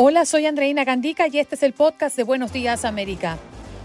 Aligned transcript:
Hola, 0.00 0.26
soy 0.26 0.46
Andreina 0.46 0.84
Gandica 0.84 1.26
y 1.26 1.40
este 1.40 1.56
es 1.56 1.64
el 1.64 1.72
podcast 1.72 2.16
de 2.16 2.22
Buenos 2.22 2.52
Días 2.52 2.84
América. 2.84 3.36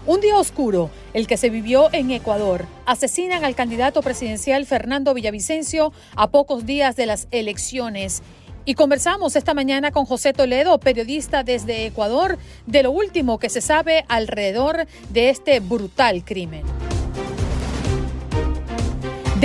Un 0.06 0.20
día 0.20 0.36
oscuro, 0.36 0.88
el 1.12 1.26
que 1.26 1.36
se 1.36 1.50
vivió 1.50 1.92
en 1.92 2.12
Ecuador. 2.12 2.66
Asesinan 2.86 3.44
al 3.44 3.56
candidato 3.56 4.00
presidencial 4.00 4.64
Fernando 4.64 5.12
Villavicencio 5.12 5.92
a 6.14 6.30
pocos 6.30 6.66
días 6.66 6.94
de 6.94 7.06
las 7.06 7.26
elecciones. 7.32 8.22
Y 8.64 8.74
conversamos 8.74 9.34
esta 9.34 9.54
mañana 9.54 9.90
con 9.90 10.04
José 10.04 10.32
Toledo, 10.32 10.78
periodista 10.78 11.42
desde 11.42 11.86
Ecuador, 11.86 12.38
de 12.64 12.84
lo 12.84 12.92
último 12.92 13.40
que 13.40 13.50
se 13.50 13.60
sabe 13.60 14.04
alrededor 14.06 14.86
de 15.10 15.30
este 15.30 15.58
brutal 15.58 16.24
crimen. 16.24 16.62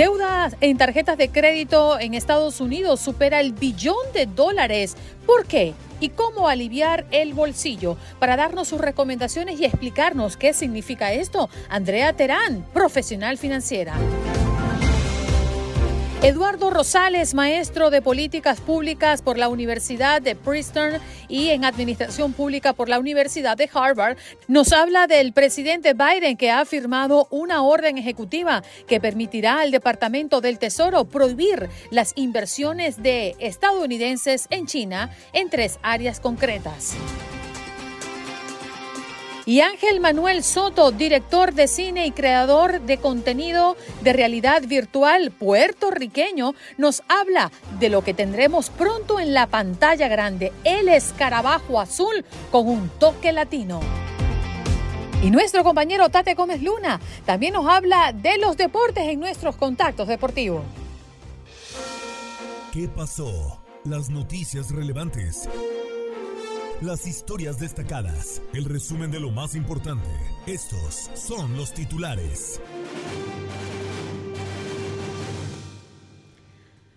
Deuda 0.00 0.50
en 0.62 0.78
tarjetas 0.78 1.18
de 1.18 1.28
crédito 1.28 2.00
en 2.00 2.14
Estados 2.14 2.62
Unidos 2.62 3.00
supera 3.00 3.38
el 3.38 3.52
billón 3.52 3.98
de 4.14 4.24
dólares. 4.24 4.96
¿Por 5.26 5.44
qué? 5.44 5.74
y 6.00 6.08
cómo 6.08 6.48
aliviar 6.48 7.04
el 7.10 7.34
bolsillo. 7.34 7.98
Para 8.18 8.38
darnos 8.38 8.68
sus 8.68 8.80
recomendaciones 8.80 9.60
y 9.60 9.66
explicarnos 9.66 10.38
qué 10.38 10.54
significa 10.54 11.12
esto, 11.12 11.50
Andrea 11.68 12.14
Terán, 12.14 12.64
profesional 12.72 13.36
financiera. 13.36 13.92
Eduardo 16.22 16.68
Rosales, 16.68 17.32
maestro 17.32 17.88
de 17.88 18.02
políticas 18.02 18.60
públicas 18.60 19.22
por 19.22 19.38
la 19.38 19.48
Universidad 19.48 20.20
de 20.20 20.36
Princeton 20.36 21.00
y 21.28 21.48
en 21.48 21.64
administración 21.64 22.34
pública 22.34 22.74
por 22.74 22.90
la 22.90 22.98
Universidad 22.98 23.56
de 23.56 23.70
Harvard, 23.72 24.18
nos 24.46 24.70
habla 24.72 25.06
del 25.06 25.32
presidente 25.32 25.94
Biden 25.94 26.36
que 26.36 26.50
ha 26.50 26.66
firmado 26.66 27.26
una 27.30 27.62
orden 27.62 27.96
ejecutiva 27.96 28.62
que 28.86 29.00
permitirá 29.00 29.60
al 29.60 29.70
Departamento 29.70 30.42
del 30.42 30.58
Tesoro 30.58 31.06
prohibir 31.06 31.70
las 31.90 32.12
inversiones 32.16 33.02
de 33.02 33.34
estadounidenses 33.38 34.46
en 34.50 34.66
China 34.66 35.10
en 35.32 35.48
tres 35.48 35.78
áreas 35.82 36.20
concretas. 36.20 36.96
Y 39.50 39.62
Ángel 39.62 39.98
Manuel 39.98 40.44
Soto, 40.44 40.92
director 40.92 41.52
de 41.54 41.66
cine 41.66 42.06
y 42.06 42.12
creador 42.12 42.82
de 42.82 42.98
contenido 42.98 43.76
de 44.00 44.12
realidad 44.12 44.62
virtual 44.62 45.32
puertorriqueño, 45.32 46.54
nos 46.78 47.02
habla 47.08 47.50
de 47.80 47.88
lo 47.88 48.04
que 48.04 48.14
tendremos 48.14 48.70
pronto 48.70 49.18
en 49.18 49.34
la 49.34 49.48
pantalla 49.48 50.06
grande, 50.06 50.52
el 50.62 50.88
escarabajo 50.88 51.80
azul 51.80 52.24
con 52.52 52.68
un 52.68 52.90
toque 53.00 53.32
latino. 53.32 53.80
Y 55.20 55.32
nuestro 55.32 55.64
compañero 55.64 56.10
Tate 56.10 56.34
Gómez 56.34 56.62
Luna 56.62 57.00
también 57.26 57.54
nos 57.54 57.66
habla 57.66 58.12
de 58.12 58.38
los 58.38 58.56
deportes 58.56 59.02
en 59.08 59.18
nuestros 59.18 59.56
contactos 59.56 60.06
deportivos. 60.06 60.62
¿Qué 62.72 62.86
pasó? 62.86 63.60
Las 63.82 64.10
noticias 64.10 64.70
relevantes 64.70 65.48
las 66.82 67.06
historias 67.06 67.58
destacadas, 67.58 68.40
el 68.54 68.64
resumen 68.64 69.10
de 69.10 69.20
lo 69.20 69.30
más 69.30 69.54
importante. 69.54 70.08
Estos 70.46 71.10
son 71.14 71.56
los 71.56 71.74
titulares. 71.74 72.60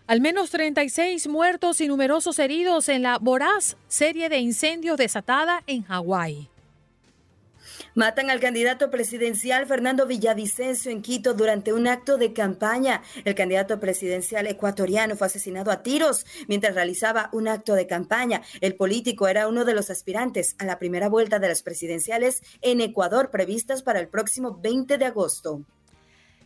Al 0.07 0.21
menos 0.21 0.51
36 0.51 1.27
muertos 1.27 1.81
y 1.81 1.87
numerosos 1.87 2.39
heridos 2.39 2.87
en 2.87 3.01
la 3.01 3.17
voraz 3.17 3.77
serie 3.87 4.29
de 4.29 4.37
incendios 4.37 4.97
desatada 4.97 5.63
en 5.67 5.83
Hawái. 5.83 6.52
Matan 7.95 8.31
al 8.31 8.39
candidato 8.39 8.89
presidencial 8.89 9.67
Fernando 9.67 10.07
Villavicencio 10.07 10.91
en 10.91 11.03
Quito 11.03 11.35
durante 11.35 11.73
un 11.73 11.87
acto 11.87 12.17
de 12.17 12.33
campaña. 12.33 13.03
El 13.23 13.35
candidato 13.35 13.79
presidencial 13.79 14.47
ecuatoriano 14.47 15.15
fue 15.15 15.27
asesinado 15.27 15.69
a 15.69 15.83
tiros 15.83 16.25
mientras 16.47 16.73
realizaba 16.73 17.29
un 17.33 17.47
acto 17.47 17.75
de 17.75 17.85
campaña. 17.85 18.41
El 18.61 18.75
político 18.75 19.27
era 19.27 19.47
uno 19.47 19.63
de 19.63 19.75
los 19.75 19.91
aspirantes 19.91 20.55
a 20.57 20.65
la 20.65 20.79
primera 20.79 21.07
vuelta 21.07 21.37
de 21.37 21.49
las 21.49 21.61
presidenciales 21.61 22.41
en 22.63 22.81
Ecuador 22.81 23.29
previstas 23.29 23.83
para 23.83 23.99
el 23.99 24.07
próximo 24.07 24.57
20 24.59 24.97
de 24.97 25.05
agosto. 25.05 25.61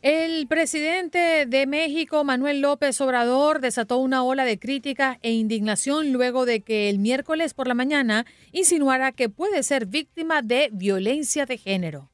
El 0.02 0.47
presidente 0.47 1.46
de 1.47 1.66
México, 1.66 2.24
Manuel 2.24 2.62
López 2.62 3.02
Obrador, 3.02 3.62
desató 3.62 3.97
una 3.97 4.24
ola 4.24 4.46
de 4.46 4.59
crítica 4.59 5.18
e 5.24 5.31
indignación 5.31 6.12
luego 6.13 6.46
de 6.46 6.62
que 6.62 6.90
el 6.90 7.00
miércoles 7.00 7.56
por 7.56 7.68
la 7.68 7.74
mañana 7.74 8.25
insinuara 8.52 9.12
que 9.12 9.30
puede 9.30 9.63
ser 9.63 9.88
víctima 9.88 10.44
de 10.44 10.69
violencia 10.72 11.47
de 11.47 11.57
género. 11.57 12.12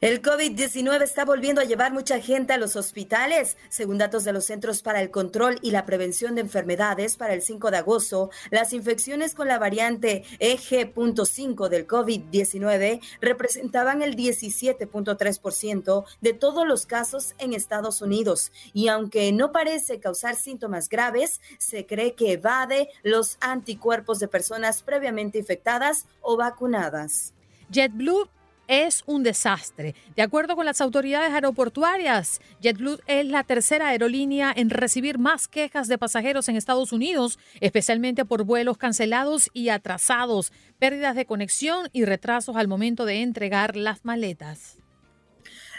El 0.00 0.22
COVID-19 0.22 1.02
está 1.02 1.26
volviendo 1.26 1.60
a 1.60 1.64
llevar 1.64 1.92
mucha 1.92 2.20
gente 2.20 2.54
a 2.54 2.56
los 2.56 2.74
hospitales. 2.74 3.58
Según 3.68 3.98
datos 3.98 4.24
de 4.24 4.32
los 4.32 4.46
Centros 4.46 4.80
para 4.80 5.02
el 5.02 5.10
Control 5.10 5.58
y 5.60 5.72
la 5.72 5.84
Prevención 5.84 6.34
de 6.34 6.40
Enfermedades, 6.40 7.18
para 7.18 7.34
el 7.34 7.42
5 7.42 7.70
de 7.70 7.76
agosto, 7.76 8.30
las 8.50 8.72
infecciones 8.72 9.34
con 9.34 9.46
la 9.46 9.58
variante 9.58 10.24
EG.5 10.38 11.68
del 11.68 11.86
COVID-19 11.86 13.02
representaban 13.20 14.00
el 14.00 14.16
17.3% 14.16 16.04
de 16.22 16.32
todos 16.32 16.66
los 16.66 16.86
casos 16.86 17.34
en 17.36 17.52
Estados 17.52 18.00
Unidos. 18.00 18.52
Y 18.72 18.88
aunque 18.88 19.30
no 19.32 19.52
parece 19.52 20.00
causar 20.00 20.34
síntomas 20.36 20.88
graves, 20.88 21.42
se 21.58 21.84
cree 21.84 22.14
que 22.14 22.32
evade 22.32 22.88
los 23.02 23.36
anticuerpos 23.42 24.18
de 24.18 24.28
personas 24.28 24.82
previamente 24.82 25.36
infectadas 25.36 26.06
o 26.22 26.38
vacunadas. 26.38 27.34
JetBlue 27.70 28.30
es 28.70 29.02
un 29.06 29.24
desastre. 29.24 29.96
De 30.14 30.22
acuerdo 30.22 30.54
con 30.54 30.64
las 30.64 30.80
autoridades 30.80 31.32
aeroportuarias, 31.32 32.40
JetBlue 32.62 33.00
es 33.08 33.26
la 33.26 33.42
tercera 33.42 33.88
aerolínea 33.88 34.52
en 34.56 34.70
recibir 34.70 35.18
más 35.18 35.48
quejas 35.48 35.88
de 35.88 35.98
pasajeros 35.98 36.48
en 36.48 36.56
Estados 36.56 36.92
Unidos, 36.92 37.40
especialmente 37.60 38.24
por 38.24 38.44
vuelos 38.44 38.78
cancelados 38.78 39.50
y 39.52 39.70
atrasados, 39.70 40.52
pérdidas 40.78 41.16
de 41.16 41.26
conexión 41.26 41.88
y 41.92 42.04
retrasos 42.04 42.56
al 42.56 42.68
momento 42.68 43.04
de 43.06 43.22
entregar 43.22 43.74
las 43.76 44.04
maletas. 44.04 44.79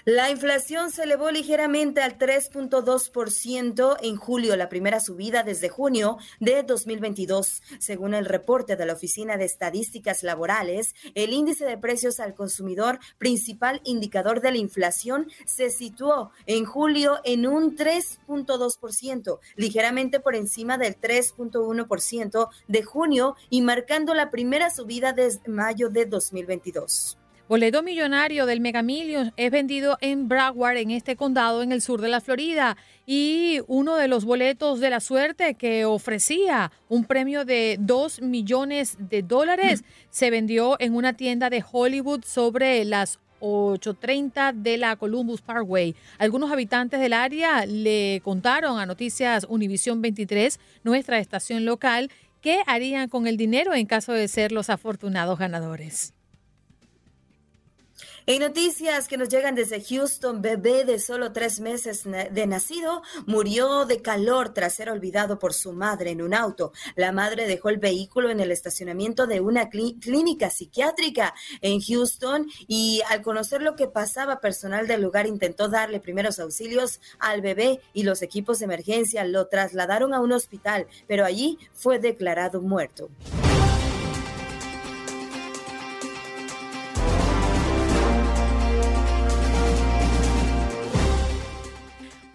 La 0.06 0.31
inflación 0.31 0.89
se 0.89 1.03
elevó 1.03 1.29
ligeramente 1.29 2.01
al 2.01 2.17
3.2% 2.17 3.97
en 4.01 4.16
julio, 4.16 4.56
la 4.56 4.67
primera 4.67 5.00
subida 5.00 5.44
desde 5.44 5.69
junio 5.69 6.17
de 6.39 6.63
2022. 6.63 7.62
Según 7.78 8.16
el 8.16 8.25
reporte 8.25 8.75
de 8.75 8.88
la 8.88 8.94
Oficina 8.94 9.38
de 9.38 9.45
Estadísticas 9.45 10.23
Laborales, 10.23 10.95
el 11.13 11.34
índice 11.34 11.66
de 11.66 11.78
precios 11.78 12.19
al 12.19 12.33
consumidor, 12.33 12.98
principal 13.19 13.80
indicador 13.83 14.42
de 14.42 14.51
la 14.51 14.57
inflación, 14.57 15.27
se 15.45 15.69
situó 15.69 16.31
en 16.47 16.65
julio 16.65 17.19
en 17.24 17.45
un 17.45 17.77
3.2%, 17.77 19.39
ligeramente 19.56 20.19
por 20.19 20.36
encima 20.36 20.80
del 20.80 21.00
3.1% 21.00 22.50
de 22.68 22.83
junio 22.83 23.36
y 23.51 23.62
marcando 23.62 24.15
la 24.15 24.31
primera 24.31 24.71
subida 24.71 25.13
desde 25.13 25.47
mayo 25.47 25.89
de 25.89 26.07
2022. 26.07 27.20
Boleto 27.51 27.83
millonario 27.83 28.45
del 28.45 28.62
Mega 28.62 28.81
Millions 28.81 29.33
es 29.36 29.51
vendido 29.51 29.98
en 30.00 30.30
Broward, 30.30 30.77
en 30.77 30.92
este 30.92 31.18
condado, 31.18 31.63
en 31.63 31.74
el 31.74 31.81
sur 31.81 32.00
de 32.00 32.07
la 32.07 32.21
Florida. 32.21 32.77
Y 33.06 33.59
uno 33.68 33.98
de 33.98 34.07
los 34.07 34.24
boletos 34.24 34.80
de 34.80 34.89
la 34.89 35.01
suerte 35.01 35.56
que 35.56 35.83
ofrecía 35.83 36.71
un 36.88 37.03
premio 37.03 37.44
de 37.44 37.75
2 37.81 38.21
millones 38.21 38.95
de 39.00 39.21
dólares 39.21 39.83
se 40.12 40.30
vendió 40.30 40.77
en 40.80 40.95
una 40.95 41.12
tienda 41.12 41.50
de 41.50 41.62
Hollywood 41.69 42.24
sobre 42.24 42.86
las 42.86 43.19
8.30 43.42 44.54
de 44.54 44.77
la 44.77 44.95
Columbus 44.95 45.42
Parkway. 45.42 45.94
Algunos 46.19 46.54
habitantes 46.54 47.01
del 47.01 47.12
área 47.12 47.65
le 47.65 48.21
contaron 48.24 48.80
a 48.80 48.86
Noticias 48.86 49.45
Univisión 49.50 50.01
23, 50.01 50.57
nuestra 50.86 51.19
estación 51.19 51.65
local, 51.65 52.12
qué 52.39 52.62
harían 52.65 53.09
con 53.09 53.27
el 53.27 53.36
dinero 53.36 53.74
en 53.74 53.88
caso 53.88 54.13
de 54.13 54.30
ser 54.30 54.54
los 54.54 54.69
afortunados 54.69 55.38
ganadores. 55.38 56.13
En 58.31 58.39
noticias 58.39 59.10
que 59.10 59.18
nos 59.18 59.28
llegan 59.28 59.56
desde 59.56 59.83
Houston, 59.83 60.42
bebé 60.42 60.86
de 60.86 61.00
solo 61.00 61.33
tres 61.33 61.60
meses 61.60 62.06
de 62.06 62.48
nacido 62.48 63.01
murió 63.25 63.83
de 63.83 64.01
calor 64.01 64.54
tras 64.54 64.74
ser 64.74 64.89
olvidado 64.89 65.38
por 65.38 65.54
su 65.54 65.74
madre 65.74 66.12
en 66.12 66.22
un 66.22 66.33
auto. 66.33 66.72
La 66.95 67.12
madre 67.12 67.45
dejó 67.45 67.68
el 67.68 67.78
vehículo 67.78 68.30
en 68.30 68.39
el 68.39 68.54
estacionamiento 68.54 69.28
de 69.28 69.42
una 69.42 69.68
clínica 69.68 70.50
psiquiátrica 70.50 71.33
en 71.60 71.81
Houston 71.81 72.48
y 72.69 73.01
al 73.10 73.22
conocer 73.22 73.62
lo 73.62 73.75
que 73.75 73.88
pasaba, 73.88 74.39
personal 74.39 74.88
del 74.88 75.01
lugar 75.01 75.28
intentó 75.28 75.68
darle 75.68 76.00
primeros 76.00 76.39
auxilios 76.39 77.01
al 77.19 77.42
bebé 77.42 77.81
y 77.92 78.04
los 78.04 78.22
equipos 78.22 78.60
de 78.60 78.66
emergencia 78.66 79.25
lo 79.25 79.48
trasladaron 79.48 80.13
a 80.13 80.22
un 80.22 80.31
hospital, 80.31 80.88
pero 81.06 81.25
allí 81.25 81.60
fue 81.74 82.00
declarado 82.00 82.62
muerto. 82.62 83.10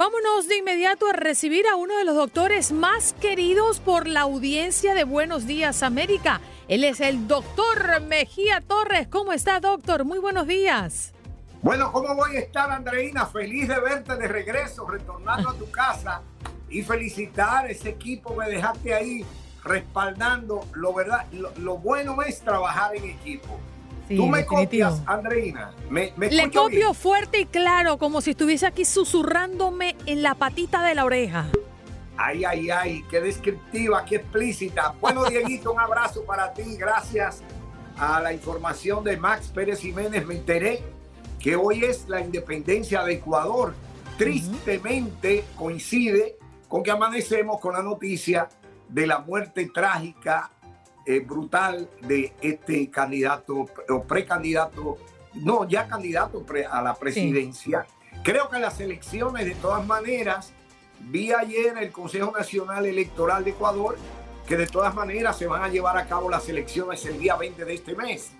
Vámonos 0.06 0.46
de 0.46 0.58
inmediato 0.58 1.08
a 1.08 1.12
recibir 1.14 1.66
a 1.66 1.74
uno 1.74 1.98
de 1.98 2.04
los 2.04 2.14
doctores 2.14 2.70
más 2.70 3.12
queridos 3.14 3.80
por 3.80 4.06
la 4.06 4.20
audiencia 4.20 4.94
de 4.94 5.02
Buenos 5.02 5.48
Días 5.48 5.82
América. 5.82 6.40
Él 6.68 6.84
es 6.84 7.00
el 7.00 7.26
doctor 7.26 8.00
Mejía 8.02 8.60
Torres. 8.60 9.08
¿Cómo 9.08 9.32
está, 9.32 9.58
doctor? 9.58 10.04
Muy 10.04 10.20
buenos 10.20 10.46
días. 10.46 11.12
Bueno, 11.60 11.90
¿cómo 11.90 12.14
voy 12.14 12.36
a 12.36 12.38
estar, 12.38 12.70
Andreina? 12.70 13.26
Feliz 13.26 13.66
de 13.66 13.80
verte 13.80 14.14
de 14.14 14.28
regreso, 14.28 14.86
retornando 14.86 15.48
a 15.48 15.54
tu 15.54 15.68
casa 15.72 16.22
y 16.70 16.82
felicitar 16.82 17.68
ese 17.68 17.88
equipo 17.88 18.38
que 18.38 18.48
dejaste 18.48 18.94
ahí 18.94 19.26
respaldando. 19.64 20.68
Lo, 20.74 20.94
verdad, 20.94 21.26
lo 21.32 21.78
bueno 21.78 22.22
es 22.22 22.42
trabajar 22.42 22.94
en 22.94 23.06
equipo. 23.06 23.58
Tú 24.08 24.26
me 24.26 24.44
copias, 24.46 25.02
Andreina. 25.06 25.72
Le 25.90 26.50
copio 26.50 26.94
fuerte 26.94 27.40
y 27.40 27.46
claro, 27.46 27.98
como 27.98 28.20
si 28.20 28.30
estuviese 28.30 28.66
aquí 28.66 28.84
susurrándome 28.84 29.96
en 30.06 30.22
la 30.22 30.34
patita 30.34 30.84
de 30.84 30.94
la 30.94 31.04
oreja. 31.04 31.46
Ay, 32.16 32.44
ay, 32.44 32.70
ay, 32.70 33.04
qué 33.10 33.20
descriptiva, 33.20 34.04
qué 34.04 34.16
explícita. 34.16 34.94
Bueno, 35.00 35.24
Dieguito, 35.30 35.72
un 35.72 35.80
abrazo 35.80 36.24
para 36.24 36.52
ti. 36.52 36.76
Gracias 36.76 37.42
a 37.98 38.20
la 38.20 38.32
información 38.32 39.02
de 39.02 39.16
Max 39.16 39.48
Pérez 39.48 39.80
Jiménez 39.80 40.24
me 40.26 40.34
enteré 40.34 40.82
que 41.40 41.56
hoy 41.56 41.84
es 41.84 42.08
la 42.08 42.20
independencia 42.20 43.02
de 43.02 43.14
Ecuador. 43.14 43.74
Tristemente 44.18 45.44
coincide 45.56 46.36
con 46.68 46.82
que 46.82 46.90
amanecemos 46.90 47.60
con 47.60 47.74
la 47.74 47.82
noticia 47.82 48.48
de 48.88 49.06
la 49.06 49.18
muerte 49.18 49.70
trágica 49.72 50.50
eh, 51.06 51.20
brutal 51.20 51.88
de 52.02 52.32
este 52.40 52.90
candidato 52.90 53.66
o 53.88 54.02
precandidato, 54.02 54.98
no, 55.34 55.68
ya 55.68 55.86
candidato 55.86 56.44
a 56.70 56.82
la 56.82 56.94
presidencia. 56.94 57.86
Creo 58.22 58.48
que 58.48 58.58
las 58.58 58.80
elecciones, 58.80 59.44
de 59.44 59.54
todas 59.54 59.86
maneras, 59.86 60.52
vi 61.00 61.32
ayer 61.32 61.76
el 61.78 61.92
Consejo 61.92 62.32
Nacional 62.36 62.86
Electoral 62.86 63.44
de 63.44 63.50
Ecuador 63.50 63.96
que 64.46 64.56
de 64.56 64.66
todas 64.66 64.94
maneras 64.94 65.36
se 65.36 65.46
van 65.46 65.62
a 65.62 65.68
llevar 65.68 65.98
a 65.98 66.06
cabo 66.06 66.30
las 66.30 66.48
elecciones 66.48 67.04
el 67.04 67.18
día 67.18 67.36
20 67.36 67.64
de 67.64 67.74
este 67.74 67.94
mes. 67.94 68.30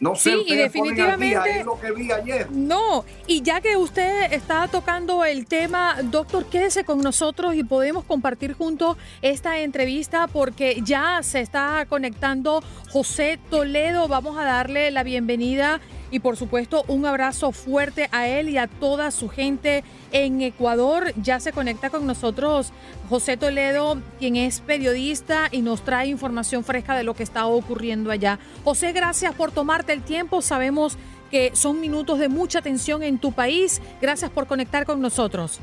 No 0.00 0.14
sé, 0.14 0.30
sí, 0.30 0.44
y 0.46 0.54
definitivamente 0.54 1.64
lo 1.64 1.78
que 1.80 1.90
vi 1.92 2.12
ayer. 2.12 2.50
No, 2.50 3.04
y 3.26 3.42
ya 3.42 3.60
que 3.60 3.76
usted 3.76 4.32
está 4.32 4.68
tocando 4.68 5.24
el 5.24 5.46
tema, 5.46 5.96
doctor, 6.04 6.46
quédese 6.46 6.84
con 6.84 7.00
nosotros 7.00 7.54
y 7.54 7.64
podemos 7.64 8.04
compartir 8.04 8.52
juntos 8.52 8.96
esta 9.22 9.58
entrevista 9.58 10.28
porque 10.28 10.80
ya 10.84 11.20
se 11.22 11.40
está 11.40 11.84
conectando 11.88 12.62
José 12.90 13.38
Toledo. 13.50 14.08
Vamos 14.08 14.38
a 14.38 14.44
darle 14.44 14.90
la 14.90 15.02
bienvenida 15.02 15.80
y 16.10 16.20
por 16.20 16.36
supuesto 16.36 16.84
un 16.88 17.06
abrazo 17.06 17.52
fuerte 17.52 18.08
a 18.12 18.28
él 18.28 18.48
y 18.48 18.58
a 18.58 18.66
toda 18.66 19.10
su 19.10 19.28
gente 19.28 19.84
en 20.12 20.40
Ecuador. 20.42 21.12
Ya 21.22 21.40
se 21.40 21.52
conecta 21.52 21.90
con 21.90 22.06
nosotros 22.06 22.72
José 23.08 23.36
Toledo, 23.36 23.98
quien 24.18 24.36
es 24.36 24.60
periodista 24.60 25.48
y 25.50 25.62
nos 25.62 25.82
trae 25.82 26.08
información 26.08 26.64
fresca 26.64 26.96
de 26.96 27.04
lo 27.04 27.14
que 27.14 27.22
está 27.22 27.46
ocurriendo 27.46 28.10
allá. 28.10 28.38
José, 28.64 28.92
gracias 28.92 29.34
por 29.34 29.50
tomarte 29.50 29.92
el 29.92 30.02
tiempo. 30.02 30.42
Sabemos 30.42 30.96
que 31.30 31.50
son 31.54 31.80
minutos 31.80 32.18
de 32.18 32.28
mucha 32.28 32.62
tensión 32.62 33.02
en 33.02 33.18
tu 33.18 33.32
país. 33.32 33.80
Gracias 34.00 34.30
por 34.30 34.46
conectar 34.46 34.84
con 34.84 35.00
nosotros. 35.00 35.60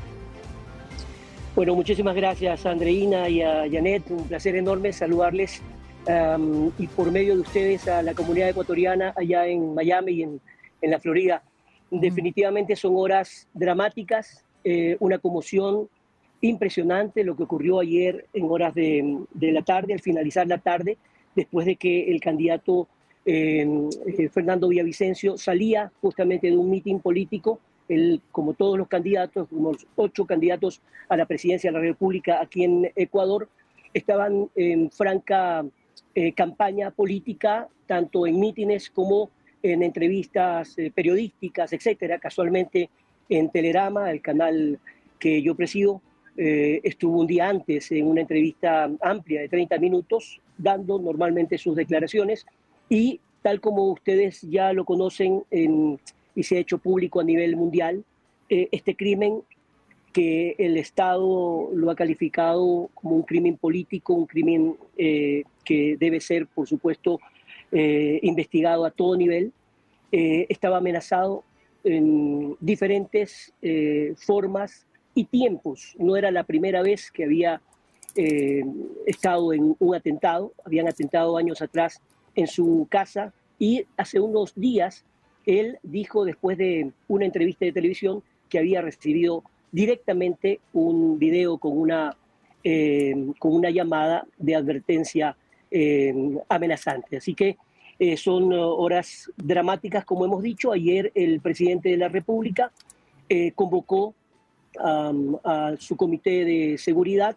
Bueno, 1.54 1.74
muchísimas 1.74 2.14
gracias 2.14 2.66
Andreina 2.66 3.28
y 3.28 3.40
a 3.40 3.64
Janet. 3.70 4.10
Un 4.10 4.28
placer 4.28 4.56
enorme 4.56 4.92
saludarles 4.92 5.62
y 6.78 6.86
por 6.88 7.10
medio 7.10 7.34
de 7.34 7.40
ustedes 7.40 7.88
a 7.88 8.02
la 8.02 8.14
comunidad 8.14 8.48
ecuatoriana 8.50 9.12
allá 9.16 9.46
en 9.46 9.74
Miami 9.74 10.12
y 10.12 10.22
en, 10.22 10.40
en 10.80 10.90
la 10.90 11.00
Florida. 11.00 11.42
Definitivamente 11.90 12.76
son 12.76 12.94
horas 12.96 13.48
dramáticas, 13.54 14.44
eh, 14.64 14.96
una 15.00 15.18
conmoción 15.18 15.88
impresionante 16.40 17.24
lo 17.24 17.36
que 17.36 17.44
ocurrió 17.44 17.80
ayer 17.80 18.26
en 18.32 18.50
horas 18.50 18.74
de, 18.74 19.18
de, 19.32 19.52
la 19.52 19.62
tarde, 19.62 19.92
al 19.92 20.00
finalizar 20.00 20.46
la 20.46 20.58
tarde, 20.58 20.98
después 21.34 21.66
de 21.66 21.76
que 21.76 22.10
el 22.10 22.20
candidato 22.20 22.88
em, 23.24 23.88
eh, 24.06 24.28
Fernando 24.28 24.68
Villavicencio 24.68 25.36
salía 25.36 25.92
justamente 26.00 26.48
de 26.48 26.56
un 26.56 26.70
mitin 26.70 27.00
político. 27.00 27.60
Él, 27.88 28.20
como 28.32 28.54
todos 28.54 28.76
los 28.76 28.88
candidatos, 28.88 29.48
como 29.48 29.72
los 29.72 29.86
ocho 29.94 30.24
candidatos 30.26 30.82
a 31.08 31.16
la 31.16 31.26
presidencia 31.26 31.70
de 31.70 31.78
la 31.78 31.82
República 31.82 32.40
aquí 32.40 32.64
en 32.64 32.90
Ecuador, 32.96 33.48
estaban 33.94 34.50
en 34.56 34.90
franca 34.90 35.64
eh, 36.18 36.32
campaña 36.32 36.90
política, 36.90 37.68
tanto 37.86 38.26
en 38.26 38.40
mítines 38.40 38.88
como 38.88 39.28
en 39.62 39.82
entrevistas 39.82 40.72
eh, 40.78 40.90
periodísticas, 40.90 41.74
etcétera. 41.74 42.18
Casualmente 42.18 42.88
en 43.28 43.50
Telerama, 43.50 44.10
el 44.10 44.22
canal 44.22 44.78
que 45.18 45.42
yo 45.42 45.54
presido, 45.54 46.00
eh, 46.38 46.80
estuvo 46.84 47.20
un 47.20 47.26
día 47.26 47.50
antes 47.50 47.92
en 47.92 48.06
una 48.06 48.22
entrevista 48.22 48.90
amplia 49.02 49.42
de 49.42 49.50
30 49.50 49.76
minutos, 49.76 50.40
dando 50.56 50.98
normalmente 50.98 51.58
sus 51.58 51.76
declaraciones 51.76 52.46
y 52.88 53.20
tal 53.42 53.60
como 53.60 53.92
ustedes 53.92 54.40
ya 54.40 54.72
lo 54.72 54.86
conocen 54.86 55.42
y 55.50 56.42
se 56.42 56.56
ha 56.56 56.60
hecho 56.60 56.78
público 56.78 57.20
a 57.20 57.24
nivel 57.24 57.56
mundial, 57.56 58.02
este 58.48 58.96
crimen 58.96 59.42
que 60.16 60.56
el 60.56 60.78
Estado 60.78 61.68
lo 61.74 61.90
ha 61.90 61.94
calificado 61.94 62.88
como 62.94 63.16
un 63.16 63.22
crimen 63.22 63.58
político, 63.58 64.14
un 64.14 64.24
crimen 64.24 64.74
eh, 64.96 65.44
que 65.62 65.98
debe 66.00 66.22
ser, 66.22 66.46
por 66.46 66.66
supuesto, 66.66 67.20
eh, 67.70 68.18
investigado 68.22 68.86
a 68.86 68.90
todo 68.90 69.14
nivel, 69.14 69.52
eh, 70.10 70.46
estaba 70.48 70.78
amenazado 70.78 71.44
en 71.84 72.56
diferentes 72.60 73.52
formas 74.16 74.86
y 75.14 75.24
tiempos. 75.24 75.94
No 75.98 76.16
era 76.16 76.30
la 76.30 76.44
primera 76.44 76.80
vez 76.80 77.10
que 77.10 77.24
había 77.24 77.60
estado 79.04 79.52
en 79.52 79.76
un 79.78 79.94
atentado, 79.94 80.54
habían 80.64 80.88
atentado 80.88 81.36
años 81.36 81.60
atrás 81.60 82.00
en 82.34 82.46
su 82.46 82.86
casa 82.90 83.34
y 83.58 83.84
hace 83.98 84.18
unos 84.18 84.54
días 84.54 85.04
él 85.44 85.78
dijo 85.82 86.24
después 86.24 86.56
de 86.56 86.90
una 87.06 87.26
entrevista 87.26 87.66
de 87.66 87.72
televisión 87.72 88.22
que 88.48 88.58
había 88.58 88.80
recibido 88.80 89.44
directamente 89.70 90.60
un 90.72 91.18
video 91.18 91.58
con 91.58 91.76
una, 91.78 92.16
eh, 92.62 93.14
con 93.38 93.54
una 93.54 93.70
llamada 93.70 94.26
de 94.38 94.54
advertencia 94.54 95.36
eh, 95.70 96.14
amenazante. 96.48 97.16
Así 97.16 97.34
que 97.34 97.56
eh, 97.98 98.16
son 98.16 98.52
horas 98.52 99.30
dramáticas, 99.36 100.04
como 100.04 100.24
hemos 100.24 100.42
dicho. 100.42 100.72
Ayer 100.72 101.10
el 101.14 101.40
presidente 101.40 101.88
de 101.88 101.96
la 101.96 102.08
República 102.08 102.70
convocó 103.56 104.14
a 104.78 105.74
su 105.78 105.96
comité 105.96 106.44
de 106.44 106.78
seguridad 106.78 107.36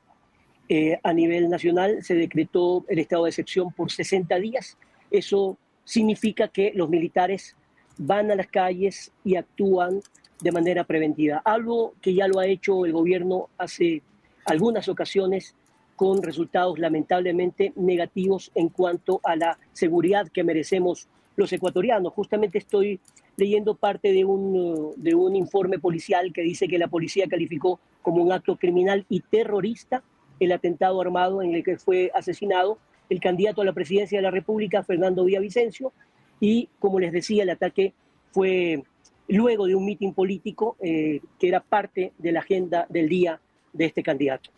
a 1.01 1.13
nivel 1.13 1.49
nacional. 1.49 2.03
Se 2.03 2.13
decretó 2.13 2.85
el 2.87 2.99
estado 2.99 3.23
de 3.23 3.29
excepción 3.31 3.71
por 3.71 3.89
60 3.89 4.35
días. 4.35 4.77
Eso 5.09 5.57
significa 5.83 6.47
que 6.47 6.71
los 6.75 6.89
militares 6.89 7.55
van 7.97 8.29
a 8.29 8.35
las 8.35 8.47
calles 8.47 9.11
y 9.23 9.35
actúan 9.35 10.01
de 10.41 10.51
manera 10.51 10.83
preventiva. 10.83 11.41
Algo 11.43 11.93
que 12.01 12.13
ya 12.13 12.27
lo 12.27 12.39
ha 12.39 12.47
hecho 12.47 12.85
el 12.85 12.93
gobierno 12.93 13.49
hace 13.57 14.01
algunas 14.45 14.87
ocasiones 14.87 15.55
con 15.95 16.23
resultados 16.23 16.79
lamentablemente 16.79 17.73
negativos 17.75 18.51
en 18.55 18.69
cuanto 18.69 19.19
a 19.23 19.35
la 19.35 19.57
seguridad 19.73 20.29
que 20.29 20.43
merecemos 20.45 21.07
los 21.35 21.51
ecuatorianos. 21.51 22.13
Justamente 22.13 22.57
estoy 22.57 22.99
leyendo 23.35 23.75
parte 23.75 24.13
de 24.13 24.25
un, 24.25 24.93
de 24.95 25.15
un 25.15 25.35
informe 25.35 25.79
policial 25.79 26.31
que 26.33 26.41
dice 26.41 26.67
que 26.67 26.77
la 26.77 26.87
policía 26.87 27.27
calificó 27.27 27.79
como 28.01 28.23
un 28.23 28.31
acto 28.31 28.55
criminal 28.55 29.05
y 29.09 29.21
terrorista 29.21 30.03
el 30.39 30.51
atentado 30.51 31.01
armado 31.01 31.41
en 31.41 31.53
el 31.53 31.63
que 31.63 31.77
fue 31.77 32.11
asesinado 32.13 32.77
el 33.09 33.19
candidato 33.19 33.61
a 33.61 33.65
la 33.65 33.73
presidencia 33.73 34.19
de 34.19 34.21
la 34.21 34.31
República, 34.31 34.83
Fernando 34.83 35.25
Villavicencio, 35.25 35.91
y 36.39 36.69
como 36.79 36.99
les 36.99 37.11
decía, 37.11 37.43
el 37.43 37.49
ataque 37.49 37.93
fue 38.31 38.83
luego 39.29 39.67
de 39.67 39.75
un 39.75 39.85
mitin 39.85 40.13
político 40.13 40.75
eh, 40.81 41.21
que 41.39 41.47
era 41.47 41.61
parte 41.61 42.13
de 42.17 42.31
la 42.31 42.39
agenda 42.39 42.85
del 42.89 43.07
día 43.07 43.39
de 43.71 43.85
este 43.85 44.03
candidato. 44.03 44.49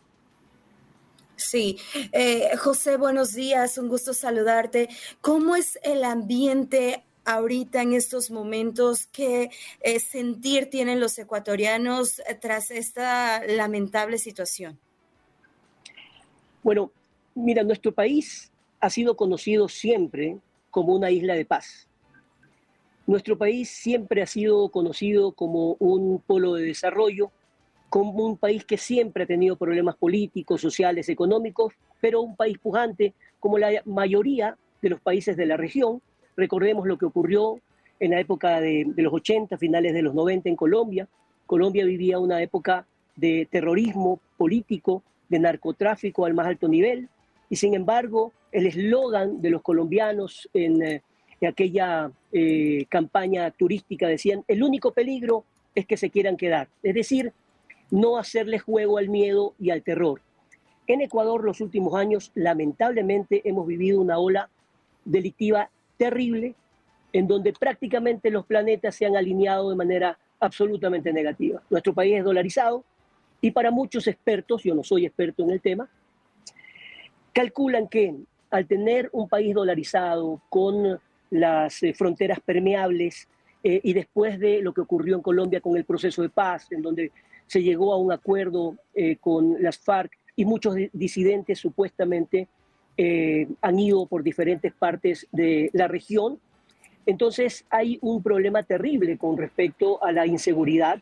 Sí, 1.35 1.77
eh, 2.11 2.55
José, 2.57 2.97
buenos 2.97 3.33
días, 3.33 3.77
un 3.77 3.89
gusto 3.89 4.13
saludarte. 4.13 4.89
¿Cómo 5.21 5.55
es 5.55 5.77
el 5.83 6.03
ambiente 6.03 7.03
ahorita 7.25 7.81
en 7.81 7.93
estos 7.93 8.31
momentos? 8.31 9.07
¿Qué 9.07 9.49
eh, 9.81 9.99
sentir 9.99 10.69
tienen 10.69 10.99
los 10.99 11.17
ecuatorianos 11.17 12.21
tras 12.39 12.71
esta 12.71 13.45
lamentable 13.45 14.19
situación? 14.19 14.79
Bueno, 16.63 16.91
mira, 17.33 17.63
nuestro 17.63 17.91
país 17.91 18.51
ha 18.79 18.89
sido 18.89 19.15
conocido 19.15 19.67
siempre 19.67 20.37
como 20.69 20.93
una 20.95 21.09
isla 21.11 21.33
de 21.33 21.45
paz. 21.45 21.87
Nuestro 23.07 23.37
país 23.37 23.69
siempre 23.69 24.21
ha 24.21 24.27
sido 24.27 24.69
conocido 24.69 25.31
como 25.31 25.75
un 25.79 26.21
polo 26.25 26.53
de 26.53 26.65
desarrollo, 26.65 27.31
como 27.89 28.25
un 28.25 28.37
país 28.37 28.63
que 28.63 28.77
siempre 28.77 29.23
ha 29.23 29.27
tenido 29.27 29.57
problemas 29.57 29.97
políticos, 29.97 30.61
sociales, 30.61 31.09
económicos, 31.09 31.73
pero 31.99 32.21
un 32.21 32.35
país 32.35 32.57
pujante 32.57 33.13
como 33.39 33.57
la 33.57 33.81
mayoría 33.85 34.55
de 34.81 34.89
los 34.89 35.01
países 35.01 35.35
de 35.35 35.45
la 35.45 35.57
región. 35.57 36.01
Recordemos 36.37 36.87
lo 36.87 36.97
que 36.97 37.05
ocurrió 37.05 37.59
en 37.99 38.11
la 38.11 38.19
época 38.19 38.61
de, 38.61 38.91
los 38.95 39.13
80, 39.13 39.57
finales 39.57 39.93
de 39.93 40.01
los 40.01 40.13
90 40.13 40.49
en 40.49 40.55
Colombia. 40.55 41.07
Colombia 41.45 41.85
vivía 41.85 42.17
una 42.17 42.41
época 42.41 42.85
de 43.15 43.47
terrorismo 43.51 44.19
político, 44.37 45.03
de 45.27 45.39
narcotráfico 45.39 46.25
al 46.25 46.33
más 46.33 46.47
alto 46.47 46.67
nivel, 46.67 47.09
y 47.49 47.57
sin 47.57 47.73
embargo 47.73 48.31
el 48.51 48.67
eslogan 48.67 49.41
de 49.41 49.49
los 49.49 49.61
colombianos 49.61 50.49
en, 50.53 50.81
eh, 50.81 51.01
aquella 51.47 52.11
eh, 52.31 52.85
campaña 52.89 53.49
turística 53.51 54.07
decían, 54.07 54.43
el 54.47 54.63
único 54.63 54.93
peligro 54.93 55.43
es 55.73 55.85
que 55.85 55.97
se 55.97 56.09
quieran 56.09 56.37
quedar, 56.37 56.67
es 56.83 56.93
decir, 56.93 57.33
no 57.89 58.17
hacerle 58.17 58.59
juego 58.59 58.97
al 58.97 59.09
miedo 59.09 59.53
y 59.59 59.69
al 59.71 59.83
terror. 59.83 60.21
En 60.87 61.01
Ecuador 61.01 61.43
los 61.43 61.61
últimos 61.61 61.95
años, 61.95 62.31
lamentablemente, 62.35 63.41
hemos 63.45 63.67
vivido 63.67 64.01
una 64.01 64.17
ola 64.17 64.49
delictiva 65.05 65.69
terrible 65.97 66.55
en 67.13 67.27
donde 67.27 67.53
prácticamente 67.53 68.31
los 68.31 68.45
planetas 68.45 68.95
se 68.95 69.05
han 69.05 69.15
alineado 69.15 69.69
de 69.69 69.75
manera 69.75 70.17
absolutamente 70.39 71.13
negativa. 71.13 71.61
Nuestro 71.69 71.93
país 71.93 72.17
es 72.17 72.23
dolarizado 72.23 72.83
y 73.41 73.51
para 73.51 73.71
muchos 73.71 74.07
expertos, 74.07 74.63
yo 74.63 74.75
no 74.75 74.83
soy 74.83 75.05
experto 75.05 75.43
en 75.43 75.51
el 75.51 75.61
tema, 75.61 75.89
calculan 77.33 77.87
que 77.87 78.15
al 78.49 78.67
tener 78.67 79.09
un 79.13 79.27
país 79.29 79.53
dolarizado 79.55 80.41
con 80.49 80.99
las 81.31 81.81
eh, 81.81 81.93
fronteras 81.93 82.39
permeables 82.39 83.27
eh, 83.63 83.81
y 83.83 83.93
después 83.93 84.39
de 84.39 84.61
lo 84.61 84.73
que 84.73 84.81
ocurrió 84.81 85.15
en 85.15 85.21
Colombia 85.21 85.61
con 85.61 85.75
el 85.75 85.85
proceso 85.85 86.21
de 86.21 86.29
paz, 86.29 86.71
en 86.71 86.81
donde 86.81 87.11
se 87.47 87.63
llegó 87.63 87.93
a 87.93 87.97
un 87.97 88.11
acuerdo 88.11 88.77
eh, 88.93 89.17
con 89.17 89.61
las 89.61 89.79
FARC 89.79 90.11
y 90.35 90.45
muchos 90.45 90.75
disidentes 90.93 91.59
supuestamente 91.59 92.47
han 93.61 93.79
ido 93.79 94.05
por 94.05 94.21
diferentes 94.21 94.71
partes 94.73 95.27
de 95.31 95.71
la 95.73 95.87
región. 95.87 96.39
Entonces 97.07 97.65
hay 97.71 97.97
un 98.01 98.21
problema 98.21 98.61
terrible 98.61 99.17
con 99.17 99.37
respecto 99.37 100.03
a 100.03 100.11
la 100.11 100.27
inseguridad, 100.27 101.01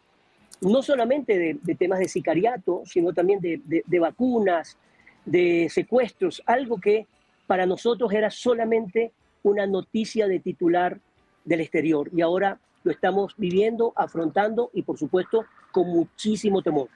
no 0.62 0.81
solamente 0.81 1.59
de, 1.62 1.75
temas 1.75 2.00
de 2.00 2.07
sicariato, 2.07 2.83
sino 2.86 3.12
también 3.12 3.41
de 3.41 4.00
vacunas, 4.00 4.77
de 5.25 5.67
secuestros, 5.69 6.41
algo 6.45 6.79
que 6.79 7.05
para 7.48 7.65
nosotros 7.65 8.13
era 8.13 8.29
solamente 8.31 9.12
una 9.43 9.65
noticia 9.67 10.27
de 10.27 10.39
titular 10.39 11.00
del 11.46 11.62
exterior 11.62 12.10
y 12.15 12.22
ahora 12.22 12.60
lo 12.84 12.91
estamos 12.91 13.34
viviendo, 13.38 13.93
afrontando 13.96 14.72
y 14.74 14.84
por 14.84 14.98
supuesto 14.98 15.46
con 15.72 15.88
muchísimo 15.88 16.62
temor. 16.62 16.89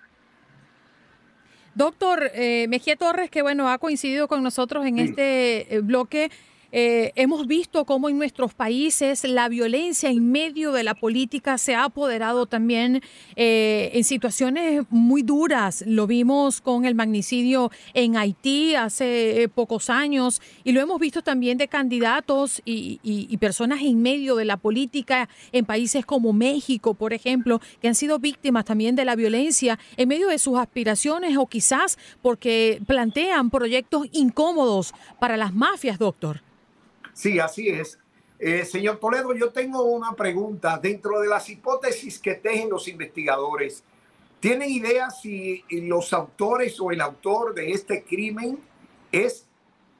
Doctor 1.75 2.29
eh, 2.35 2.67
Mejía 2.67 2.95
Torres, 2.95 3.31
que 3.31 3.41
bueno, 3.41 3.69
ha 3.69 3.77
coincidido 3.79 4.27
con 4.27 4.43
nosotros 4.43 4.85
en 4.85 4.99
este 4.99 5.75
eh, 5.75 5.79
bloque. 5.79 6.29
Eh, 6.75 7.11
hemos 7.15 7.45
visto 7.45 7.85
cómo 7.85 8.09
en 8.09 8.17
nuestros 8.17 8.55
países 8.55 9.23
la 9.25 9.47
violencia 9.47 10.09
en 10.09 10.31
medio 10.31 10.71
de 10.71 10.81
la 10.81 10.95
política 10.95 11.59
se 11.59 11.75
ha 11.75 11.83
apoderado 11.83 12.47
también 12.47 13.03
eh, 13.35 13.91
en 13.93 14.03
situaciones 14.03 14.83
muy 14.89 15.21
duras. 15.21 15.83
Lo 15.85 16.07
vimos 16.07 16.61
con 16.61 16.85
el 16.85 16.95
magnicidio 16.95 17.69
en 17.93 18.17
Haití 18.17 18.73
hace 18.73 19.43
eh, 19.43 19.49
pocos 19.49 19.91
años 19.91 20.41
y 20.63 20.71
lo 20.71 20.81
hemos 20.81 20.99
visto 20.99 21.21
también 21.21 21.59
de 21.59 21.67
candidatos 21.67 22.59
y, 22.65 22.99
y 23.03 23.37
personas 23.37 23.83
en 23.83 24.01
medio 24.01 24.35
de 24.35 24.45
la 24.45 24.57
política 24.57 25.29
en 25.51 25.65
países 25.65 26.07
como 26.07 26.33
México, 26.33 26.95
por 26.95 27.13
ejemplo, 27.13 27.61
que 27.81 27.87
han 27.87 27.93
sido 27.93 28.17
víctimas 28.17 28.65
también 28.65 28.95
de 28.95 29.05
la 29.05 29.15
violencia 29.15 29.77
en 29.95 30.09
medio 30.09 30.27
de 30.27 30.39
sus 30.39 30.57
aspiraciones 30.57 31.37
o 31.37 31.45
quizás 31.45 31.99
porque 32.23 32.81
plantean 32.87 33.51
proyectos 33.51 34.07
incómodos 34.11 34.91
para 35.19 35.37
las 35.37 35.53
mafias, 35.53 35.99
doctor. 35.99 36.41
Sí, 37.13 37.39
así 37.39 37.69
es. 37.69 37.99
Eh, 38.39 38.65
señor 38.65 38.99
Toledo, 38.99 39.33
yo 39.33 39.51
tengo 39.51 39.83
una 39.83 40.13
pregunta. 40.13 40.77
Dentro 40.77 41.19
de 41.21 41.27
las 41.27 41.49
hipótesis 41.49 42.19
que 42.19 42.35
tejen 42.35 42.69
los 42.69 42.87
investigadores, 42.87 43.83
¿tienen 44.39 44.69
idea 44.69 45.09
si 45.09 45.63
los 45.69 46.11
autores 46.11 46.79
o 46.79 46.91
el 46.91 47.01
autor 47.01 47.53
de 47.53 47.71
este 47.71 48.03
crimen 48.03 48.59
es 49.11 49.47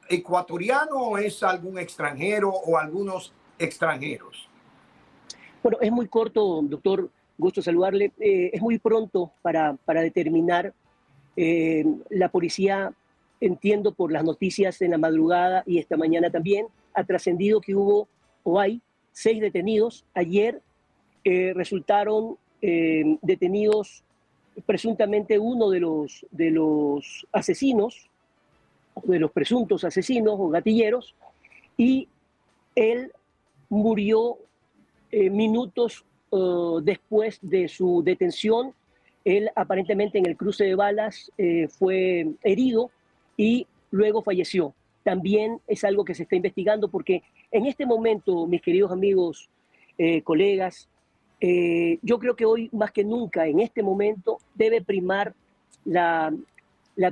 ecuatoriano 0.10 0.96
o 0.96 1.18
es 1.18 1.42
algún 1.44 1.78
extranjero 1.78 2.50
o 2.50 2.78
algunos 2.78 3.32
extranjeros? 3.58 4.50
Bueno, 5.62 5.78
es 5.80 5.92
muy 5.92 6.08
corto, 6.08 6.62
doctor. 6.64 7.10
Gusto 7.38 7.62
saludarle. 7.62 8.12
Eh, 8.20 8.52
es 8.54 8.62
muy 8.62 8.78
pronto 8.78 9.32
para, 9.42 9.76
para 9.86 10.02
determinar. 10.02 10.74
Eh, 11.36 11.84
la 12.10 12.30
policía, 12.30 12.94
entiendo 13.40 13.94
por 13.94 14.12
las 14.12 14.24
noticias 14.24 14.82
en 14.82 14.92
la 14.92 14.98
madrugada 14.98 15.64
y 15.66 15.80
esta 15.80 15.98
mañana 15.98 16.30
también, 16.30 16.68
ha 16.94 17.04
trascendido 17.04 17.62
que 17.62 17.76
hubo 17.76 18.08
o 18.44 18.60
hay 18.60 18.82
seis 19.12 19.40
detenidos. 19.40 20.06
Ayer 20.14 20.62
eh, 21.24 21.54
resultaron 21.56 22.38
eh, 22.62 23.18
detenidos 23.22 24.04
presuntamente 24.66 25.40
uno 25.40 25.70
de 25.70 25.80
los, 25.80 26.26
de 26.32 26.52
los 26.52 27.26
asesinos, 27.32 28.10
de 29.04 29.20
los 29.20 29.32
presuntos 29.32 29.84
asesinos 29.84 30.36
o 30.38 30.50
gatilleros, 30.50 31.16
y 31.78 32.08
él 32.76 33.12
murió 33.70 34.38
eh, 35.12 35.30
minutos 35.30 36.06
después 36.82 37.38
de 37.44 37.68
su 37.68 38.02
detención. 38.04 38.74
Él 39.24 39.52
aparentemente 39.56 40.18
en 40.18 40.26
el 40.26 40.36
cruce 40.36 40.64
de 40.64 40.74
balas 40.74 41.32
fue 41.78 42.28
herido 42.42 42.90
y 43.38 43.68
luego 43.92 44.24
falleció 44.24 44.74
también 45.04 45.60
es 45.68 45.84
algo 45.84 46.06
que 46.06 46.16
se 46.16 46.24
está 46.24 46.36
investigando 46.36 46.88
porque 46.90 47.24
en 47.52 47.66
este 47.66 47.86
momento, 47.86 48.48
mis 48.48 48.62
queridos 48.62 48.92
amigos, 48.92 49.50
eh, 49.98 50.22
colegas, 50.22 50.90
eh, 51.40 52.00
yo 52.02 52.20
creo 52.20 52.36
que 52.36 52.46
hoy 52.46 52.70
más 52.72 52.92
que 52.92 53.04
nunca, 53.04 53.46
en 53.48 53.60
este 53.60 53.84
momento, 53.84 54.40
debe 54.56 54.82
primar 54.82 55.34
la, 55.86 56.34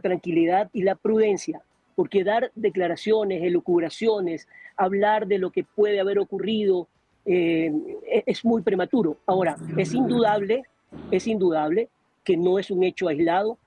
tranquilidad 0.01 0.69
y 0.73 0.83
la 0.83 0.95
prudencia, 0.95 1.61
porque 1.95 2.23
dar 2.23 2.51
declaraciones, 2.55 3.43
elucubraciones, 3.43 4.47
hablar 4.77 5.27
de 5.27 5.37
lo 5.37 5.51
que 5.51 5.63
puede 5.63 5.99
haber 5.99 6.17
ocurrido, 6.17 6.87
eh, 7.25 7.71
e-, 8.07 8.23
es 8.25 8.45
muy 8.45 8.61
prematuro. 8.61 9.17
Ahora, 9.25 9.57
es 9.77 9.93
indudable, 9.93 10.63
es 11.11 11.27
indudable 11.27 11.89
que 12.23 12.37
no 12.37 12.57
es 12.57 12.71
un 12.71 12.83
hecho 12.83 13.09
aislado, 13.09 13.57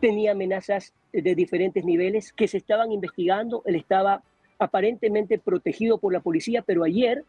tenía 0.00 0.32
amenazas 0.32 0.94
de 1.12 1.34
diferentes 1.34 1.84
niveles 1.84 2.32
que 2.32 2.48
se 2.48 2.58
estaban 2.58 2.92
investigando. 2.92 3.62
Él 3.64 3.76
estaba 3.76 4.22
aparentemente 4.58 5.38
protegido 5.38 5.98
por 5.98 6.12
la 6.12 6.20
policía, 6.20 6.62
pero 6.62 6.84
ayer, 6.84 7.24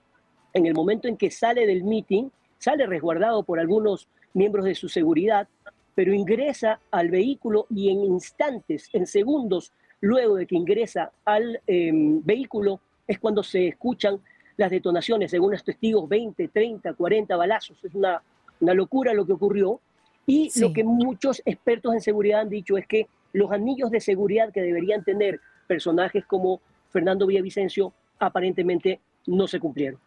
en 0.54 0.66
el 0.66 0.74
momento 0.74 1.08
en 1.08 1.18
que 1.18 1.32
sale 1.32 1.66
del 1.68 1.84
meeting, 1.84 2.30
sale 2.58 2.86
resguardado 2.86 3.44
por 3.44 3.60
algunos 3.60 4.08
miembros 4.34 4.66
de 4.66 4.76
su 4.76 4.90
seguridad, 4.90 5.48
pero 5.96 6.14
ingresa 6.14 6.80
al 6.92 7.10
vehículo 7.10 7.68
y 7.70 7.90
en 7.90 8.04
instantes, 8.04 8.90
en 8.94 9.06
segundos, 9.06 9.74
luego 10.02 10.36
de 10.36 10.46
que 10.46 10.56
ingresa 10.56 11.12
al 11.26 11.62
em, 11.68 12.24
vehículo, 12.24 12.80
es 13.08 13.20
cuando 13.20 13.44
se 13.44 13.68
escuchan 13.68 14.20
las 14.56 14.72
detonaciones, 14.72 15.32
según 15.32 15.52
los 15.52 15.64
testigos, 15.64 16.08
20, 16.08 16.48
30, 16.50 16.94
40 16.94 17.36
balazos. 17.36 17.84
Es 17.84 17.96
una, 17.96 18.22
una 18.60 18.74
locura 18.74 19.14
lo 19.14 19.26
que 19.26 19.34
ocurrió. 19.34 19.80
Y 20.26 20.52
lo 20.60 20.72
que 20.74 20.84
muchos 20.84 21.42
expertos 21.44 21.94
en 21.94 22.02
seguridad 22.02 22.42
han 22.42 22.50
dicho 22.50 22.78
es 22.78 22.86
que 22.86 23.08
los 23.34 23.52
anillos 23.52 23.92
de 23.92 24.00
seguridad 24.00 24.52
que 24.52 24.62
deberían 24.62 25.04
tener 25.04 25.40
personajes 25.68 26.26
como 26.26 26.62
Fernando 26.90 27.28
Villavicencio 27.28 27.94
aparentemente 28.18 29.00
no 29.28 29.48
se 29.48 29.60
cumplieron. 29.60 30.00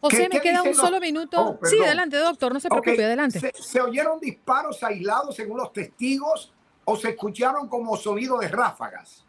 José, 0.00 0.28
me 0.28 0.40
queda 0.40 0.62
un 0.62 0.74
solo 0.74 1.00
minuto. 1.00 1.58
Oh, 1.60 1.66
sí, 1.66 1.78
adelante, 1.78 2.16
doctor, 2.16 2.52
no 2.52 2.60
se 2.60 2.68
preocupe, 2.68 3.04
adelante. 3.04 3.52
¿Se, 3.54 3.80
oyeron 3.80 4.20
disparos 4.20 4.82
aislados 4.82 5.36
según 5.36 5.58
los 5.58 5.72
testigos 5.72 6.52
o 6.84 6.96
se 6.96 7.10
escucharon 7.10 7.68
como 7.68 7.96
sonido 7.96 8.38
de 8.38 8.48
ráfagas? 8.48 9.24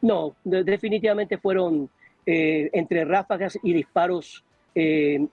No, 0.00 0.36
definitivamente 0.44 1.38
fueron 1.38 1.88
eh, 2.26 2.70
entre 2.72 3.04
ráfagas 3.04 3.58
y 3.62 3.72
disparos 3.72 4.44
eh, 4.74 5.26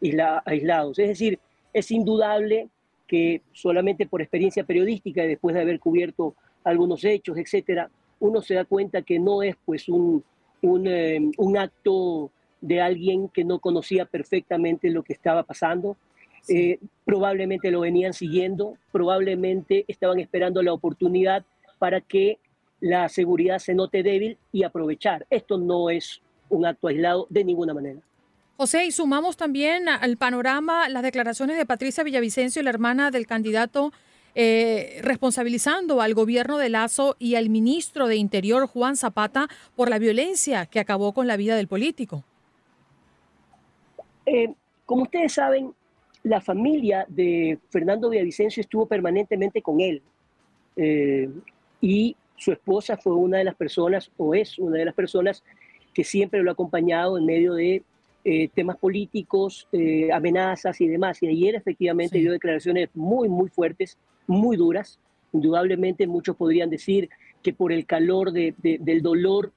aislados. 0.45 0.97
Es 0.99 1.09
decir, 1.09 1.39
es 1.73 1.91
indudable 1.91 2.69
que 3.07 3.43
solamente 3.51 4.07
por 4.07 4.21
experiencia 4.21 4.63
periodística 4.63 5.23
y 5.23 5.27
después 5.27 5.53
de 5.53 5.61
haber 5.61 5.79
cubierto 5.79 6.35
algunos 6.65 7.05
hechos, 7.05 7.37
etcétera, 7.37 7.89
uno 8.19 8.41
se 8.41 8.55
da 8.55 8.65
cuenta 8.65 9.01
que 9.01 9.19
no 9.19 9.43
es 9.43 9.55
pues 9.65 9.87
un, 9.87 10.23
un, 10.61 10.87
eh, 10.87 11.31
acto 11.57 12.31
de 12.59 12.81
alguien 12.81 13.29
que 13.29 13.43
no 13.43 13.59
conocía 13.59 14.05
perfectamente 14.05 14.89
lo 14.89 15.03
que 15.03 15.13
estaba 15.13 15.43
pasando. 15.43 15.95
Eh, 16.47 16.79
probablemente 17.05 17.71
lo 17.71 17.81
venían 17.81 18.13
siguiendo, 18.13 18.77
probablemente 18.91 19.85
estaban 19.87 20.19
esperando 20.19 20.61
la 20.61 20.73
oportunidad 20.73 21.45
para 21.79 22.01
que 22.01 22.39
la 22.79 23.09
seguridad 23.09 23.59
se 23.59 23.73
note 23.73 24.03
débil 24.03 24.37
y 24.51 24.63
aprovechar. 24.63 25.25
Esto 25.29 25.57
no 25.57 25.89
es 25.89 26.21
un 26.49 26.65
acto 26.65 26.87
aislado 26.87 27.27
de 27.29 27.43
ninguna 27.43 27.73
manera. 27.73 28.01
José, 28.57 28.85
y 28.85 28.91
sumamos 28.91 29.35
también 29.35 29.89
al 29.89 30.17
panorama 30.17 30.87
las 30.87 31.03
declaraciones 31.03 31.57
de 31.57 31.65
Patricia 31.65 32.03
Villavicencio, 32.03 32.61
la 32.63 32.69
hermana 32.69 33.11
del 33.11 33.27
candidato, 33.27 33.91
eh, 34.35 34.99
responsabilizando 35.01 36.01
al 36.01 36.13
gobierno 36.13 36.57
de 36.57 36.69
Lazo 36.69 37.15
y 37.19 37.35
al 37.35 37.49
ministro 37.49 38.07
de 38.07 38.17
Interior, 38.17 38.67
Juan 38.67 38.95
Zapata, 38.95 39.47
por 39.75 39.89
la 39.89 39.97
violencia 39.97 40.65
que 40.65 40.79
acabó 40.79 41.13
con 41.13 41.27
la 41.27 41.37
vida 41.37 41.55
del 41.55 41.67
político. 41.67 42.23
Eh, 44.25 44.53
como 44.85 45.03
ustedes 45.03 45.33
saben, 45.33 45.73
la 46.23 46.41
familia 46.41 47.05
de 47.07 47.59
Fernando 47.69 48.09
Villavicencio 48.09 48.61
estuvo 48.61 48.85
permanentemente 48.85 49.61
con 49.61 49.79
él 49.79 50.01
eh, 50.75 51.29
y 51.81 52.15
su 52.35 52.51
esposa 52.51 52.97
fue 52.97 53.13
una 53.13 53.37
de 53.37 53.43
las 53.43 53.55
personas, 53.55 54.11
o 54.17 54.35
es 54.35 54.59
una 54.59 54.77
de 54.77 54.85
las 54.85 54.93
personas, 54.93 55.43
que 55.93 56.03
siempre 56.03 56.43
lo 56.43 56.51
ha 56.51 56.53
acompañado 56.53 57.17
en 57.17 57.25
medio 57.25 57.53
de 57.53 57.83
eh, 58.25 58.49
temas 58.53 58.77
políticos, 58.77 59.67
eh, 59.71 60.11
amenazas 60.11 60.81
y 60.81 60.87
demás. 60.87 61.21
Y 61.23 61.27
ayer 61.27 61.55
efectivamente 61.55 62.17
dio 62.17 62.31
declaraciones 62.31 62.89
muy, 62.93 63.29
muy 63.29 63.49
fuertes, 63.49 63.97
muy 64.27 64.57
duras. 64.57 64.99
Indudablemente 65.33 66.07
muchos 66.07 66.35
podrían 66.35 66.69
decir 66.69 67.09
que 67.43 67.53
por 67.53 67.71
el 67.71 67.85
calor 67.85 68.31
del 68.31 69.01
dolor 69.01 69.51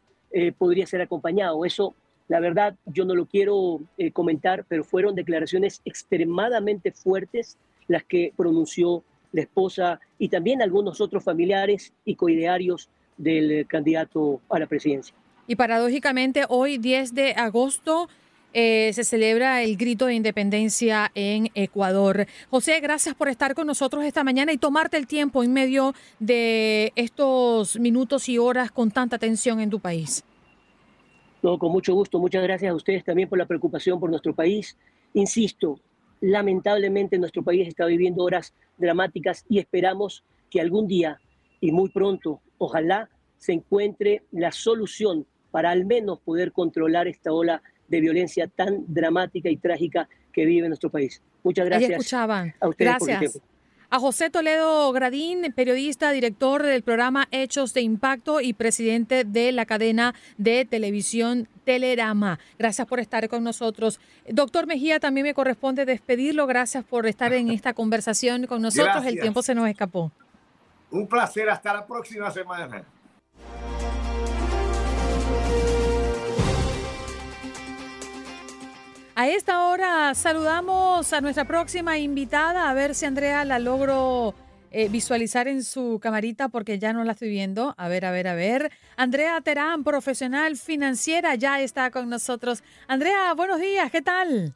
podría 0.59 0.87
ser 0.87 1.01
acompañado. 1.01 1.65
Eso 1.65 1.95
la 2.29 2.41
verdad, 2.41 2.77
yo 2.85 3.07
no 3.07 3.15
lo 3.15 3.25
quiero 3.25 3.81
eh, 3.97 4.13
comentar, 4.13 4.65
pero 4.69 4.85
fueron 4.85 5.15
declaraciones 5.15 5.81
extremadamente 5.87 6.93
fuertes 6.93 7.57
las 7.89 8.05
que 8.05 8.35
pronunció 8.37 9.03
la 9.33 9.43
esposa 9.43 10.01
y 10.19 10.29
también 10.29 10.61
algunos 10.61 11.01
otros 11.01 11.25
familiares 11.25 11.93
y 12.05 12.15
coidearios 12.17 12.91
del 13.17 13.67
candidato 13.67 14.41
a 14.51 14.59
la 14.59 14.67
presidencia. 14.67 15.15
Y 15.47 15.57
paradójicamente, 15.57 16.45
hoy 16.51 16.77
10 16.77 17.15
de 17.15 17.33
agosto 17.33 18.09
eh, 18.53 18.91
se 18.95 19.05
celebra 19.05 19.63
el 19.63 19.77
grito 19.77 20.07
de 20.07 20.15
independencia 20.15 21.11
en 21.15 21.51
Ecuador. 21.55 22.27
José, 22.51 22.81
gracias 22.81 23.15
por 23.15 23.29
estar 23.29 23.55
con 23.55 23.67
nosotros 23.67 24.05
esta 24.05 24.25
mañana 24.25 24.53
y 24.53 24.59
tomarte 24.59 24.97
el 24.97 25.07
tiempo 25.07 25.43
en 25.43 25.53
medio 25.53 25.95
de 26.19 26.93
estos 26.97 27.79
minutos 27.79 28.29
y 28.29 28.39
horas 28.39 28.71
con 28.71 28.91
tanta 28.91 29.19
tensión 29.19 29.61
en 29.61 29.71
tu 29.71 29.81
país. 29.81 30.25
No, 31.43 31.59
con 31.59 31.71
mucho 31.73 31.95
gusto. 31.95 32.19
Muchas 32.19 32.43
gracias 32.43 32.73
a 32.73 32.75
ustedes 32.75 33.05
también 33.05 33.29
por 33.29 33.39
la 33.39 33.47
preocupación 33.47 34.01
por 34.01 34.11
nuestro 34.11 34.35
país. 34.35 34.77
Insisto, 35.15 35.79
lamentablemente 36.21 37.19
nuestro 37.19 37.43
país 37.43 37.69
está 37.69 37.87
viviendo 37.87 38.25
horas 38.25 38.55
dramáticas 38.77 39.45
y 39.49 39.59
esperamos 39.59 40.25
que 40.51 40.61
algún 40.61 40.89
día 40.89 41.21
y 41.61 41.73
muy 41.73 41.91
pronto, 41.91 42.41
ojalá, 42.59 43.09
se 43.37 43.53
encuentre 43.53 44.23
la 44.33 44.53
solución 44.53 45.27
para 45.51 45.71
al 45.71 45.87
menos 45.87 46.21
poder 46.21 46.53
controlar 46.53 47.09
esta 47.09 47.33
ola 47.33 47.63
de 47.89 48.01
violencia 48.01 48.47
tan 48.49 48.85
dramática 48.87 49.49
y 49.49 49.57
trágica 49.57 50.09
que 50.33 50.45
vive 50.45 50.69
nuestro 50.69 50.91
país. 50.91 51.23
Muchas 51.43 51.67
gracias 51.67 52.13
a 52.61 52.69
ustedes 52.69 52.77
gracias. 52.79 52.99
por 52.99 53.11
el 53.11 53.19
tiempo. 53.19 53.49
A 53.91 53.99
José 53.99 54.29
Toledo 54.29 54.93
Gradín, 54.93 55.51
periodista, 55.57 56.11
director 56.11 56.63
del 56.63 56.83
programa 56.83 57.27
Hechos 57.31 57.73
de 57.73 57.81
Impacto 57.81 58.43
y 58.43 58.53
presidente 58.53 59.25
de 59.25 59.51
la 59.51 59.65
cadena 59.65 60.15
de 60.37 60.67
televisión 60.67 61.49
Telerama. 61.65 62.39
Gracias 62.59 62.87
por 62.87 63.01
estar 63.01 63.27
con 63.31 63.43
nosotros. 63.45 63.99
Doctor 64.29 64.67
Mejía, 64.67 65.01
también 65.01 65.25
me 65.25 65.33
corresponde 65.33 65.87
despedirlo. 65.87 66.47
Gracias 66.47 66.85
por 66.85 67.07
estar 67.07 67.33
en 67.33 67.49
esta 67.51 67.73
conversación 67.75 68.47
con 68.47 68.61
nosotros. 68.61 69.07
El 69.07 69.21
tiempo 69.21 69.41
se 69.41 69.55
nos 69.55 69.67
escapó. 69.67 70.13
Un 70.91 71.07
placer. 71.07 71.49
Hasta 71.49 71.73
la 71.73 71.87
próxima 71.87 72.31
semana. 72.31 72.85
A 79.19 79.27
esta 79.27 79.65
hora 79.65 80.15
saludamos 80.15 81.13
a 81.13 81.21
nuestra 81.21 81.45
próxima 81.45 81.99
invitada, 81.99 82.71
a 82.71 82.73
ver 82.73 82.95
si 82.95 83.05
Andrea 83.05 83.45
la 83.45 83.59
logro 83.59 84.33
eh, 84.71 84.89
visualizar 84.89 85.49
en 85.49 85.65
su 85.65 85.99
camarita 86.01 86.51
porque 86.51 86.79
ya 86.79 86.93
no 86.93 87.03
la 87.03 87.15
estoy 87.15 87.29
viendo. 87.29 87.75
A 87.79 87.89
ver, 87.89 88.05
a 88.05 88.13
ver, 88.13 88.29
a 88.29 88.37
ver. 88.37 88.71
Andrea 88.97 89.41
Terán, 89.41 89.83
profesional 89.83 90.57
financiera, 90.57 91.35
ya 91.35 91.61
está 91.61 91.91
con 91.91 92.09
nosotros. 92.09 92.63
Andrea, 92.87 93.35
buenos 93.35 93.59
días, 93.59 93.91
¿qué 93.91 94.03
tal? 94.03 94.55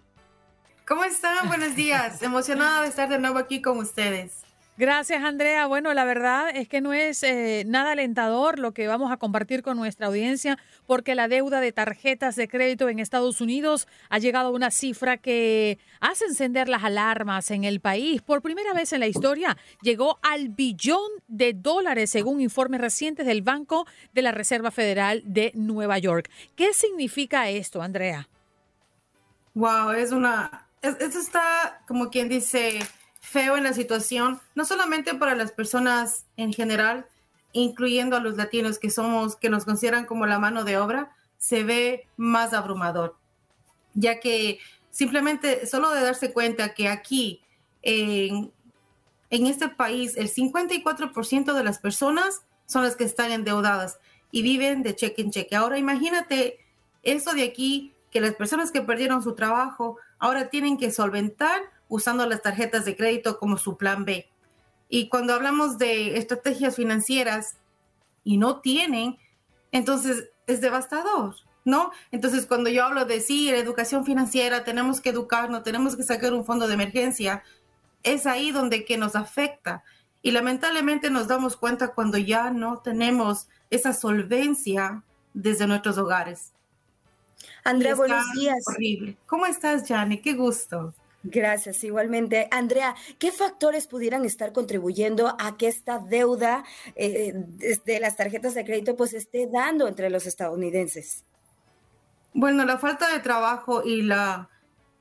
¿Cómo 0.86 1.02
están? 1.02 1.48
Buenos 1.48 1.74
días. 1.74 2.22
Emocionada 2.22 2.82
de 2.82 2.88
estar 2.88 3.08
de 3.08 3.18
nuevo 3.18 3.38
aquí 3.38 3.60
con 3.60 3.78
ustedes. 3.78 4.42
Gracias, 4.82 5.22
Andrea. 5.22 5.68
Bueno, 5.68 5.94
la 5.94 6.04
verdad 6.04 6.50
es 6.52 6.66
que 6.66 6.80
no 6.80 6.92
es 6.92 7.22
eh, 7.22 7.62
nada 7.68 7.92
alentador 7.92 8.58
lo 8.58 8.74
que 8.74 8.88
vamos 8.88 9.12
a 9.12 9.16
compartir 9.16 9.62
con 9.62 9.76
nuestra 9.76 10.08
audiencia, 10.08 10.58
porque 10.88 11.14
la 11.14 11.28
deuda 11.28 11.60
de 11.60 11.70
tarjetas 11.70 12.34
de 12.34 12.48
crédito 12.48 12.88
en 12.88 12.98
Estados 12.98 13.40
Unidos 13.40 13.86
ha 14.08 14.18
llegado 14.18 14.48
a 14.48 14.50
una 14.50 14.72
cifra 14.72 15.18
que 15.18 15.78
hace 16.00 16.24
encender 16.24 16.68
las 16.68 16.82
alarmas 16.82 17.52
en 17.52 17.62
el 17.62 17.78
país. 17.78 18.22
Por 18.22 18.42
primera 18.42 18.74
vez 18.74 18.92
en 18.92 18.98
la 18.98 19.06
historia, 19.06 19.56
llegó 19.82 20.18
al 20.20 20.48
billón 20.48 21.12
de 21.28 21.52
dólares, 21.52 22.10
según 22.10 22.40
informes 22.40 22.80
recientes 22.80 23.24
del 23.24 23.42
Banco 23.42 23.86
de 24.12 24.22
la 24.22 24.32
Reserva 24.32 24.72
Federal 24.72 25.22
de 25.24 25.52
Nueva 25.54 25.98
York. 25.98 26.28
¿Qué 26.56 26.74
significa 26.74 27.48
esto, 27.48 27.82
Andrea? 27.82 28.28
Wow, 29.54 29.92
es 29.92 30.10
una. 30.10 30.66
Esto 30.82 31.20
está 31.20 31.84
como 31.86 32.10
quien 32.10 32.28
dice 32.28 32.80
feo 33.32 33.56
en 33.56 33.64
la 33.64 33.72
situación, 33.72 34.40
no 34.54 34.66
solamente 34.66 35.14
para 35.14 35.34
las 35.34 35.52
personas 35.52 36.26
en 36.36 36.52
general, 36.52 37.06
incluyendo 37.52 38.14
a 38.16 38.20
los 38.20 38.36
latinos 38.36 38.78
que 38.78 38.90
somos, 38.90 39.36
que 39.36 39.48
nos 39.48 39.64
consideran 39.64 40.04
como 40.04 40.26
la 40.26 40.38
mano 40.38 40.64
de 40.64 40.76
obra, 40.76 41.16
se 41.38 41.64
ve 41.64 42.06
más 42.18 42.52
abrumador, 42.52 43.16
ya 43.94 44.20
que 44.20 44.58
simplemente 44.90 45.66
solo 45.66 45.90
de 45.90 46.02
darse 46.02 46.32
cuenta 46.32 46.74
que 46.74 46.88
aquí, 46.88 47.40
en, 47.82 48.52
este 49.30 49.68
país, 49.68 50.16
el 50.18 50.30
54% 50.30 51.54
de 51.54 51.64
las 51.64 51.78
personas 51.78 52.42
son 52.66 52.84
las 52.84 52.96
que 52.96 53.04
están 53.04 53.32
endeudadas 53.32 53.98
y 54.30 54.42
viven 54.42 54.82
de 54.82 54.94
cheque 54.94 55.22
en 55.22 55.30
cheque. 55.30 55.56
Ahora 55.56 55.78
imagínate 55.78 56.58
eso 57.02 57.32
de 57.32 57.44
aquí, 57.44 57.94
que 58.10 58.20
las 58.20 58.34
personas 58.34 58.70
que 58.70 58.82
perdieron 58.82 59.22
su 59.22 59.34
trabajo 59.34 59.96
ahora 60.18 60.50
tienen 60.50 60.76
que 60.76 60.92
solventar 60.92 61.62
usando 61.92 62.24
las 62.26 62.40
tarjetas 62.40 62.86
de 62.86 62.96
crédito 62.96 63.38
como 63.38 63.58
su 63.58 63.76
plan 63.76 64.06
B. 64.06 64.26
Y 64.88 65.10
cuando 65.10 65.34
hablamos 65.34 65.76
de 65.76 66.16
estrategias 66.16 66.76
financieras 66.76 67.58
y 68.24 68.38
no 68.38 68.60
tienen, 68.60 69.18
entonces 69.72 70.30
es 70.46 70.62
devastador, 70.62 71.34
¿no? 71.66 71.92
Entonces 72.10 72.46
cuando 72.46 72.70
yo 72.70 72.82
hablo 72.86 73.04
de 73.04 73.20
sí, 73.20 73.50
educación 73.50 74.06
financiera, 74.06 74.64
tenemos 74.64 75.02
que 75.02 75.10
educarnos, 75.10 75.64
tenemos 75.64 75.94
que 75.94 76.02
sacar 76.02 76.32
un 76.32 76.46
fondo 76.46 76.66
de 76.66 76.72
emergencia, 76.72 77.42
es 78.02 78.24
ahí 78.24 78.52
donde 78.52 78.86
que 78.86 78.96
nos 78.96 79.14
afecta. 79.14 79.84
Y 80.22 80.30
lamentablemente 80.30 81.10
nos 81.10 81.28
damos 81.28 81.58
cuenta 81.58 81.88
cuando 81.88 82.16
ya 82.16 82.50
no 82.50 82.78
tenemos 82.78 83.48
esa 83.68 83.92
solvencia 83.92 85.02
desde 85.34 85.66
nuestros 85.66 85.98
hogares. 85.98 86.54
Andrea, 87.64 87.94
buenos 87.94 88.24
días. 88.32 88.64
Horrible. 88.66 89.18
¿Cómo 89.26 89.44
estás, 89.44 89.86
Jani? 89.86 90.22
Qué 90.22 90.32
gusto. 90.32 90.94
Gracias, 91.24 91.84
igualmente. 91.84 92.48
Andrea, 92.50 92.96
¿qué 93.18 93.30
factores 93.30 93.86
pudieran 93.86 94.24
estar 94.24 94.52
contribuyendo 94.52 95.36
a 95.38 95.56
que 95.56 95.68
esta 95.68 96.00
deuda 96.00 96.64
eh, 96.96 97.32
de 97.84 98.00
las 98.00 98.16
tarjetas 98.16 98.54
de 98.54 98.64
crédito 98.64 98.96
pues 98.96 99.14
esté 99.14 99.46
dando 99.46 99.86
entre 99.86 100.10
los 100.10 100.26
estadounidenses? 100.26 101.24
Bueno, 102.34 102.64
la 102.64 102.78
falta 102.78 103.12
de 103.12 103.20
trabajo 103.20 103.84
y 103.84 104.02
la, 104.02 104.48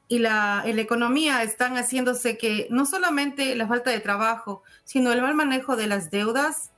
y 0.08 0.20
la, 0.20 0.64
y 0.68 0.74
la 0.74 0.82
economía 0.82 1.42
están 1.42 1.76
haciéndose 1.78 2.38
que 2.38 2.68
no 2.70 2.86
solamente 2.86 3.56
la 3.56 3.68
falta 3.68 3.90
de 3.90 4.00
trabajo, 4.00 4.62
sino 4.84 5.12
el 5.12 5.24
mal 5.24 5.34
manejo 5.34 5.76
de 5.76 5.88
las 5.88 6.12
deudas 6.12 6.72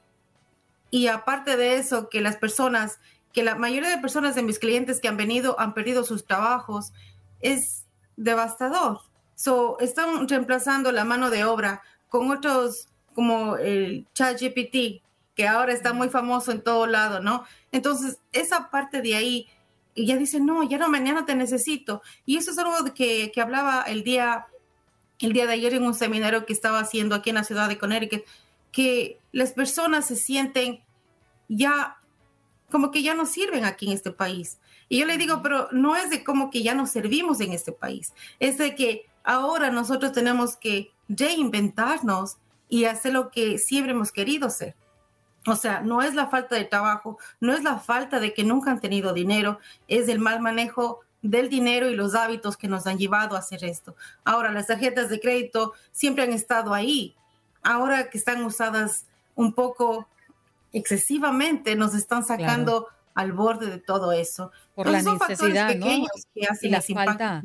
y 0.89 1.07
aparte 1.07 1.57
de 1.57 1.77
eso, 1.77 2.07
que 2.07 2.21
las 2.21 2.37
personas, 2.37 2.99
que 3.33 3.43
la 3.43 3.55
mayoría 3.55 3.89
de 3.89 3.97
personas 3.97 4.35
de 4.35 4.43
mis 4.43 4.59
clientes 4.59 5.01
que 5.01 5.09
han 5.09 5.17
venido 5.17 5.59
han 5.59 5.73
perdido 5.73 6.05
sus 6.05 6.23
trabajos, 6.23 6.93
es 7.41 7.83
devastador 8.15 9.01
So, 9.35 9.77
están 9.79 10.27
reemplazando 10.27 10.91
la 10.91 11.05
mano 11.05 11.29
de 11.29 11.43
obra 11.45 11.81
con 12.09 12.29
otros 12.31 12.87
como 13.13 13.57
el 13.57 14.05
ChatGPT, 14.13 15.03
que 15.35 15.47
ahora 15.47 15.73
está 15.73 15.93
muy 15.93 16.09
famoso 16.09 16.51
en 16.51 16.61
todo 16.61 16.87
lado, 16.87 17.19
¿no? 17.19 17.43
Entonces, 17.71 18.19
esa 18.31 18.69
parte 18.69 19.01
de 19.01 19.15
ahí, 19.15 19.47
ya 19.95 20.17
dice, 20.17 20.39
no, 20.39 20.63
ya 20.63 20.77
no, 20.77 20.89
mañana 20.89 21.25
te 21.25 21.35
necesito. 21.35 22.01
Y 22.25 22.37
eso 22.37 22.51
es 22.51 22.57
algo 22.57 22.93
que, 22.93 23.31
que 23.31 23.41
hablaba 23.41 23.83
el 23.83 24.03
día, 24.03 24.47
el 25.19 25.33
día 25.33 25.45
de 25.45 25.53
ayer 25.53 25.73
en 25.73 25.83
un 25.83 25.93
seminario 25.93 26.45
que 26.45 26.53
estaba 26.53 26.79
haciendo 26.79 27.15
aquí 27.15 27.29
en 27.29 27.35
la 27.35 27.43
ciudad 27.43 27.67
de 27.69 27.77
Connecticut, 27.77 28.23
que 28.71 29.19
las 29.31 29.53
personas 29.53 30.07
se 30.07 30.15
sienten 30.15 30.83
ya 31.47 31.97
como 32.71 32.89
que 32.89 33.03
ya 33.03 33.13
no 33.13 33.27
sirven 33.27 33.65
aquí 33.65 33.85
en 33.85 33.93
este 33.93 34.11
país. 34.11 34.57
Y 34.89 34.99
yo 34.99 35.05
le 35.05 35.17
digo, 35.17 35.41
pero 35.43 35.69
no 35.71 35.95
es 35.95 36.09
de 36.09 36.23
como 36.23 36.49
que 36.49 36.63
ya 36.63 36.73
nos 36.73 36.89
servimos 36.89 37.39
en 37.39 37.53
este 37.53 37.71
país, 37.71 38.13
es 38.39 38.57
de 38.57 38.75
que 38.75 39.05
ahora 39.23 39.69
nosotros 39.71 40.11
tenemos 40.11 40.55
que 40.55 40.91
reinventarnos 41.07 42.37
y 42.69 42.85
hacer 42.85 43.13
lo 43.13 43.29
que 43.29 43.57
siempre 43.57 43.91
hemos 43.91 44.11
querido 44.11 44.47
hacer. 44.47 44.75
O 45.45 45.55
sea, 45.55 45.81
no 45.81 46.01
es 46.01 46.13
la 46.15 46.27
falta 46.27 46.55
de 46.55 46.63
trabajo, 46.65 47.17
no 47.39 47.53
es 47.53 47.63
la 47.63 47.77
falta 47.77 48.19
de 48.19 48.33
que 48.33 48.43
nunca 48.43 48.71
han 48.71 48.79
tenido 48.79 49.13
dinero, 49.13 49.59
es 49.87 50.07
el 50.07 50.19
mal 50.19 50.39
manejo 50.39 51.01
del 51.21 51.49
dinero 51.49 51.89
y 51.89 51.95
los 51.95 52.15
hábitos 52.15 52.57
que 52.57 52.67
nos 52.67 52.87
han 52.87 52.97
llevado 52.97 53.35
a 53.35 53.39
hacer 53.39 53.63
esto. 53.63 53.95
Ahora, 54.23 54.51
las 54.51 54.67
tarjetas 54.67 55.09
de 55.09 55.19
crédito 55.19 55.73
siempre 55.91 56.23
han 56.23 56.33
estado 56.33 56.73
ahí. 56.73 57.15
Ahora 57.61 58.09
que 58.09 58.17
están 58.17 58.43
usadas 58.43 59.05
un 59.35 59.53
poco 59.53 60.07
excesivamente, 60.71 61.75
nos 61.75 61.93
están 61.93 62.25
sacando 62.25 62.87
al 63.13 63.31
borde 63.33 63.67
de 63.67 63.79
todo 63.79 64.11
eso. 64.11 64.51
Por 64.75 64.89
la 64.89 65.01
necesidad, 65.01 65.75
¿no? 65.75 65.85
Que 66.33 66.45
hacen 66.45 66.69
y 66.69 66.71
la 66.71 66.81
falta 66.81 67.41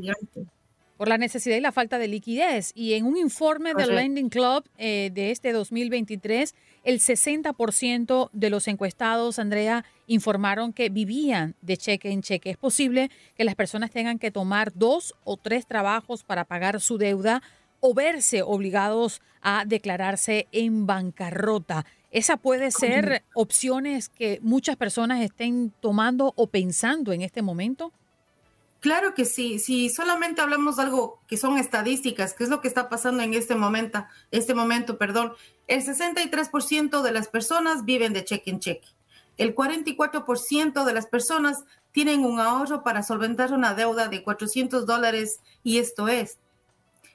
por 0.99 1.09
la 1.09 1.17
necesidad 1.17 1.57
y 1.57 1.61
la 1.61 1.73
falta 1.73 1.99
de 1.99 2.09
liquidez. 2.09 2.73
Y 2.75 2.95
en 2.95 3.07
un 3.07 3.17
informe 3.17 3.73
del 3.73 3.95
Lending 3.95 4.29
Club 4.29 4.69
eh, 4.77 5.11
de 5.15 5.31
este 5.31 5.53
2023, 5.53 6.55
el 6.85 6.99
60% 6.99 8.31
de 8.33 8.51
los 8.51 8.69
encuestados, 8.69 9.39
Andrea, 9.39 9.85
informaron 10.09 10.73
que 10.73 10.91
vivían 10.91 11.55
de 11.63 11.77
cheque 11.77 12.11
en 12.11 12.21
cheque. 12.21 12.51
Es 12.51 12.57
posible 12.57 13.11
que 13.37 13.45
las 13.45 13.55
personas 13.55 13.93
tengan 13.93 14.19
que 14.19 14.33
tomar 14.33 14.75
dos 14.75 15.15
o 15.25 15.37
tres 15.37 15.67
trabajos 15.67 16.25
para 16.25 16.45
pagar 16.45 16.81
su 16.81 16.99
deuda 16.99 17.43
o 17.81 17.95
verse 17.95 18.43
obligados 18.43 19.23
a 19.41 19.65
declararse 19.65 20.49
en 20.51 20.85
bancarrota. 20.87 21.87
Esa 22.11 22.39
puede 22.39 22.73
ser 22.73 23.23
opciones 23.35 24.09
que 24.09 24.41
muchas 24.43 24.77
personas 24.77 25.21
estén 25.21 25.73
tomando 25.81 26.33
o 26.37 26.49
pensando 26.49 27.13
en 27.13 27.23
este 27.23 27.43
momento. 27.43 27.93
Claro 28.81 29.13
que 29.15 29.25
sí, 29.25 29.59
si 29.59 29.89
solamente 29.91 30.41
hablamos 30.41 30.77
de 30.77 30.85
algo 30.85 31.21
que 31.27 31.37
son 31.37 31.59
estadísticas, 31.59 32.33
que 32.33 32.45
es 32.45 32.51
lo 32.51 32.61
que 32.61 32.69
está 32.69 32.89
pasando 32.89 33.25
en 33.25 33.35
este 33.35 33.57
momento, 33.57 34.05
este 34.31 34.55
momento, 34.55 34.99
perdón, 34.99 35.33
el 35.67 35.85
63% 35.85 37.03
de 37.03 37.13
las 37.13 37.27
personas 37.27 37.85
viven 37.85 38.13
de 38.13 38.25
cheque 38.25 38.51
en 38.51 38.61
cheque. 38.61 38.89
El 39.37 39.55
44% 39.55 40.85
de 40.85 40.93
las 40.93 41.07
personas 41.07 41.65
tienen 41.91 42.25
un 42.25 42.39
ahorro 42.39 42.85
para 42.85 43.03
solventar 43.03 43.53
una 43.53 43.75
deuda 43.75 44.09
de 44.09 44.23
400 44.23 44.87
dólares 44.87 45.41
y 45.65 45.79
esto 45.79 46.07
es. 46.07 46.39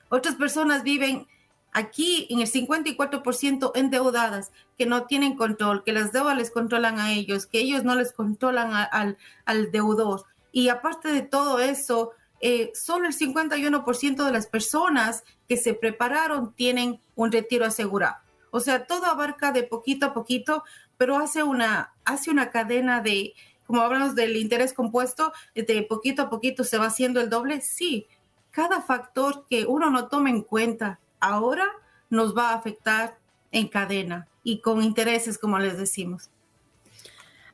Otras 0.10 0.36
personas 0.36 0.84
viven 0.84 1.28
aquí 1.72 2.28
en 2.30 2.42
el 2.42 2.48
54% 2.48 3.72
endeudadas, 3.76 4.52
que 4.78 4.86
no 4.86 5.06
tienen 5.06 5.36
control, 5.36 5.84
que 5.84 5.94
las 5.94 6.12
deudas 6.12 6.38
les 6.38 6.52
controlan 6.52 7.00
a 7.00 7.14
ellos, 7.14 7.46
que 7.46 7.60
ellos 7.60 7.84
no 7.84 7.96
les 7.96 8.12
controlan 8.12 8.88
al, 8.92 9.18
al 9.46 9.72
deudor. 9.72 10.26
Y 10.54 10.70
aparte 10.70 11.12
de 11.12 11.24
todo 11.24 11.60
eso, 11.60 12.12
eh, 12.40 12.72
solo 12.76 13.08
el 13.08 13.14
51% 13.14 14.24
de 14.24 14.32
las 14.32 14.48
personas 14.48 15.26
que 15.50 15.58
se 15.58 15.74
prepararon 15.74 16.54
tienen 16.54 17.02
un 17.16 17.32
retiro 17.32 17.66
asegurado. 17.66 18.18
O 18.52 18.60
sea, 18.60 18.86
todo 18.86 19.08
abarca 19.08 19.52
de 19.52 19.64
poquito 19.64 20.06
a 20.06 20.14
poquito, 20.14 20.64
pero 20.98 21.18
hace 21.18 21.42
una, 21.42 21.94
hace 22.06 22.30
una 22.30 22.52
cadena 22.52 23.02
de, 23.02 23.34
como 23.66 23.82
hablamos 23.82 24.14
del 24.14 24.38
interés 24.38 24.74
compuesto, 24.74 25.34
de 25.56 25.86
poquito 25.90 26.22
a 26.22 26.30
poquito 26.30 26.64
se 26.64 26.78
va 26.78 26.86
haciendo 26.86 27.20
el 27.20 27.32
doble. 27.32 27.62
Sí, 27.62 28.08
cada 28.52 28.82
factor 28.82 29.46
que 29.50 29.66
uno 29.66 29.90
no 29.90 30.08
tome 30.08 30.30
en 30.30 30.44
cuenta 30.44 31.00
ahora 31.20 31.66
nos 32.12 32.38
va 32.38 32.52
a 32.52 32.56
afectar 32.56 33.18
en 33.52 33.68
cadena 33.68 34.28
y 34.44 34.60
con 34.60 34.84
intereses, 34.84 35.40
como 35.40 35.58
les 35.58 35.78
decimos. 35.78 36.30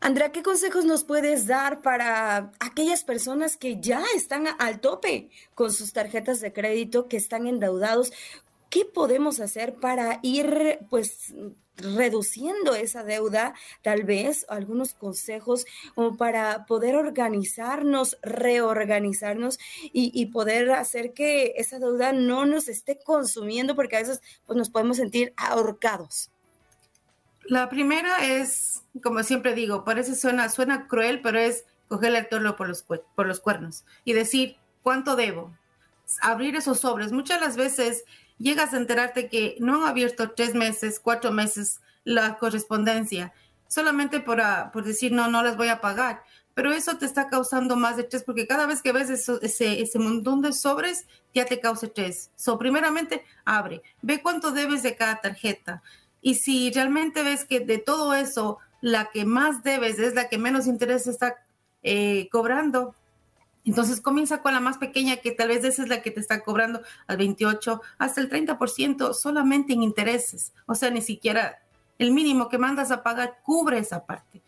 Andrea, 0.02 0.32
¿qué 0.32 0.44
consejos 0.44 0.86
nos 0.86 1.04
puedes 1.04 1.46
dar 1.46 1.82
para 1.82 2.54
aquellas 2.62 3.04
personas 3.04 3.58
que 3.58 3.82
ya 3.82 4.02
están 4.16 4.48
al 4.58 4.80
tope 4.80 5.30
con 5.56 5.74
sus 5.74 5.92
tarjetas 5.92 6.40
de 6.40 6.54
crédito, 6.54 7.10
que 7.10 7.18
están 7.18 7.48
endeudados? 7.48 8.14
¿Qué 8.70 8.86
podemos 8.86 9.42
hacer 9.42 9.76
para 9.76 10.20
ir, 10.24 10.80
pues, 10.90 11.34
reduciendo 11.76 12.76
esa 12.76 13.04
deuda, 13.04 13.54
tal 13.82 14.04
vez 14.04 14.46
algunos 14.48 14.94
consejos 14.94 15.66
para 16.18 16.66
poder 16.66 16.96
organizarnos, 16.96 18.18
reorganizarnos 18.22 19.60
y, 19.92 20.26
poder 20.28 20.72
hacer 20.72 21.14
que 21.14 21.56
esa 21.58 21.80
deuda 21.80 22.14
no 22.14 22.46
nos 22.46 22.70
esté 22.70 23.00
consumiendo 23.00 23.76
porque 23.76 23.98
a 23.98 24.00
veces 24.00 24.22
pues, 24.46 24.58
nos 24.58 24.70
podemos 24.70 24.98
sentir 24.98 25.34
ahorcados. 25.36 26.32
La 27.46 27.70
primera 27.70 28.26
es, 28.26 28.84
como 29.04 29.24
siempre 29.24 29.56
digo, 29.56 29.84
parece 29.84 30.16
suena, 30.16 30.50
suena 30.50 30.88
cruel, 30.88 31.22
pero 31.22 31.40
es 31.40 31.66
coger 31.88 32.16
el 32.16 32.30
toro 32.30 32.56
por 32.56 32.68
los, 32.70 33.40
cuernos 33.42 33.84
y 34.06 34.14
decir, 34.14 34.56
¿cuánto 34.84 35.16
debo? 35.16 35.52
Abrir 36.22 36.56
esos 36.56 36.80
sobres. 36.80 37.12
Muchas 37.12 37.42
las 37.42 37.58
veces 37.58 38.04
llegas 38.38 38.74
a 38.74 38.78
enterarte 38.78 39.28
que 39.28 39.58
no 39.60 39.82
han 39.82 39.90
abierto 39.90 40.32
tres 40.32 40.54
meses, 40.54 41.00
cuatro 41.00 41.32
meses 41.32 41.82
la 42.04 42.38
correspondencia, 42.38 43.34
solamente 43.68 44.20
por, 44.20 44.40
ah, 44.42 44.72
por 44.72 44.84
decir, 44.84 45.12
no, 45.12 45.28
no 45.28 45.44
las 45.44 45.58
voy 45.58 45.68
a 45.68 45.82
pagar. 45.82 46.24
Pero 46.54 46.74
eso 46.74 46.98
te 46.98 47.06
está 47.06 47.28
causando 47.28 47.76
más 47.76 47.96
de 47.96 48.04
estrés 48.04 48.24
porque 48.24 48.48
cada 48.48 48.66
vez 48.66 48.82
que 48.82 48.92
ves 48.92 49.10
ese, 49.10 49.82
ese 49.82 50.00
montón 50.00 50.42
de 50.42 50.52
sobres, 50.52 51.06
ya 51.34 51.46
te 51.46 51.60
causa 51.60 51.86
estrés. 51.86 52.32
So, 52.36 52.58
primeramente, 52.58 53.24
abre, 53.46 53.82
ve 54.02 54.22
cuánto 54.22 54.52
debes 54.52 54.84
de 54.84 54.96
cada 54.96 55.22
tarjeta. 55.22 55.82
Y 56.22 56.36
si 56.36 56.72
realmente 56.72 57.24
ves 57.24 57.46
que 57.46 57.60
de 57.60 57.78
todo 57.78 58.14
eso, 58.14 58.58
la 58.82 59.10
que 59.12 59.26
más 59.26 59.64
debes 59.64 60.00
es 60.00 60.16
la 60.16 60.30
que 60.30 60.38
menos 60.38 60.68
interés 60.68 61.08
está 61.08 61.36
eh, 61.84 62.28
cobrando, 62.32 62.96
entonces 63.66 64.02
comienza 64.02 64.42
con 64.42 64.54
la 64.54 64.60
más 64.60 64.78
pequeña, 64.78 65.18
que 65.18 65.32
tal 65.32 65.50
vez 65.50 65.64
esa 65.64 65.84
es 65.84 65.90
la 65.90 66.02
que 66.02 66.12
te 66.12 66.20
está 66.20 66.42
cobrando 66.42 66.82
al 67.08 67.18
28, 67.18 67.82
hasta 67.98 68.22
el 68.22 68.30
30% 68.30 69.14
solamente 69.14 69.74
en 69.74 69.84
intereses. 69.84 70.54
O 70.66 70.76
sea, 70.76 70.90
ni 70.90 71.02
siquiera 71.02 71.60
el 71.98 72.12
mínimo 72.12 72.50
que 72.50 72.58
mandas 72.58 72.92
a 72.92 73.04
pagar 73.04 73.40
cubre 73.44 73.78
esa 73.78 74.06
parte. 74.06 74.42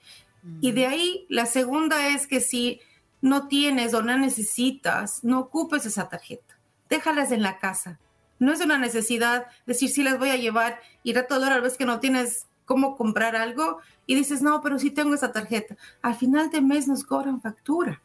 Y 0.59 0.71
de 0.71 0.87
ahí 0.87 1.25
la 1.29 1.45
segunda 1.45 2.07
es 2.07 2.25
que 2.25 2.39
si 2.39 2.81
no 3.21 3.47
tienes 3.47 3.93
o 3.93 4.01
no 4.01 4.17
necesitas, 4.17 5.23
no 5.23 5.39
ocupes 5.39 5.85
esa 5.85 6.09
tarjeta. 6.09 6.57
Déjalas 6.89 7.31
en 7.31 7.43
la 7.43 7.59
casa 7.59 7.99
no 8.41 8.51
es 8.51 8.59
una 8.59 8.79
necesidad 8.79 9.45
decir 9.67 9.89
si 9.89 10.01
las 10.01 10.17
voy 10.17 10.31
a 10.31 10.35
llevar 10.35 10.81
y 11.03 11.13
rato 11.13 11.39
de 11.39 11.45
hora 11.45 11.59
vez 11.59 11.77
que 11.77 11.85
no 11.85 11.99
tienes 11.99 12.47
cómo 12.65 12.97
comprar 12.97 13.35
algo 13.35 13.77
y 14.07 14.15
dices, 14.15 14.41
no, 14.41 14.61
pero 14.61 14.79
sí 14.79 14.89
tengo 14.89 15.13
esa 15.13 15.31
tarjeta. 15.31 15.77
Al 16.01 16.15
final 16.15 16.49
de 16.49 16.59
mes 16.59 16.87
nos 16.87 17.03
cobran 17.03 17.39
factura. 17.39 18.01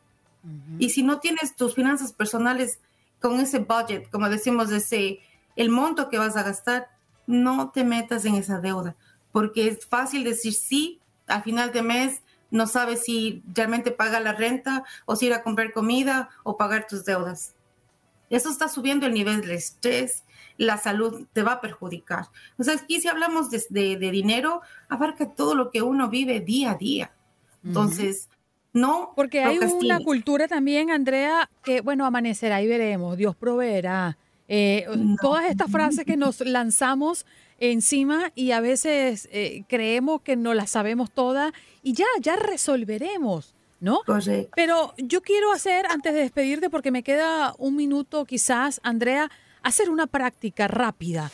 Y 0.78 0.90
si 0.90 1.02
no 1.02 1.20
tienes 1.20 1.56
tus 1.56 1.74
finanzas 1.74 2.12
personales 2.12 2.80
con 3.18 3.40
ese 3.40 3.60
budget, 3.60 4.10
como 4.10 4.28
decimos, 4.28 4.70
ese, 4.70 5.20
el 5.56 5.70
monto 5.70 6.10
que 6.10 6.18
vas 6.18 6.36
a 6.36 6.42
gastar, 6.42 6.90
no 7.26 7.70
te 7.70 7.82
metas 7.82 8.26
en 8.26 8.34
esa 8.34 8.60
deuda, 8.60 8.94
porque 9.32 9.66
es 9.66 9.86
fácil 9.86 10.22
decir 10.22 10.52
sí, 10.52 11.00
al 11.26 11.42
final 11.42 11.72
de 11.72 11.82
mes 11.82 12.20
no 12.50 12.66
sabes 12.66 13.04
si 13.04 13.42
realmente 13.54 13.90
paga 13.90 14.20
la 14.20 14.34
renta 14.34 14.84
o 15.06 15.16
si 15.16 15.26
ir 15.26 15.34
a 15.34 15.42
comprar 15.42 15.72
comida 15.72 16.28
o 16.44 16.58
pagar 16.58 16.86
tus 16.86 17.04
deudas. 17.04 17.55
Eso 18.30 18.50
está 18.50 18.68
subiendo 18.68 19.06
el 19.06 19.14
nivel 19.14 19.42
de 19.42 19.54
estrés, 19.54 20.24
la 20.56 20.78
salud 20.78 21.26
te 21.32 21.42
va 21.42 21.52
a 21.52 21.60
perjudicar. 21.60 22.26
O 22.58 22.64
sea, 22.64 22.74
aquí 22.74 23.00
si 23.00 23.08
hablamos 23.08 23.50
de, 23.50 23.96
dinero, 23.96 24.62
abarca 24.88 25.30
todo 25.30 25.54
lo 25.54 25.70
que 25.70 25.82
uno 25.82 26.08
vive 26.08 26.40
día 26.40 26.72
a 26.72 26.74
día. 26.76 27.12
Entonces, 27.64 28.28
no. 28.72 29.12
Porque 29.16 29.42
hay 29.42 29.58
una 29.58 30.00
cultura 30.00 30.48
también, 30.48 30.90
Andrea, 30.90 31.50
que, 31.62 31.80
bueno, 31.80 32.06
amanecerá 32.06 32.62
y 32.62 32.66
veremos, 32.66 33.16
Dios 33.16 33.36
proveerá. 33.36 34.16
Eh, 34.48 34.86
todas 35.20 35.46
estas 35.46 35.70
frases 35.70 36.04
que 36.04 36.16
nos 36.16 36.40
lanzamos 36.40 37.26
encima 37.58 38.30
y 38.34 38.52
a 38.52 38.60
veces 38.60 39.28
eh, 39.32 39.64
creemos 39.68 40.20
que 40.20 40.36
no 40.36 40.54
las 40.54 40.70
sabemos 40.70 41.10
todas 41.10 41.52
y 41.82 41.94
ya, 41.94 42.06
ya 42.20 42.36
resolveremos. 42.36 43.55
¿No? 43.80 44.00
Pero 44.54 44.94
yo 44.98 45.22
quiero 45.22 45.52
hacer, 45.52 45.86
antes 45.86 46.14
de 46.14 46.20
despedirte, 46.20 46.70
porque 46.70 46.90
me 46.90 47.02
queda 47.02 47.54
un 47.58 47.76
minuto 47.76 48.24
quizás, 48.24 48.80
Andrea, 48.82 49.30
hacer 49.62 49.90
una 49.90 50.06
práctica 50.06 50.68
rápida 50.68 51.30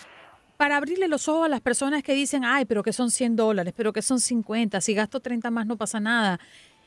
para 0.57 0.77
abrirle 0.77 1.09
los 1.09 1.29
ojos 1.29 1.47
a 1.47 1.49
las 1.49 1.61
personas 1.61 2.03
que 2.03 2.15
dicen, 2.15 2.45
ay, 2.45 2.65
pero 2.67 2.83
que 2.83 2.93
son 2.93 3.11
100 3.11 3.37
dólares, 3.37 3.75
pero 3.77 3.93
que 3.93 4.01
son 4.01 4.21
50, 4.21 4.81
si 4.81 4.95
gasto 4.95 5.21
30 5.21 5.51
más 5.51 5.67
no 5.67 5.77
pasa 5.77 5.99
nada. 5.99 6.39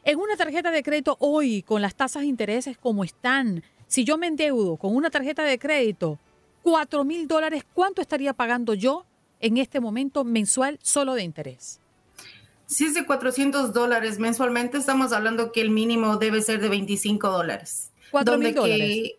En 0.04 0.20
una 0.20 0.38
tarjeta 0.38 0.72
de 0.72 0.84
crédito 0.84 1.18
hoy, 1.20 1.62
con 1.62 1.82
las 1.82 1.96
tasas 1.96 2.22
de 2.22 2.28
intereses 2.28 2.78
como 2.78 3.04
están, 3.04 3.64
si 3.88 4.04
yo 4.04 4.18
me 4.18 4.28
endeudo 4.28 4.78
con 4.78 4.96
una 4.96 5.10
tarjeta 5.10 5.44
de 5.44 5.60
crédito, 5.60 6.20
4 6.64 7.04
mil 7.04 7.28
dólares, 7.28 7.64
¿cuánto 7.74 8.02
estaría 8.02 8.34
pagando 8.34 8.74
yo 8.74 9.06
en 9.40 9.58
este 9.58 9.80
momento 9.80 10.24
mensual 10.24 10.80
solo 10.82 11.14
de 11.14 11.24
interés? 11.24 11.82
Si 12.68 12.86
es 12.86 12.94
de 12.94 13.06
400 13.06 13.74
dólares 13.74 14.20
mensualmente, 14.20 14.78
estamos 14.78 15.14
hablando 15.14 15.52
que 15.52 15.62
el 15.62 15.70
mínimo 15.70 16.18
debe 16.18 16.42
ser 16.42 16.60
de 16.60 16.70
25 16.70 17.30
dólares. 17.30 17.92
4 18.12 18.38
mil 18.38 18.56
dólares 18.56 19.14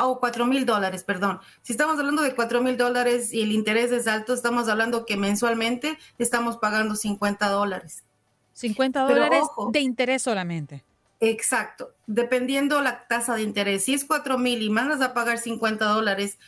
o 0.00 0.20
4 0.20 0.46
mil 0.46 0.64
dólares, 0.64 1.04
perdón. 1.04 1.40
Si 1.62 1.72
estamos 1.72 1.98
hablando 1.98 2.22
de 2.22 2.34
4 2.34 2.62
mil 2.62 2.76
dólares 2.76 3.32
y 3.32 3.42
el 3.42 3.52
interés 3.52 3.90
es 3.92 4.06
alto, 4.06 4.32
estamos 4.32 4.68
hablando 4.68 5.04
que 5.04 5.16
mensualmente 5.16 5.98
estamos 6.18 6.56
pagando 6.56 6.94
50 6.94 7.48
dólares. 7.48 8.04
50 8.52 9.00
dólares 9.02 9.42
de 9.72 9.80
interés 9.80 10.22
solamente. 10.22 10.84
Exacto, 11.20 11.94
dependiendo 12.06 12.80
la 12.80 13.06
tasa 13.08 13.34
de 13.34 13.42
interés. 13.42 13.84
Si 13.84 13.94
es 13.94 14.04
4 14.04 14.38
mil 14.38 14.62
y 14.62 14.70
mandas 14.70 15.00
a 15.00 15.14
pagar 15.14 15.38
50 15.38 15.84
dólares, 15.84 16.38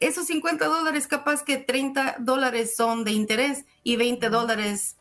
esos 0.00 0.26
50 0.26 0.66
dólares 0.66 1.06
capaz 1.06 1.42
que 1.44 1.56
30 1.56 2.16
dólares 2.20 2.76
son 2.76 3.04
de 3.04 3.12
interés 3.12 3.64
y 3.82 3.96
20 3.96 4.28
dólares 4.30 4.97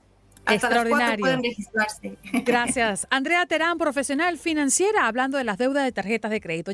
Hasta 0.45 0.67
Extraordinario. 0.67 1.19
pueden 1.19 1.43
registrarse. 1.43 2.17
Gracias. 2.45 3.07
Andrea 3.09 3.45
Terán, 3.47 3.77
profesional 3.79 4.37
financiera, 4.37 5.07
hablando 5.07 5.37
de 5.37 5.43
las 5.43 5.57
deudas 5.57 5.83
de 5.83 5.91
tarjetas 5.91 6.29
de 6.29 6.39
crédito. 6.39 6.71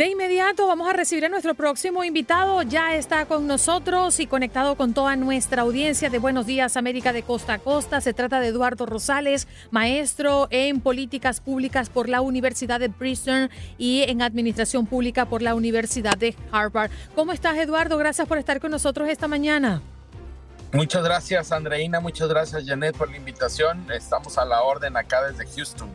De 0.00 0.06
inmediato 0.06 0.66
vamos 0.66 0.88
a 0.88 0.94
recibir 0.94 1.26
a 1.26 1.28
nuestro 1.28 1.52
próximo 1.54 2.02
invitado. 2.04 2.62
Ya 2.62 2.94
está 2.94 3.26
con 3.26 3.46
nosotros 3.46 4.18
y 4.18 4.26
conectado 4.26 4.74
con 4.74 4.94
toda 4.94 5.14
nuestra 5.14 5.60
audiencia 5.60 6.08
de 6.08 6.18
Buenos 6.18 6.46
Días 6.46 6.78
América 6.78 7.12
de 7.12 7.22
Costa 7.22 7.52
a 7.52 7.58
Costa. 7.58 8.00
Se 8.00 8.14
trata 8.14 8.40
de 8.40 8.46
Eduardo 8.46 8.86
Rosales, 8.86 9.46
maestro 9.70 10.48
en 10.50 10.80
políticas 10.80 11.42
públicas 11.42 11.90
por 11.90 12.08
la 12.08 12.22
Universidad 12.22 12.80
de 12.80 12.88
Princeton 12.88 13.50
y 13.76 14.04
en 14.04 14.22
administración 14.22 14.86
pública 14.86 15.26
por 15.26 15.42
la 15.42 15.54
Universidad 15.54 16.16
de 16.16 16.34
Harvard. 16.50 16.90
¿Cómo 17.14 17.32
estás, 17.32 17.58
Eduardo? 17.58 17.98
Gracias 17.98 18.26
por 18.26 18.38
estar 18.38 18.58
con 18.58 18.70
nosotros 18.70 19.06
esta 19.06 19.28
mañana. 19.28 19.82
Muchas 20.72 21.04
gracias, 21.04 21.52
Andreina. 21.52 22.00
Muchas 22.00 22.26
gracias, 22.26 22.64
Janet, 22.64 22.96
por 22.96 23.10
la 23.10 23.18
invitación. 23.18 23.92
Estamos 23.92 24.38
a 24.38 24.46
la 24.46 24.62
orden 24.62 24.96
acá 24.96 25.22
desde 25.24 25.44
Houston. 25.54 25.90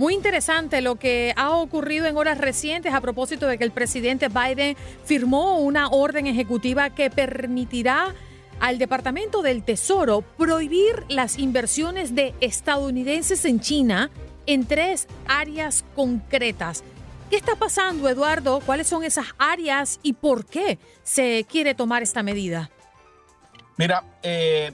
Muy 0.00 0.14
interesante 0.14 0.80
lo 0.80 0.96
que 0.96 1.34
ha 1.36 1.50
ocurrido 1.50 2.06
en 2.06 2.16
horas 2.16 2.38
recientes 2.38 2.94
a 2.94 3.02
propósito 3.02 3.46
de 3.46 3.58
que 3.58 3.64
el 3.64 3.70
presidente 3.70 4.28
Biden 4.28 4.74
firmó 5.04 5.58
una 5.58 5.90
orden 5.90 6.26
ejecutiva 6.26 6.88
que 6.88 7.10
permitirá 7.10 8.14
al 8.60 8.78
Departamento 8.78 9.42
del 9.42 9.62
Tesoro 9.62 10.22
prohibir 10.22 11.04
las 11.10 11.38
inversiones 11.38 12.14
de 12.14 12.34
estadounidenses 12.40 13.44
en 13.44 13.60
China 13.60 14.10
en 14.46 14.64
tres 14.64 15.06
áreas 15.28 15.84
concretas. 15.94 16.82
¿Qué 17.28 17.36
está 17.36 17.56
pasando, 17.56 18.08
Eduardo? 18.08 18.60
¿Cuáles 18.64 18.86
son 18.86 19.04
esas 19.04 19.26
áreas 19.36 20.00
y 20.02 20.14
por 20.14 20.46
qué 20.46 20.78
se 21.02 21.44
quiere 21.46 21.74
tomar 21.74 22.02
esta 22.02 22.22
medida? 22.22 22.70
Mira, 23.80 24.04
eh, 24.22 24.72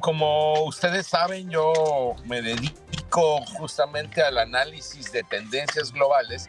como 0.00 0.64
ustedes 0.64 1.06
saben, 1.06 1.48
yo 1.48 2.16
me 2.24 2.42
dedico 2.42 3.40
justamente 3.56 4.20
al 4.20 4.36
análisis 4.36 5.12
de 5.12 5.22
tendencias 5.22 5.92
globales 5.92 6.48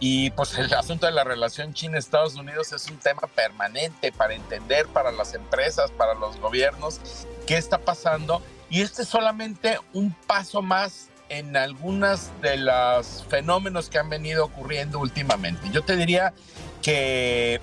y 0.00 0.30
pues 0.30 0.56
el 0.56 0.72
asunto 0.72 1.04
de 1.04 1.12
la 1.12 1.24
relación 1.24 1.74
China-Estados 1.74 2.36
Unidos 2.36 2.72
es 2.72 2.88
un 2.88 2.96
tema 2.96 3.28
permanente 3.34 4.12
para 4.12 4.32
entender 4.32 4.86
para 4.86 5.12
las 5.12 5.34
empresas, 5.34 5.90
para 5.90 6.14
los 6.14 6.40
gobiernos, 6.40 7.26
qué 7.46 7.58
está 7.58 7.76
pasando. 7.76 8.40
Y 8.70 8.80
este 8.80 9.02
es 9.02 9.08
solamente 9.08 9.78
un 9.92 10.14
paso 10.26 10.62
más 10.62 11.10
en 11.28 11.54
algunos 11.54 12.30
de 12.40 12.56
los 12.56 13.26
fenómenos 13.28 13.90
que 13.90 13.98
han 13.98 14.08
venido 14.08 14.46
ocurriendo 14.46 15.00
últimamente. 15.00 15.68
Yo 15.70 15.82
te 15.82 15.96
diría 15.96 16.32
que 16.80 17.60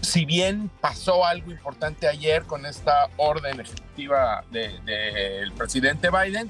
si 0.00 0.24
bien 0.24 0.70
pasó 0.80 1.24
algo 1.24 1.50
importante 1.50 2.08
ayer 2.08 2.44
con 2.44 2.66
esta 2.66 3.08
orden 3.16 3.60
ejecutiva 3.60 4.44
del 4.50 5.52
presidente 5.52 6.08
Biden, 6.10 6.48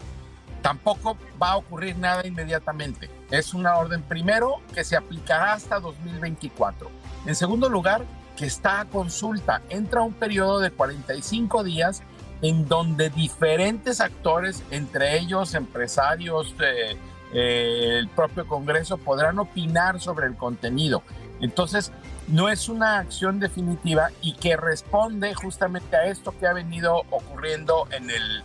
tampoco 0.62 1.16
va 1.40 1.52
a 1.52 1.56
ocurrir 1.56 1.96
nada 1.96 2.26
inmediatamente. 2.26 3.08
Es 3.30 3.54
una 3.54 3.76
orden 3.76 4.02
primero 4.02 4.60
que 4.74 4.84
se 4.84 4.96
aplicará 4.96 5.52
hasta 5.52 5.80
2024. 5.80 6.90
En 7.26 7.34
segundo 7.34 7.68
lugar, 7.68 8.04
que 8.36 8.46
está 8.46 8.80
a 8.80 8.84
consulta. 8.84 9.62
Entra 9.70 10.02
un 10.02 10.12
periodo 10.12 10.60
de 10.60 10.70
45 10.70 11.64
días 11.64 12.02
en 12.42 12.68
donde 12.68 13.10
diferentes 13.10 14.00
actores, 14.00 14.62
entre 14.70 15.18
ellos 15.18 15.54
empresarios, 15.54 16.54
eh, 16.60 16.96
eh, 17.32 17.98
el 17.98 18.08
propio 18.08 18.46
Congreso, 18.46 18.98
podrán 18.98 19.38
opinar 19.38 20.00
sobre 20.00 20.26
el 20.26 20.36
contenido. 20.36 21.02
Entonces, 21.40 21.92
no 22.28 22.48
es 22.48 22.68
una 22.68 22.98
acción 22.98 23.38
definitiva 23.38 24.10
y 24.20 24.34
que 24.34 24.56
responde 24.56 25.34
justamente 25.34 25.96
a 25.96 26.06
esto 26.06 26.36
que 26.38 26.46
ha 26.46 26.52
venido 26.52 27.02
ocurriendo 27.10 27.86
en 27.92 28.10
el, 28.10 28.44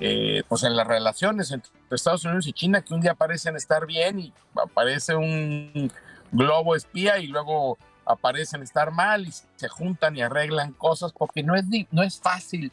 eh, 0.00 0.42
pues 0.48 0.62
en 0.62 0.76
las 0.76 0.86
relaciones 0.86 1.50
entre 1.50 1.70
Estados 1.90 2.24
Unidos 2.24 2.46
y 2.46 2.52
China, 2.52 2.82
que 2.82 2.94
un 2.94 3.00
día 3.00 3.14
parecen 3.14 3.56
estar 3.56 3.86
bien 3.86 4.18
y 4.18 4.32
aparece 4.54 5.14
un 5.14 5.92
globo 6.30 6.74
espía 6.74 7.18
y 7.18 7.26
luego 7.26 7.76
aparecen 8.06 8.62
estar 8.62 8.90
mal 8.90 9.26
y 9.26 9.32
se 9.56 9.68
juntan 9.68 10.16
y 10.16 10.22
arreglan 10.22 10.72
cosas 10.72 11.12
porque 11.12 11.42
no 11.42 11.54
es, 11.54 11.66
no 11.90 12.02
es 12.02 12.18
fácil. 12.18 12.72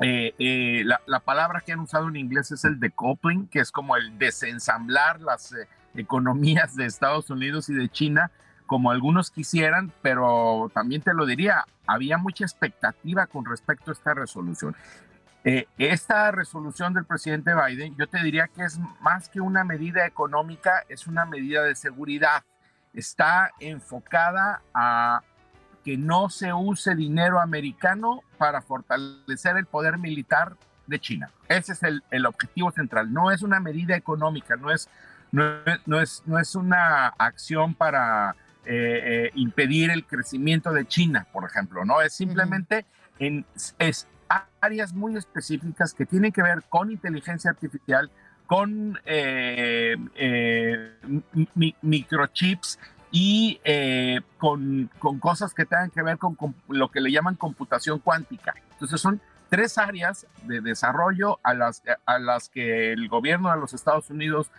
Eh, 0.00 0.34
eh, 0.38 0.82
la, 0.86 1.02
la, 1.06 1.20
palabra 1.20 1.60
que 1.60 1.72
han 1.72 1.80
usado 1.80 2.08
en 2.08 2.16
inglés 2.16 2.50
es 2.50 2.64
el 2.64 2.80
decoupling, 2.80 3.46
que 3.48 3.60
es 3.60 3.70
como 3.70 3.94
el 3.96 4.18
desensamblar 4.18 5.20
las 5.20 5.54
economías 5.94 6.74
de 6.74 6.86
Estados 6.86 7.28
Unidos 7.28 7.68
y 7.68 7.74
de 7.74 7.90
China 7.90 8.30
como 8.72 8.90
algunos 8.90 9.30
quisieran, 9.30 9.92
pero 10.00 10.70
también 10.72 11.02
te 11.02 11.12
lo 11.12 11.26
diría, 11.26 11.66
había 11.86 12.16
mucha 12.16 12.46
expectativa 12.46 13.26
con 13.26 13.44
respecto 13.44 13.90
a 13.90 13.92
esta 13.92 14.14
resolución. 14.14 14.74
Eh, 15.44 15.66
esta 15.76 16.30
resolución 16.30 16.94
del 16.94 17.04
presidente 17.04 17.50
Biden, 17.54 17.94
yo 17.98 18.06
te 18.06 18.22
diría 18.22 18.48
que 18.48 18.62
es 18.62 18.80
más 19.02 19.28
que 19.28 19.42
una 19.42 19.62
medida 19.62 20.06
económica, 20.06 20.84
es 20.88 21.06
una 21.06 21.26
medida 21.26 21.62
de 21.64 21.74
seguridad. 21.74 22.44
Está 22.94 23.50
enfocada 23.60 24.62
a 24.72 25.20
que 25.84 25.98
no 25.98 26.30
se 26.30 26.54
use 26.54 26.94
dinero 26.94 27.42
americano 27.42 28.22
para 28.38 28.62
fortalecer 28.62 29.58
el 29.58 29.66
poder 29.66 29.98
militar 29.98 30.56
de 30.86 30.98
China. 30.98 31.28
Ese 31.46 31.72
es 31.72 31.82
el, 31.82 32.02
el 32.10 32.24
objetivo 32.24 32.70
central. 32.70 33.12
No 33.12 33.30
es 33.30 33.42
una 33.42 33.60
medida 33.60 33.96
económica, 33.96 34.56
no 34.56 34.70
es, 34.70 34.88
no, 35.30 35.44
no 35.84 36.00
es, 36.00 36.22
no 36.24 36.38
es 36.38 36.54
una 36.54 37.08
acción 37.08 37.74
para 37.74 38.34
eh, 38.64 39.26
eh, 39.26 39.30
impedir 39.34 39.90
el 39.90 40.04
crecimiento 40.04 40.72
de 40.72 40.86
China, 40.86 41.26
por 41.32 41.44
ejemplo, 41.44 41.84
¿no? 41.84 42.00
Es 42.00 42.14
simplemente 42.14 42.86
en 43.18 43.44
es 43.78 44.06
áreas 44.60 44.92
muy 44.94 45.16
específicas 45.16 45.92
que 45.92 46.06
tienen 46.06 46.32
que 46.32 46.42
ver 46.42 46.62
con 46.68 46.90
inteligencia 46.90 47.50
artificial, 47.50 48.10
con 48.46 48.98
eh, 49.04 49.96
microchips 51.82 52.78
y 53.10 53.60
con, 54.38 54.88
con, 54.98 55.18
cosas 55.18 55.52
que 55.54 55.66
tengan 55.66 55.90
que 55.90 56.02
ver 56.02 56.18
con, 56.18 56.34
con, 56.34 56.54
lo 56.68 56.88
que 56.90 57.00
le 57.00 57.10
llaman 57.10 57.34
computación 57.34 57.98
cuántica. 57.98 58.54
Entonces 58.72 59.00
son 59.00 59.20
tres 59.50 59.76
áreas 59.76 60.26
de 60.44 60.60
desarrollo 60.60 61.40
a 61.42 61.52
las, 61.52 61.82
a 62.06 62.18
las 62.18 62.48
que 62.48 62.92
el 62.92 63.08
gobierno 63.08 63.50
de 63.50 63.58
los 63.58 63.74
Estados 63.74 64.08
Unidos 64.08 64.50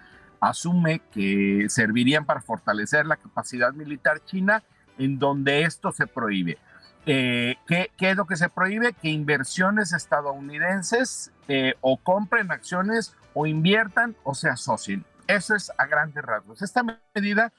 asume 0.49 1.01
que 1.11 1.67
servirían 1.69 2.25
para 2.25 2.41
fortalecer 2.41 3.05
la 3.05 3.15
capacidad 3.15 3.73
militar 3.73 4.23
china, 4.25 4.63
en 4.97 5.17
donde 5.17 5.63
esto 5.63 5.91
se 5.91 6.07
prohíbe. 6.07 6.57
Eh, 7.05 7.55
¿qué, 7.67 7.89
es 7.99 8.15
lo 8.15 8.25
que 8.25 8.35
se 8.35 8.49
prohíbe? 8.49 8.93
Que 8.93 9.09
inversiones 9.09 9.93
estadounidenses 9.93 11.31
eh, 11.47 11.73
o 11.81 11.97
compren 11.97 12.51
acciones 12.51 13.15
o 13.33 13.45
inviertan 13.45 14.15
o 14.23 14.35
se 14.35 14.49
asocien. 14.49 15.05
Eso 15.27 15.55
es 15.55 15.71
a 15.77 15.85
grandes 15.85 16.23
rasgos. 16.23 16.61
Esta 16.61 16.83
medida 17.15 17.51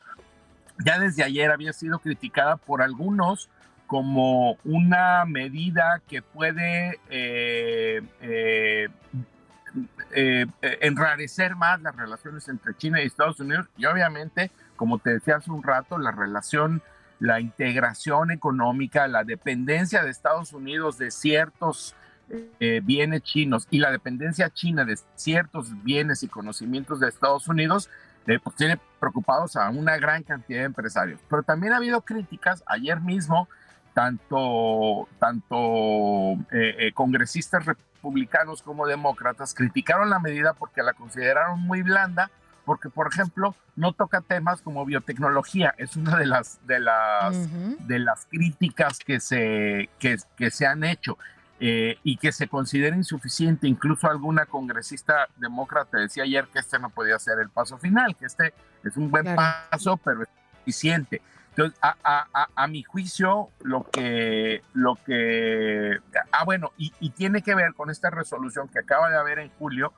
ya 0.85 0.99
desde 0.99 1.23
ayer 1.23 1.51
había 1.51 1.73
sido 1.73 1.99
criticada 1.99 2.57
por 2.57 2.83
algunos 2.83 3.49
como 3.87 4.57
una 4.65 5.25
medida 5.27 6.01
que 6.09 6.23
puede 6.23 6.99
eh, 7.11 8.89
eh, 10.13 10.47
eh, 10.63 10.79
enrarecer 10.83 11.57
más 11.57 11.81
las 11.83 11.97
relaciones 11.97 12.49
entre 12.49 12.77
China 12.77 13.03
y 13.03 13.07
Estados 13.07 13.41
Unidos 13.41 13.67
y 13.77 13.87
obviamente, 13.87 14.51
como 14.77 14.99
te 14.99 15.11
decía 15.11 15.37
hace 15.37 15.51
un 15.51 15.63
rato, 15.63 15.99
la 15.99 16.13
relación, 16.13 16.83
la 17.19 17.41
integración 17.41 18.31
económica, 18.31 19.09
la 19.09 19.25
dependencia 19.25 20.03
de 20.03 20.11
Estados 20.11 20.53
Unidos 20.53 20.99
de 20.99 21.11
ciertos 21.11 21.95
bienes 22.85 23.23
chinos 23.23 23.69
y 23.71 23.81
la 23.81 23.91
dependencia 23.91 24.49
china 24.49 24.87
de 24.87 24.99
ciertos 25.15 25.71
bienes 25.85 26.23
y 26.23 26.29
conocimientos 26.29 26.99
de 26.99 27.09
Estados 27.09 27.49
Unidos, 27.49 27.91
pues 28.25 28.57
tiene 28.57 28.81
preocupados 28.99 29.57
a 29.57 29.69
una 29.69 29.99
gran 29.99 30.23
cantidad 30.23 30.61
de 30.61 30.65
empresarios. 30.65 31.21
Pero 31.29 31.43
también 31.43 31.75
ha 31.75 31.77
habido 31.77 32.01
críticas 32.01 32.65
ayer 32.67 32.99
mismo 33.01 33.47
tanto, 33.95 35.09
tanto 35.19 36.35
eh, 36.53 36.77
eh, 36.79 36.93
congresistas 36.93 37.65
republicanos 38.05 38.63
como 38.63 38.87
demócratas 38.87 39.55
criticaron 39.55 40.11
la 40.11 40.19
medida 40.19 40.53
porque 40.53 40.83
la 40.83 40.93
consideraron 40.93 41.61
muy 41.61 41.83
blanda, 41.83 42.31
porque, 42.67 42.91
por 42.91 43.09
ejemplo, 43.09 43.55
no 43.77 43.93
toca 43.93 44.21
temas 44.21 44.61
como 44.61 44.85
biotecnología. 44.85 45.75
Es 45.79 45.97
una 45.97 46.17
de 46.17 46.27
las, 46.27 46.59
de 46.67 46.81
las, 46.81 47.87
de 47.87 47.99
las 47.99 48.27
críticas 48.27 48.99
que 48.99 49.21
se, 49.21 49.89
que, 49.99 50.17
que 50.37 50.51
se 50.51 50.67
han 50.67 50.85
hecho. 50.85 51.17
Eh, 51.61 51.99
y 52.03 52.17
que 52.17 52.33
se 52.33 52.49
considera 52.49 52.97
insuficiente. 52.97 53.69
Incluso 53.69 54.11
alguna 54.11 54.45
congresista 54.45 55.29
demócrata 55.37 55.99
decía 55.99 56.25
ayer 56.25 56.47
que 56.53 56.59
este 56.59 56.81
no 56.81 56.91
podía 56.91 57.17
ser 57.19 57.39
el 57.39 57.49
paso 57.49 57.79
final, 57.79 58.17
que 58.17 58.27
este 58.27 58.53
es 58.83 58.97
un 58.97 59.09
buen 59.09 59.25
paso, 59.37 59.97
pero 59.99 60.25
es 60.25 60.29
suficiente. 60.59 61.23
Entonces, 61.57 61.79
a, 61.81 62.67
mi 62.67 62.83
juicio, 62.83 63.49
lo 63.63 63.85
que, 63.85 64.63
lo 64.73 64.97
que, 65.07 65.99
ah, 66.33 66.45
bueno, 66.45 66.73
y, 66.77 67.11
tiene 67.11 67.43
que 67.43 67.55
ver 67.55 67.75
con 67.75 67.91
esta 67.91 68.11
resolución 68.11 68.67
que 68.69 68.81
acaba 68.81 69.09
de 69.09 69.17
haber 69.17 69.39
en 69.39 69.51
julio, 69.51 69.93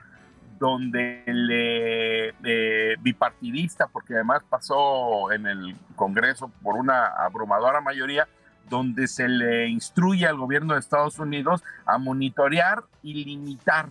donde 0.59 1.23
el 1.27 2.97
bipartidista, 3.01 3.87
porque 3.87 4.15
además 4.15 4.43
pasó 4.51 5.33
en 5.33 5.47
el 5.47 5.77
Congreso 5.97 6.51
por 6.63 6.75
una 6.75 7.07
abrumadora 7.07 7.81
mayoría, 7.81 8.29
donde 8.69 9.07
se 9.07 9.27
le 9.27 9.69
instruye 9.69 10.27
al 10.27 10.37
gobierno 10.37 10.75
de 10.75 10.81
Estados 10.81 11.19
Unidos 11.19 11.63
a 11.87 11.97
monitorear 11.97 12.85
y 13.03 13.25
limitar 13.25 13.89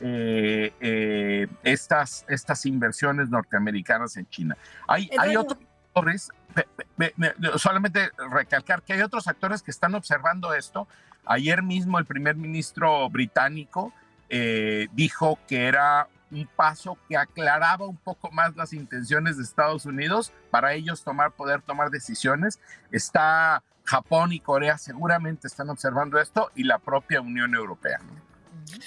eh, 0.00 0.72
eh, 0.80 1.46
estas, 1.62 2.24
estas 2.28 2.66
inversiones 2.66 3.28
norteamericanas 3.28 4.16
en 4.16 4.28
China. 4.28 4.56
Hay, 4.88 5.08
hay 5.16 5.36
otros 5.36 5.58
actores, 5.94 6.30
solamente 7.56 8.10
recalcar 8.30 8.82
que 8.82 8.94
hay 8.94 9.02
otros 9.02 9.28
actores 9.28 9.62
que 9.62 9.70
están 9.70 9.94
observando 9.94 10.54
esto. 10.54 10.88
Ayer 11.24 11.62
mismo 11.62 11.98
el 11.98 12.04
primer 12.04 12.36
ministro 12.36 13.08
británico 13.08 13.92
eh, 14.28 14.88
dijo 14.92 15.38
que 15.46 15.66
era 15.66 16.08
un 16.30 16.48
paso 16.56 16.98
que 17.08 17.16
aclaraba 17.16 17.86
un 17.86 17.96
poco 17.96 18.30
más 18.30 18.56
las 18.56 18.72
intenciones 18.72 19.36
de 19.36 19.44
Estados 19.44 19.86
Unidos 19.86 20.32
para 20.50 20.74
ellos 20.74 21.04
tomar, 21.04 21.30
poder 21.32 21.62
tomar 21.62 21.90
decisiones. 21.90 22.58
Está 22.90 23.62
Japón 23.84 24.32
y 24.32 24.40
Corea 24.40 24.78
seguramente 24.78 25.46
están 25.46 25.70
observando 25.70 26.18
esto 26.18 26.50
y 26.54 26.64
la 26.64 26.78
propia 26.78 27.20
Unión 27.20 27.54
Europea. 27.54 28.00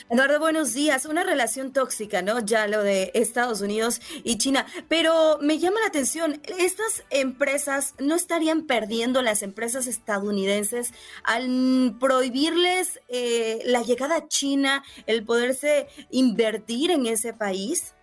Eduardo, 0.09 0.39
buenos 0.39 0.73
días. 0.73 1.05
Una 1.05 1.23
relación 1.23 1.73
tóxica, 1.73 2.21
¿no? 2.21 2.39
Ya 2.39 2.67
lo 2.67 2.83
de 2.83 3.11
Estados 3.13 3.61
Unidos 3.61 4.01
y 4.23 4.37
China. 4.37 4.65
Pero 4.87 5.39
me 5.41 5.59
llama 5.59 5.79
la 5.81 5.87
atención, 5.87 6.41
estas 6.57 7.03
empresas 7.09 7.95
no 7.99 8.15
estarían 8.15 8.65
perdiendo 8.65 9.21
las 9.21 9.41
empresas 9.43 9.87
estadounidenses 9.87 10.93
al 11.23 11.95
prohibirles 11.99 12.99
eh, 13.09 13.61
la 13.65 13.81
llegada 13.81 14.17
a 14.17 14.27
China, 14.27 14.83
el 15.05 15.23
poderse 15.23 15.87
invertir 16.11 16.91
en 16.91 17.05
ese 17.05 17.33
país. 17.33 17.93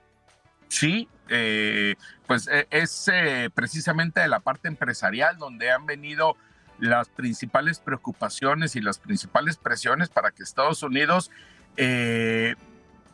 Sí, 0.69 1.09
eh, 1.29 1.95
pues 2.27 2.49
eh, 2.49 2.67
es 2.71 3.11
precisamente 3.55 4.21
de 4.21 4.29
la 4.29 4.41
parte 4.41 4.69
empresarial 4.69 5.39
donde 5.39 5.71
han 5.71 5.87
venido 5.87 6.37
las 6.79 7.09
principales 7.09 7.79
preocupaciones 7.79 8.77
y 8.77 8.81
las 8.81 8.99
principales 8.99 9.57
presiones 9.57 10.09
para 10.09 10.33
que 10.33 10.43
Estados 10.43 10.83
Unidos 10.83 11.31
eh, 11.77 12.55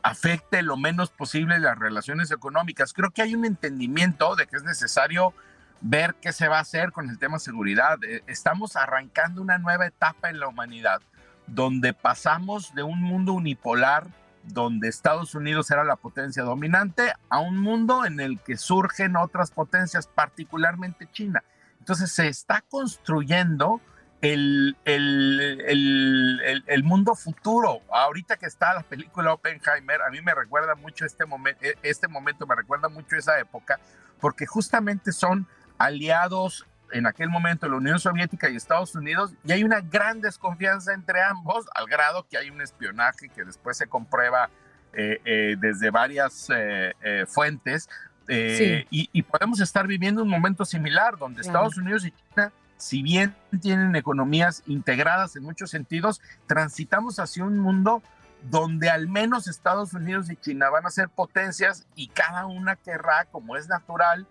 afecte 0.02 0.62
lo 0.62 0.76
menos 0.76 1.10
posible 1.10 1.58
las 1.58 1.78
relaciones 1.78 2.30
económicas. 2.30 2.92
Creo 2.92 3.10
que 3.10 3.22
hay 3.22 3.34
un 3.34 3.44
entendimiento 3.44 4.36
de 4.36 4.46
que 4.46 4.56
es 4.56 4.64
necesario 4.64 5.34
ver 5.80 6.14
qué 6.20 6.32
se 6.32 6.48
va 6.48 6.58
a 6.58 6.62
hacer 6.62 6.92
con 6.92 7.08
el 7.08 7.18
tema 7.18 7.38
seguridad. 7.38 7.98
Eh, 8.04 8.22
estamos 8.26 8.76
arrancando 8.76 9.42
una 9.42 9.58
nueva 9.58 9.86
etapa 9.86 10.30
en 10.30 10.40
la 10.40 10.48
humanidad 10.48 11.00
donde 11.46 11.92
pasamos 11.92 12.74
de 12.74 12.82
un 12.82 13.02
mundo 13.02 13.32
unipolar 13.32 14.06
donde 14.44 14.88
Estados 14.88 15.34
Unidos 15.34 15.70
era 15.70 15.84
la 15.84 15.96
potencia 15.96 16.42
dominante 16.42 17.12
a 17.28 17.40
un 17.40 17.58
mundo 17.58 18.04
en 18.04 18.20
el 18.20 18.38
que 18.40 18.56
surgen 18.56 19.16
otras 19.16 19.50
potencias, 19.50 20.06
particularmente 20.06 21.08
China. 21.12 21.42
Entonces 21.78 22.12
se 22.12 22.28
está 22.28 22.62
construyendo 22.68 23.80
el, 24.22 24.76
el, 24.84 26.62
el, 26.66 26.84
mundo 26.84 27.14
futuro. 27.14 27.80
Ahorita 27.90 28.36
que 28.36 28.46
está 28.46 28.74
la 28.74 28.82
película 28.82 29.32
Oppenheimer, 29.32 30.02
a 30.02 30.10
mí 30.10 30.20
me 30.20 30.34
recuerda 30.34 30.74
mucho 30.74 31.06
este 31.06 31.24
momento, 31.24 31.60
este 31.82 32.06
momento 32.08 32.46
me 32.46 32.54
recuerda 32.54 32.88
mucho 32.88 33.16
esa 33.16 33.38
época, 33.38 33.80
porque 34.20 34.46
justamente 34.46 35.12
son 35.12 35.46
aliados 35.78 36.66
en 36.92 37.06
aquel 37.06 37.30
momento 37.30 37.68
la 37.68 37.76
Unión 37.76 37.98
Soviética 37.98 38.50
y 38.50 38.56
Estados 38.56 38.94
Unidos, 38.94 39.32
y 39.44 39.52
hay 39.52 39.64
una 39.64 39.80
gran 39.80 40.20
desconfianza 40.20 40.92
entre 40.92 41.22
ambos, 41.22 41.66
al 41.74 41.86
grado 41.86 42.26
que 42.28 42.36
hay 42.36 42.50
un 42.50 42.60
espionaje 42.60 43.28
que 43.28 43.44
después 43.44 43.76
se 43.76 43.86
comprueba 43.86 44.50
eh, 44.92 45.20
eh, 45.24 45.56
desde 45.58 45.90
varias 45.90 46.48
eh, 46.54 47.24
fuentes, 47.26 47.88
y, 48.28 49.22
podemos 49.22 49.60
estar 49.60 49.86
viviendo 49.86 50.22
un 50.22 50.28
momento 50.28 50.64
similar, 50.64 51.16
donde 51.16 51.40
Estados 51.40 51.76
Unidos 51.76 52.04
y 52.04 52.12
China 52.12 52.52
si 52.80 53.02
bien 53.02 53.36
tienen 53.60 53.94
economías 53.94 54.62
integradas 54.66 55.36
en 55.36 55.42
muchos 55.42 55.70
sentidos, 55.70 56.20
transitamos 56.46 57.18
hacia 57.18 57.44
un 57.44 57.58
mundo 57.58 58.02
donde 58.50 58.88
al 58.88 59.06
menos 59.06 59.48
Estados 59.48 59.92
Unidos 59.92 60.30
y 60.30 60.36
China 60.36 60.70
van 60.70 60.86
a 60.86 60.90
ser 60.90 61.10
potencias 61.10 61.86
y 61.94 62.08
cada 62.08 62.46
una 62.46 62.76
querrá, 62.76 63.26
como 63.30 63.56
es 63.56 63.68
natural, 63.68 64.26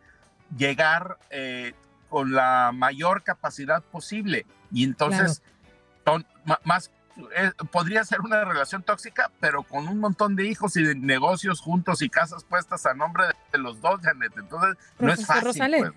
llegar 0.58 1.20
eh, 1.30 1.74
con 2.10 2.34
la 2.34 2.72
mayor 2.74 3.24
capacidad 3.24 3.84
posible. 3.84 4.48
Y 4.72 4.84
entonces 4.84 5.44
más, 6.64 6.92
eh, 7.36 7.52
podría 7.72 8.04
ser 8.04 8.22
una 8.22 8.44
relación 8.44 8.82
tóxica, 8.82 9.30
pero 9.40 9.62
con 9.62 9.88
un 9.88 10.00
montón 10.00 10.36
de 10.36 10.48
hijos 10.48 10.76
y 10.76 10.84
de 10.84 10.96
negocios 10.96 11.62
juntos 11.62 12.02
y 12.02 12.10
casas 12.10 12.44
puestas 12.44 12.88
a 12.88 12.96
nombre 12.96 13.26
de, 13.52 13.60
los 13.60 13.80
dos, 13.80 14.00
Janet. 14.02 14.34
Entonces, 14.38 14.76
no 14.98 15.14
es 15.14 15.26
fácil. 15.26 15.52
Pues. 15.78 15.92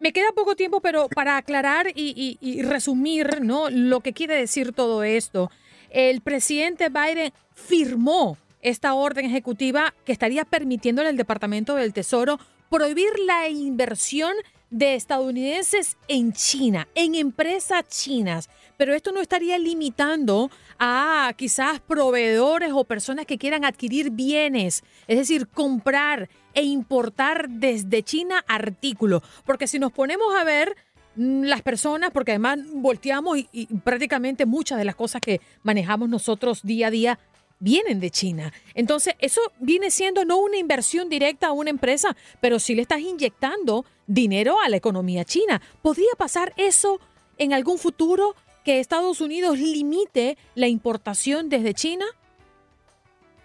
Me 0.00 0.12
queda 0.12 0.30
poco 0.32 0.54
tiempo, 0.54 0.80
pero 0.80 1.08
para 1.08 1.36
aclarar 1.36 1.88
y, 1.92 2.62
resumir 2.62 3.40
¿no? 3.42 3.68
lo 3.68 4.00
que 4.00 4.12
quiere 4.12 4.36
decir 4.36 4.72
todo 4.72 5.02
esto, 5.02 5.50
el 5.90 6.20
presidente 6.20 6.88
Biden 6.88 7.32
firmó 7.52 8.38
esta 8.60 8.94
orden 8.94 9.26
ejecutiva 9.26 9.94
que 10.04 10.12
estaría 10.12 10.44
permitiéndole 10.44 11.08
al 11.08 11.16
Departamento 11.16 11.74
del 11.74 11.92
Tesoro 11.92 12.38
prohibir 12.70 13.08
la 13.26 13.48
inversión 13.48 14.34
de 14.70 14.94
estadounidenses 14.94 15.96
en 16.08 16.32
China, 16.32 16.86
en 16.94 17.14
empresas 17.14 17.88
chinas. 17.88 18.48
Pero 18.76 18.94
esto 18.94 19.10
no 19.10 19.20
estaría 19.20 19.58
limitando 19.58 20.50
a 20.78 21.32
quizás 21.36 21.80
proveedores 21.80 22.70
o 22.72 22.84
personas 22.84 23.26
que 23.26 23.38
quieran 23.38 23.64
adquirir 23.64 24.10
bienes, 24.10 24.84
es 25.08 25.18
decir, 25.18 25.48
comprar 25.48 26.28
e 26.54 26.62
importar 26.62 27.48
desde 27.48 28.02
China 28.02 28.44
artículos. 28.48 29.22
Porque 29.44 29.66
si 29.66 29.78
nos 29.78 29.92
ponemos 29.92 30.34
a 30.34 30.44
ver 30.44 30.76
mm, 31.16 31.44
las 31.44 31.62
personas, 31.62 32.10
porque 32.10 32.32
además 32.32 32.58
volteamos 32.72 33.38
y, 33.52 33.66
prácticamente 33.84 34.46
muchas 34.46 34.78
de 34.78 34.84
las 34.84 34.94
cosas 34.94 35.20
que 35.20 35.40
manejamos 35.62 36.08
nosotros 36.08 36.62
día 36.62 36.88
a 36.88 36.90
día 36.90 37.18
vienen 37.60 38.00
de 38.00 38.10
China. 38.10 38.52
Entonces, 38.74 39.14
eso 39.18 39.40
viene 39.58 39.90
siendo 39.90 40.24
no 40.24 40.38
una 40.38 40.58
inversión 40.58 41.08
directa 41.08 41.48
a 41.48 41.52
una 41.52 41.70
empresa, 41.70 42.16
pero 42.40 42.58
sí 42.58 42.74
le 42.74 42.82
estás 42.82 43.00
inyectando 43.00 43.84
dinero 44.06 44.56
a 44.64 44.68
la 44.68 44.76
economía 44.76 45.24
china. 45.24 45.60
¿Podría 45.82 46.10
pasar 46.16 46.52
eso 46.56 47.00
en 47.36 47.52
algún 47.52 47.78
futuro 47.78 48.36
que 48.64 48.80
Estados 48.80 49.20
Unidos 49.20 49.58
limite 49.58 50.36
la 50.54 50.68
importación 50.68 51.48
desde 51.48 51.74
China? 51.74 52.04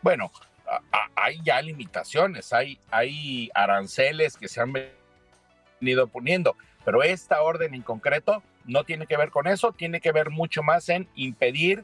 Bueno, 0.02 0.32
hay 1.16 1.42
ya 1.44 1.62
limitaciones, 1.62 2.54
hay, 2.54 3.50
aranceles 3.54 4.38
que 4.38 4.48
se 4.48 4.62
han 4.62 4.74
venido 5.80 6.08
poniendo, 6.08 6.56
pero 6.86 7.04
esta 7.04 7.42
orden 7.42 7.74
en 7.74 7.82
concreto 7.82 8.44
no 8.66 8.84
tiene 8.84 9.08
que 9.08 9.18
ver 9.18 9.30
con 9.30 9.48
eso, 9.48 9.72
tiene 9.72 10.00
que 10.00 10.12
ver 10.12 10.30
mucho 10.30 10.64
más 10.64 10.90
en 10.90 11.08
impedir 11.16 11.84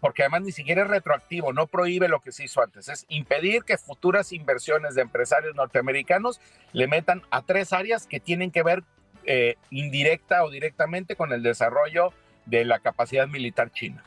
porque 0.00 0.22
además 0.22 0.42
ni 0.42 0.50
siquiera 0.50 0.82
es 0.82 0.88
retroactivo, 0.88 1.52
no 1.52 1.68
prohíbe 1.68 2.08
lo 2.08 2.18
que 2.18 2.32
se 2.32 2.44
hizo 2.44 2.60
antes, 2.60 2.88
es 2.88 3.06
impedir 3.08 3.62
que 3.62 3.78
futuras 3.78 4.32
inversiones 4.32 4.96
de 4.96 5.02
empresarios 5.02 5.54
norteamericanos 5.54 6.40
le 6.72 6.88
metan 6.88 7.22
a 7.30 7.42
tres 7.42 7.72
áreas 7.72 8.08
que 8.08 8.18
tienen 8.18 8.50
que 8.50 8.64
ver 8.64 8.82
eh, 9.24 9.54
indirecta 9.70 10.42
o 10.44 10.50
directamente 10.50 11.14
con 11.14 11.32
el 11.32 11.42
desarrollo 11.42 12.12
de 12.46 12.64
la 12.64 12.80
capacidad 12.80 13.28
militar 13.28 13.70
china. 13.70 14.02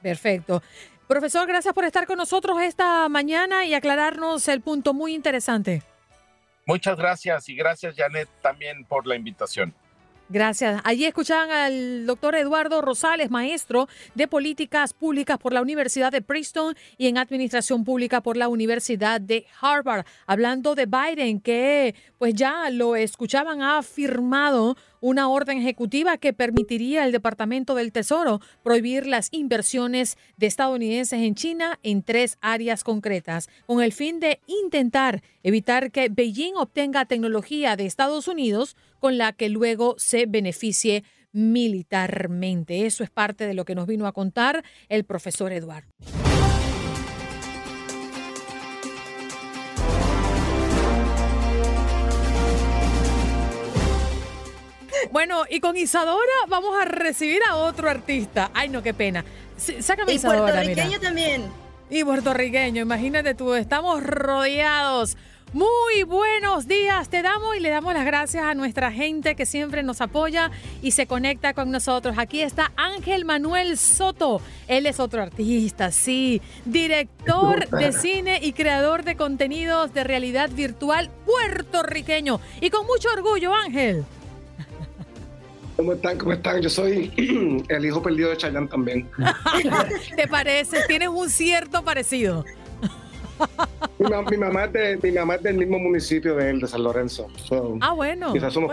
Perfecto. 0.00 0.62
Profesor, 1.06 1.46
gracias 1.46 1.74
por 1.74 1.84
estar 1.84 2.06
con 2.06 2.16
nosotros 2.16 2.60
esta 2.62 3.08
mañana 3.08 3.66
y 3.66 3.74
aclararnos 3.74 4.48
el 4.48 4.62
punto 4.62 4.94
muy 4.94 5.14
interesante. 5.14 5.82
Muchas 6.66 6.96
gracias 6.96 7.48
y 7.50 7.54
gracias 7.54 7.94
Janet 7.96 8.28
también 8.40 8.84
por 8.86 9.06
la 9.06 9.14
invitación. 9.14 9.74
Gracias. 10.30 10.80
Allí 10.84 11.04
escuchaban 11.04 11.50
al 11.50 12.06
doctor 12.06 12.34
Eduardo 12.34 12.80
Rosales, 12.80 13.30
maestro 13.30 13.88
de 14.14 14.26
políticas 14.26 14.94
públicas 14.94 15.36
por 15.36 15.52
la 15.52 15.60
Universidad 15.60 16.10
de 16.12 16.22
Princeton 16.22 16.74
y 16.96 17.08
en 17.08 17.18
administración 17.18 17.84
pública 17.84 18.22
por 18.22 18.38
la 18.38 18.48
Universidad 18.48 19.20
de 19.20 19.44
Harvard, 19.60 20.06
hablando 20.26 20.74
de 20.74 20.86
Biden, 20.86 21.40
que 21.40 21.94
pues 22.16 22.32
ya 22.34 22.70
lo 22.70 22.96
escuchaban, 22.96 23.60
ha 23.60 23.82
firmado 23.82 24.78
una 25.00 25.28
orden 25.28 25.58
ejecutiva 25.58 26.16
que 26.16 26.32
permitiría 26.32 27.02
al 27.02 27.12
Departamento 27.12 27.74
del 27.74 27.92
Tesoro 27.92 28.40
prohibir 28.62 29.06
las 29.06 29.28
inversiones 29.32 30.16
de 30.38 30.46
estadounidenses 30.46 31.20
en 31.20 31.34
China 31.34 31.78
en 31.82 32.02
tres 32.02 32.38
áreas 32.40 32.82
concretas, 32.82 33.50
con 33.66 33.82
el 33.82 33.92
fin 33.92 34.18
de 34.18 34.40
intentar 34.46 35.22
evitar 35.42 35.90
que 35.90 36.08
Beijing 36.08 36.56
obtenga 36.56 37.04
tecnología 37.04 37.76
de 37.76 37.84
Estados 37.84 38.28
Unidos 38.28 38.78
con 39.04 39.18
la 39.18 39.34
que 39.34 39.50
luego 39.50 39.96
se 39.98 40.24
beneficie 40.24 41.04
militarmente. 41.30 42.86
Eso 42.86 43.04
es 43.04 43.10
parte 43.10 43.46
de 43.46 43.52
lo 43.52 43.66
que 43.66 43.74
nos 43.74 43.86
vino 43.86 44.06
a 44.06 44.12
contar 44.12 44.64
el 44.88 45.04
profesor 45.04 45.52
Eduardo. 45.52 45.90
Bueno, 55.12 55.44
y 55.50 55.60
con 55.60 55.76
Isadora 55.76 56.32
vamos 56.48 56.74
a 56.80 56.86
recibir 56.86 57.42
a 57.46 57.56
otro 57.56 57.90
artista. 57.90 58.50
Ay, 58.54 58.70
no, 58.70 58.82
qué 58.82 58.94
pena. 58.94 59.22
sácame 59.58 60.12
y 60.12 60.14
Isadora. 60.14 60.50
puertorriqueño 60.50 60.98
también. 60.98 61.42
Y 61.90 62.04
puertorriqueño, 62.04 62.80
imagínate 62.80 63.34
tú, 63.34 63.52
estamos 63.52 64.02
rodeados. 64.02 65.18
Muy 65.54 66.02
buenos 66.02 66.66
días, 66.66 67.08
te 67.08 67.22
damos 67.22 67.56
y 67.56 67.60
le 67.60 67.70
damos 67.70 67.94
las 67.94 68.04
gracias 68.04 68.42
a 68.42 68.54
nuestra 68.54 68.90
gente 68.90 69.36
que 69.36 69.46
siempre 69.46 69.84
nos 69.84 70.00
apoya 70.00 70.50
y 70.82 70.90
se 70.90 71.06
conecta 71.06 71.54
con 71.54 71.70
nosotros. 71.70 72.16
Aquí 72.18 72.42
está 72.42 72.72
Ángel 72.74 73.24
Manuel 73.24 73.78
Soto. 73.78 74.40
Él 74.66 74.84
es 74.86 74.98
otro 74.98 75.22
artista, 75.22 75.92
sí, 75.92 76.42
director 76.64 77.68
de 77.68 77.92
cine 77.92 78.40
y 78.42 78.52
creador 78.52 79.04
de 79.04 79.14
contenidos 79.14 79.94
de 79.94 80.02
realidad 80.02 80.50
virtual 80.50 81.08
puertorriqueño. 81.24 82.40
Y 82.60 82.70
con 82.70 82.84
mucho 82.86 83.08
orgullo, 83.16 83.54
Ángel. 83.54 84.04
¿Cómo 85.76 85.92
están? 85.92 86.18
¿Cómo 86.18 86.32
están? 86.32 86.62
Yo 86.62 86.68
soy 86.68 87.12
el 87.68 87.84
hijo 87.84 88.02
perdido 88.02 88.30
de 88.30 88.38
Chayanne 88.38 88.66
también. 88.66 89.08
¿Te 90.16 90.26
parece? 90.26 90.78
Tienes 90.88 91.10
un 91.10 91.30
cierto 91.30 91.84
parecido. 91.84 92.44
mi, 94.30 94.36
mamá 94.36 94.64
es 94.64 94.72
de, 94.72 94.98
mi 95.02 95.10
mamá 95.12 95.34
es 95.36 95.42
del 95.42 95.56
mismo 95.56 95.78
municipio 95.78 96.36
de 96.36 96.50
él, 96.50 96.60
de 96.60 96.66
San 96.66 96.82
Lorenzo. 96.82 97.26
ah, 97.80 97.92
bueno. 97.92 98.32
Quizás 98.32 98.52
somos 98.52 98.72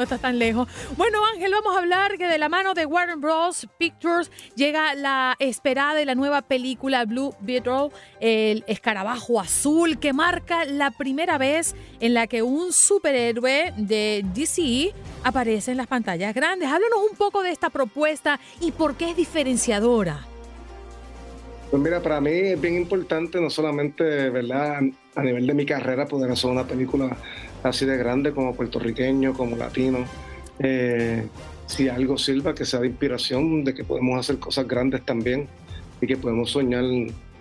no 0.00 0.04
estás 0.04 0.20
tan 0.20 0.38
lejos. 0.38 0.66
Bueno, 0.96 1.18
Ángel, 1.34 1.52
vamos 1.52 1.76
a 1.76 1.80
hablar 1.80 2.16
que 2.16 2.26
de 2.26 2.38
la 2.38 2.48
mano 2.48 2.72
de 2.72 2.86
Warner 2.86 3.16
Bros. 3.16 3.66
Pictures 3.76 4.30
llega 4.54 4.94
la 4.94 5.36
esperada 5.38 6.00
y 6.00 6.04
la 6.04 6.14
nueva 6.14 6.40
película 6.40 7.04
Blue 7.04 7.34
Beetle, 7.40 7.90
el 8.20 8.64
escarabajo 8.66 9.38
azul, 9.40 9.98
que 9.98 10.14
marca 10.14 10.64
la 10.64 10.90
primera 10.90 11.36
vez 11.36 11.74
en 12.00 12.14
la 12.14 12.26
que 12.28 12.42
un 12.42 12.72
superhéroe 12.72 13.74
de 13.76 14.24
DC 14.32 14.94
aparece 15.22 15.72
en 15.72 15.76
las 15.76 15.86
pantallas 15.86 16.34
grandes. 16.34 16.68
Háblanos 16.68 17.00
un 17.10 17.16
poco 17.16 17.42
de 17.42 17.50
esta 17.50 17.68
propuesta 17.68 18.40
y 18.60 18.72
por 18.72 18.94
qué 18.94 19.10
es 19.10 19.16
diferenciadora. 19.16 20.26
Pues 21.70 21.80
mira, 21.80 22.02
para 22.02 22.20
mí 22.20 22.30
es 22.30 22.60
bien 22.60 22.74
importante 22.74 23.40
no 23.40 23.48
solamente, 23.48 24.28
¿verdad? 24.30 24.80
A 25.14 25.22
nivel 25.22 25.46
de 25.46 25.54
mi 25.54 25.64
carrera 25.64 26.06
poder 26.06 26.32
hacer 26.32 26.50
una 26.50 26.66
película 26.66 27.16
así 27.62 27.86
de 27.86 27.96
grande 27.96 28.32
como 28.32 28.56
puertorriqueño, 28.56 29.34
como 29.34 29.56
latino. 29.56 29.98
Eh, 30.58 31.24
si 31.66 31.88
algo 31.88 32.18
sirva, 32.18 32.54
que 32.56 32.64
sea 32.64 32.80
de 32.80 32.88
inspiración, 32.88 33.62
de 33.62 33.72
que 33.72 33.84
podemos 33.84 34.18
hacer 34.18 34.40
cosas 34.40 34.66
grandes 34.66 35.04
también 35.04 35.46
y 36.00 36.08
que 36.08 36.16
podemos 36.16 36.50
soñar 36.50 36.84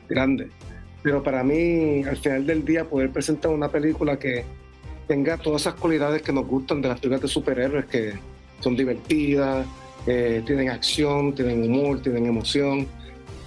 grande. 0.08 0.50
Pero 1.02 1.24
para 1.24 1.44
mí, 1.44 2.04
al 2.04 2.18
final 2.18 2.46
del 2.46 2.64
día, 2.64 2.86
poder 2.86 3.10
presentar 3.10 3.52
una 3.52 3.70
película 3.70 4.20
que 4.20 4.46
tenga 5.08 5.38
todas 5.38 5.62
esas 5.62 5.74
cualidades 5.74 6.22
que 6.22 6.32
nos 6.32 6.46
gustan 6.46 6.84
de 6.84 6.90
las 6.90 7.00
películas 7.00 7.22
de 7.24 7.28
superhéroes, 7.30 7.86
que 7.86 8.14
son 8.60 8.76
divertidas, 8.76 9.66
eh, 10.06 10.44
tienen 10.46 10.70
acción, 10.70 11.34
tienen 11.34 11.64
humor, 11.64 12.00
tienen 12.02 12.28
emoción, 12.28 12.88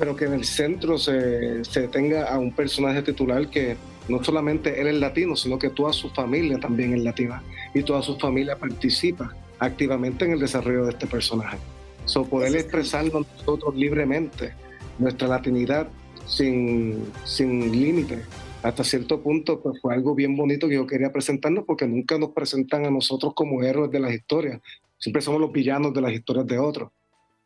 pero 0.03 0.17
que 0.17 0.25
en 0.25 0.33
el 0.33 0.43
centro 0.43 0.99
se, 0.99 1.65
se 1.65 1.87
tenga 1.87 2.25
a 2.25 2.37
un 2.37 2.51
personaje 2.51 3.03
titular 3.03 3.47
que 3.47 3.77
no 4.09 4.25
solamente 4.25 4.81
él 4.81 4.89
es 4.89 4.97
latino, 4.97 5.37
sino 5.37 5.61
que 5.61 5.71
toda 5.71 5.93
su 5.93 6.11
familia 6.11 6.59
también 6.59 6.93
es 6.93 7.05
latina 7.05 7.41
y 7.73 7.85
toda 7.85 8.03
su 8.03 8.19
familia 8.19 8.57
participa 8.57 9.33
activamente 9.61 10.25
en 10.25 10.33
el 10.33 10.41
desarrollo 10.41 10.87
de 10.87 10.91
este 10.91 11.07
personaje. 11.07 11.57
So, 12.05 12.25
poder 12.25 12.57
expresarnos 12.57 13.29
nosotros 13.37 13.77
libremente 13.77 14.55
nuestra 14.99 15.29
latinidad 15.29 15.87
sin, 16.27 17.05
sin 17.25 17.71
límite 17.71 18.23
hasta 18.65 18.83
cierto 18.83 19.23
punto 19.23 19.61
pues 19.61 19.81
fue 19.81 19.95
algo 19.95 20.17
bien 20.17 20.37
bonito 20.37 20.69
que 20.69 20.75
yo 20.75 20.87
quería 20.89 21.13
presentarnos 21.13 21.65
porque 21.65 21.87
nunca 21.87 22.19
nos 22.19 22.31
presentan 22.31 22.87
a 22.87 22.91
nosotros 22.91 23.35
como 23.37 23.63
héroes 23.63 23.93
de 23.93 24.01
las 24.01 24.13
historias, 24.13 24.61
siempre 24.99 25.23
somos 25.23 25.41
los 25.41 25.53
villanos 25.53 25.95
de 25.95 26.01
las 26.01 26.11
historias 26.11 26.49
de 26.49 26.59
otros. 26.59 26.91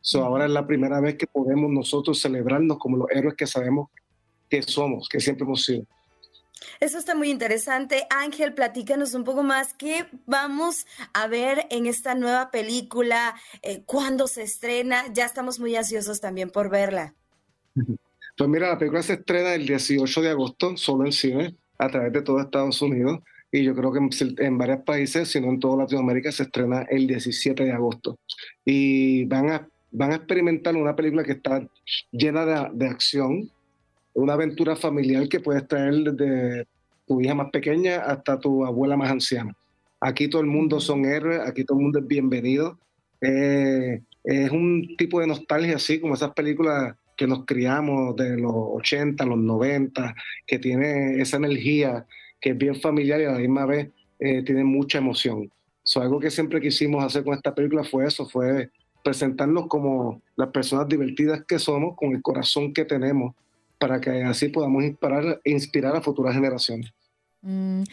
So, 0.01 0.23
ahora 0.23 0.45
es 0.45 0.51
la 0.51 0.65
primera 0.65 0.99
vez 0.99 1.15
que 1.15 1.27
podemos 1.27 1.69
nosotros 1.71 2.19
celebrarnos 2.21 2.77
como 2.77 2.97
los 2.97 3.11
héroes 3.11 3.35
que 3.35 3.47
sabemos 3.47 3.89
que 4.49 4.61
somos, 4.61 5.09
que 5.09 5.19
siempre 5.19 5.43
hemos 5.43 5.65
sido. 5.65 5.85
Eso 6.79 6.97
está 6.97 7.15
muy 7.15 7.29
interesante. 7.29 8.05
Ángel, 8.09 8.53
platícanos 8.53 9.13
un 9.13 9.23
poco 9.23 9.43
más. 9.43 9.73
¿Qué 9.73 10.05
vamos 10.25 10.85
a 11.13 11.27
ver 11.27 11.67
en 11.69 11.85
esta 11.85 12.15
nueva 12.15 12.51
película? 12.51 13.35
Eh, 13.61 13.83
¿Cuándo 13.85 14.27
se 14.27 14.43
estrena? 14.43 15.05
Ya 15.13 15.25
estamos 15.25 15.59
muy 15.59 15.75
ansiosos 15.75 16.19
también 16.21 16.49
por 16.49 16.69
verla. 16.69 17.13
Pues 17.73 18.49
mira, 18.49 18.69
la 18.69 18.77
película 18.77 19.01
se 19.03 19.13
estrena 19.13 19.53
el 19.53 19.65
18 19.65 20.21
de 20.21 20.29
agosto, 20.29 20.77
solo 20.77 21.05
en 21.05 21.11
cine, 21.11 21.55
a 21.77 21.89
través 21.89 22.13
de 22.13 22.21
todo 22.21 22.39
Estados 22.39 22.81
Unidos. 22.81 23.19
Y 23.51 23.63
yo 23.63 23.73
creo 23.75 23.91
que 23.91 23.99
en, 24.43 24.57
varios 24.57 24.81
países, 24.81 25.29
si 25.29 25.39
no 25.39 25.49
en 25.49 25.59
toda 25.59 25.77
Latinoamérica, 25.77 26.31
se 26.31 26.43
estrena 26.43 26.85
el 26.89 27.07
17 27.07 27.63
de 27.63 27.71
agosto. 27.71 28.19
Y 28.65 29.25
van 29.25 29.49
a, 29.49 29.67
van 29.97 30.11
a 30.11 30.15
experimentar 30.15 30.75
una 30.75 30.95
película 30.95 31.23
que 31.23 31.33
está 31.33 31.67
llena 32.11 32.45
de, 32.45 32.69
de 32.73 32.87
acción, 32.87 33.49
una 34.13 34.33
aventura 34.33 34.75
familiar 34.75 35.27
que 35.27 35.39
puedes 35.39 35.67
traer 35.67 35.95
desde 35.95 36.67
tu 37.07 37.19
hija 37.21 37.33
más 37.33 37.49
pequeña 37.51 37.97
hasta 38.01 38.39
tu 38.39 38.63
abuela 38.65 38.95
más 38.95 39.11
anciana. 39.11 39.55
Aquí 39.99 40.29
todo 40.29 40.41
el 40.41 40.47
mundo 40.47 40.79
son 40.79 41.05
héroes, 41.05 41.39
aquí 41.39 41.63
todo 41.63 41.79
el 41.79 41.83
mundo 41.83 41.99
es 41.99 42.07
bienvenido. 42.07 42.77
Eh, 43.21 44.01
es 44.23 44.51
un 44.51 44.95
tipo 44.97 45.19
de 45.19 45.27
nostalgia 45.27 45.77
así 45.77 45.99
como 45.99 46.13
esas 46.13 46.33
películas 46.33 46.95
que 47.15 47.25
nos 47.25 47.45
criamos 47.45 48.15
de 48.15 48.37
los 48.37 48.53
80, 48.53 49.25
los 49.25 49.39
90, 49.39 50.15
que 50.45 50.59
tiene 50.59 51.19
esa 51.19 51.37
energía 51.37 52.05
que 52.39 52.51
es 52.51 52.57
bien 52.57 52.75
familiar 52.75 53.19
y 53.19 53.25
a 53.25 53.31
la 53.31 53.39
misma 53.39 53.65
vez 53.65 53.89
eh, 54.19 54.43
tiene 54.43 54.63
mucha 54.63 54.99
emoción. 54.99 55.51
So, 55.81 56.01
algo 56.01 56.19
que 56.19 56.29
siempre 56.29 56.61
quisimos 56.61 57.03
hacer 57.03 57.23
con 57.23 57.33
esta 57.33 57.55
película 57.55 57.83
fue 57.83 58.05
eso, 58.05 58.27
fue 58.27 58.69
presentarnos 59.03 59.67
como 59.67 60.21
las 60.35 60.49
personas 60.49 60.87
divertidas 60.87 61.43
que 61.47 61.59
somos, 61.59 61.95
con 61.95 62.13
el 62.13 62.21
corazón 62.21 62.73
que 62.73 62.85
tenemos 62.85 63.35
para 63.77 64.01
que 64.01 64.23
así 64.23 64.49
podamos 64.49 64.83
inspirar, 64.83 65.41
inspirar 65.43 65.95
a 65.95 66.01
futuras 66.01 66.33
generaciones. 66.33 66.91
Mm. 67.41 67.83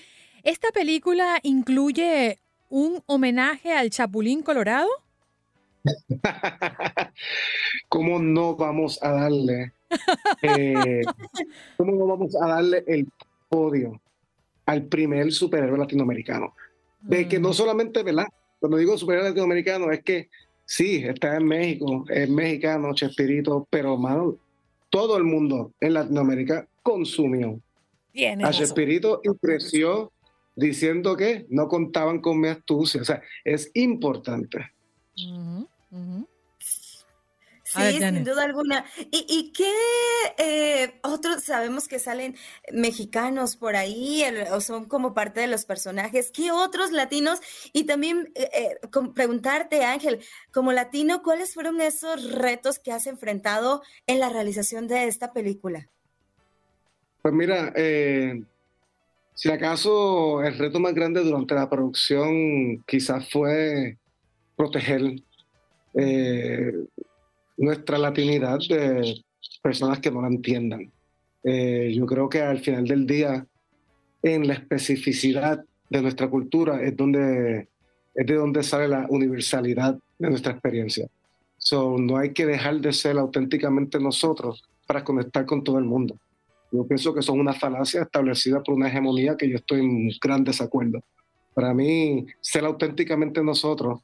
¿Esta 0.43 0.69
película 0.73 1.39
incluye 1.43 2.39
un 2.69 3.03
homenaje 3.07 3.73
al 3.73 3.91
Chapulín 3.91 4.43
Colorado? 4.43 4.89
¿Cómo 7.89 8.19
no 8.19 8.57
vamos 8.57 9.03
a 9.03 9.11
darle? 9.11 9.73
Eh, 10.43 11.03
¿Cómo 11.77 11.93
no 11.93 12.07
vamos 12.07 12.35
a 12.37 12.47
darle 12.47 12.85
el 12.87 13.09
podio 13.49 14.01
al 14.67 14.85
primer 14.85 15.33
superhéroe 15.33 15.79
latinoamericano? 15.79 16.55
De 17.01 17.29
que 17.29 17.39
no 17.39 17.51
mm. 17.51 17.55
solamente, 17.55 18.03
¿verdad? 18.03 18.27
Cuando 18.61 18.79
digo 18.79 18.97
superhéroe 18.97 19.29
latinoamericano 19.29 19.91
es 19.91 20.03
que 20.03 20.31
sí, 20.65 21.05
está 21.05 21.37
en 21.37 21.47
México, 21.47 22.05
es 22.09 22.29
mexicano, 22.29 22.95
Chespirito, 22.95 23.67
pero 23.71 23.97
mano, 23.97 24.37
todo 24.91 25.17
el 25.17 25.25
mundo 25.25 25.73
en 25.81 25.95
Latinoamérica 25.95 26.69
consumió. 26.83 27.61
a 28.45 28.51
Chespirito 28.53 29.21
y 29.25 29.37
creció 29.39 30.13
diciendo 30.55 31.17
que 31.17 31.47
no 31.49 31.69
contaban 31.69 32.21
con 32.21 32.41
mi 32.41 32.49
astucia. 32.49 33.03
O 33.03 33.05
sea, 33.05 33.23
es 33.45 33.71
importante. 33.75 34.71
Sí, 37.75 37.99
sin 37.99 38.25
duda 38.25 38.45
alguna. 38.45 38.85
¿Y, 39.11 39.53
qué 39.53 39.73
eh, 40.39 41.01
otros 41.03 41.43
sabemos 41.43 41.89
que 41.89 41.99
salen 41.99 42.37
mexicanos 42.73 43.57
por 43.57 43.75
ahí 43.75 44.25
o 44.53 44.61
son 44.61 44.85
como 44.85 45.13
parte 45.13 45.41
de 45.41 45.49
los 45.49 45.65
personajes? 45.65 46.31
¿Qué 46.31 46.53
otros 46.53 46.93
latinos? 46.93 47.41
Y 47.73 47.85
también 47.85 48.33
eh, 48.37 48.49
eh, 48.55 48.89
preguntarte, 49.15 49.85
Ángel, 49.85 50.21
como 50.53 50.73
latino, 50.73 51.23
¿cuáles 51.23 51.55
fueron 51.55 51.81
esos 51.81 52.33
retos 52.33 52.79
que 52.79 52.93
has 52.93 53.07
enfrentado 53.07 53.83
en 54.07 54.21
la 54.21 54.29
realización 54.29 54.87
de 54.87 55.09
esta 55.09 55.33
película? 55.33 55.89
Pues 57.23 57.35
mira, 57.35 57.73
si 59.35 59.51
acaso 59.51 60.45
el 60.45 60.59
reto 60.59 60.79
más 60.79 60.95
grande 60.95 61.25
durante 61.25 61.55
la 61.55 61.69
producción 61.69 62.85
quizás 62.87 63.29
fue 63.31 63.97
proteger 64.57 65.01
nuestra 67.57 67.99
latinidad 67.99 68.59
de 68.69 69.23
personas 69.63 70.01
que 70.01 70.11
no 70.11 70.23
la 70.23 70.29
entiendan. 70.29 70.91
Eh, 71.43 71.93
yo 71.95 72.07
creo 72.07 72.29
que 72.29 72.41
al 72.41 72.61
final 72.61 72.87
del 72.87 73.07
día, 73.07 73.47
en 74.23 74.47
la 74.47 74.55
especificidad 74.55 75.65
de 75.91 76.03
nuestra 76.03 76.29
cultura 76.29 76.83
es 76.83 76.97
donde 76.97 77.69
es 78.15 78.27
de 78.27 78.35
donde 78.35 78.63
sale 78.63 78.89
la 78.89 79.07
universalidad 79.09 79.99
de 80.19 80.31
nuestra 80.31 80.53
experiencia. 80.53 81.09
So, 81.59 81.99
no 81.99 82.17
hay 82.17 82.33
que 82.33 82.47
dejar 82.47 82.81
de 82.81 82.93
ser 82.93 83.19
auténticamente 83.19 83.99
nosotros 83.99 84.63
para 84.87 85.03
conectar 85.03 85.45
con 85.47 85.65
todo 85.65 85.79
el 85.79 85.85
mundo. 85.85 86.17
Yo 86.71 86.87
pienso 86.87 87.15
que 87.15 87.23
son 87.23 87.41
una 87.41 87.53
falacia 87.53 88.03
establecida 88.03 88.63
por 88.63 88.75
una 88.75 88.89
hegemonía 88.89 89.37
que 89.37 89.49
yo 89.49 89.57
estoy 89.57 89.81
en 89.81 90.11
gran 90.21 90.45
desacuerdo. 90.45 91.03
Para 91.55 91.73
mí, 91.73 92.27
ser 92.41 92.65
auténticamente 92.65 93.43
nosotros 93.43 94.01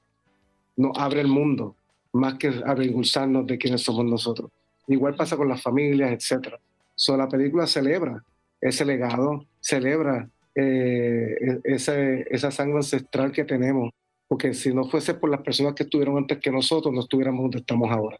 nos 0.76 0.96
abre 0.96 1.20
el 1.20 1.28
mundo 1.28 1.76
más 2.12 2.34
que 2.34 2.48
avergonzarnos 2.64 3.46
de 3.46 3.58
quiénes 3.58 3.82
somos 3.82 4.04
nosotros. 4.04 4.50
Igual 4.86 5.14
pasa 5.14 5.36
con 5.36 5.48
las 5.48 5.62
familias, 5.62 6.10
etc. 6.10 6.54
So, 6.94 7.16
la 7.16 7.28
película 7.28 7.66
celebra 7.66 8.22
ese 8.60 8.84
legado, 8.84 9.46
celebra 9.60 10.28
eh, 10.54 11.36
e-, 11.40 11.60
ese, 11.64 12.26
esa 12.30 12.50
sangre 12.50 12.78
ancestral 12.78 13.32
que 13.32 13.44
tenemos, 13.44 13.92
porque 14.28 14.52
si 14.54 14.74
no 14.74 14.84
fuese 14.84 15.14
por 15.14 15.30
las 15.30 15.42
personas 15.42 15.74
que 15.74 15.84
estuvieron 15.84 16.16
antes 16.16 16.38
que 16.38 16.50
nosotros, 16.50 16.92
no 16.92 17.00
estuviéramos 17.00 17.42
donde 17.42 17.58
estamos 17.58 17.90
ahora. 17.90 18.18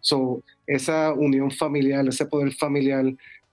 So, 0.00 0.42
esa 0.66 1.12
unión 1.12 1.50
familiar, 1.50 2.06
ese 2.06 2.26
poder 2.26 2.52
familiar, 2.52 3.04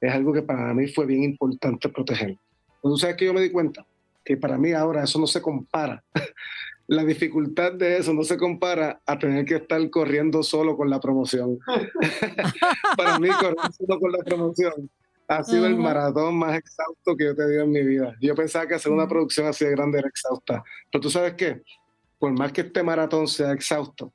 es 0.01 0.13
algo 0.13 0.33
que 0.33 0.41
para 0.41 0.73
mí 0.73 0.87
fue 0.87 1.05
bien 1.05 1.23
importante 1.23 1.89
proteger. 1.89 2.37
Entonces, 2.75 3.01
¿sabes 3.01 3.15
que 3.15 3.25
yo 3.25 3.33
me 3.33 3.41
di 3.41 3.49
cuenta? 3.49 3.85
Que 4.23 4.37
para 4.37 4.57
mí 4.57 4.71
ahora 4.71 5.03
eso 5.03 5.19
no 5.19 5.27
se 5.27 5.41
compara 5.41 6.03
la 6.87 7.03
dificultad 7.03 7.73
de 7.73 7.97
eso 7.97 8.13
no 8.13 8.23
se 8.23 8.37
compara 8.37 9.01
a 9.05 9.17
tener 9.17 9.45
que 9.45 9.55
estar 9.55 9.89
corriendo 9.89 10.43
solo 10.43 10.77
con 10.77 10.89
la 10.89 10.99
promoción. 10.99 11.57
Para 12.97 13.19
mí, 13.19 13.29
correr 13.29 13.71
solo 13.77 13.99
con 13.99 14.11
la 14.11 14.19
promoción 14.19 14.89
ha 15.27 15.43
sido 15.43 15.65
el 15.65 15.75
maratón 15.75 16.37
más 16.37 16.55
exhausto 16.55 17.17
que 17.17 17.25
yo 17.25 17.31
he 17.31 17.35
tenido 17.35 17.63
en 17.63 17.71
mi 17.71 17.83
vida. 17.83 18.15
Yo 18.21 18.35
pensaba 18.35 18.67
que 18.67 18.75
hacer 18.75 18.91
una 18.91 19.07
producción 19.07 19.47
así 19.47 19.65
de 19.65 19.71
grande 19.71 19.97
era 19.97 20.07
exhausta. 20.07 20.63
Pero 20.91 21.01
tú 21.01 21.09
sabes 21.09 21.33
qué, 21.33 21.63
por 22.19 22.31
más 22.31 22.51
que 22.51 22.61
este 22.61 22.83
maratón 22.83 23.27
sea 23.27 23.51
exhausto, 23.51 24.13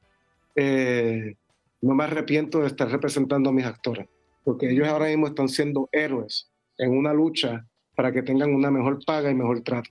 eh, 0.55 1.35
no 1.81 1.95
me 1.95 2.05
arrepiento 2.05 2.61
de 2.61 2.69
estar 2.69 2.89
representando 2.89 3.51
a 3.51 3.53
mis 3.53 3.65
actores, 3.65 4.07
porque 4.45 4.71
ellos 4.71 4.87
ahora 4.87 5.07
mismo 5.07 5.27
están 5.27 5.49
siendo 5.49 5.89
héroes 5.91 6.49
en 6.79 6.97
una 6.97 7.13
lucha 7.13 7.67
para 7.97 8.13
que 8.13 8.23
tengan 8.23 8.55
una 8.55 8.71
mejor 8.71 9.05
paga 9.05 9.31
y 9.31 9.35
mejor 9.35 9.63
trato 9.63 9.91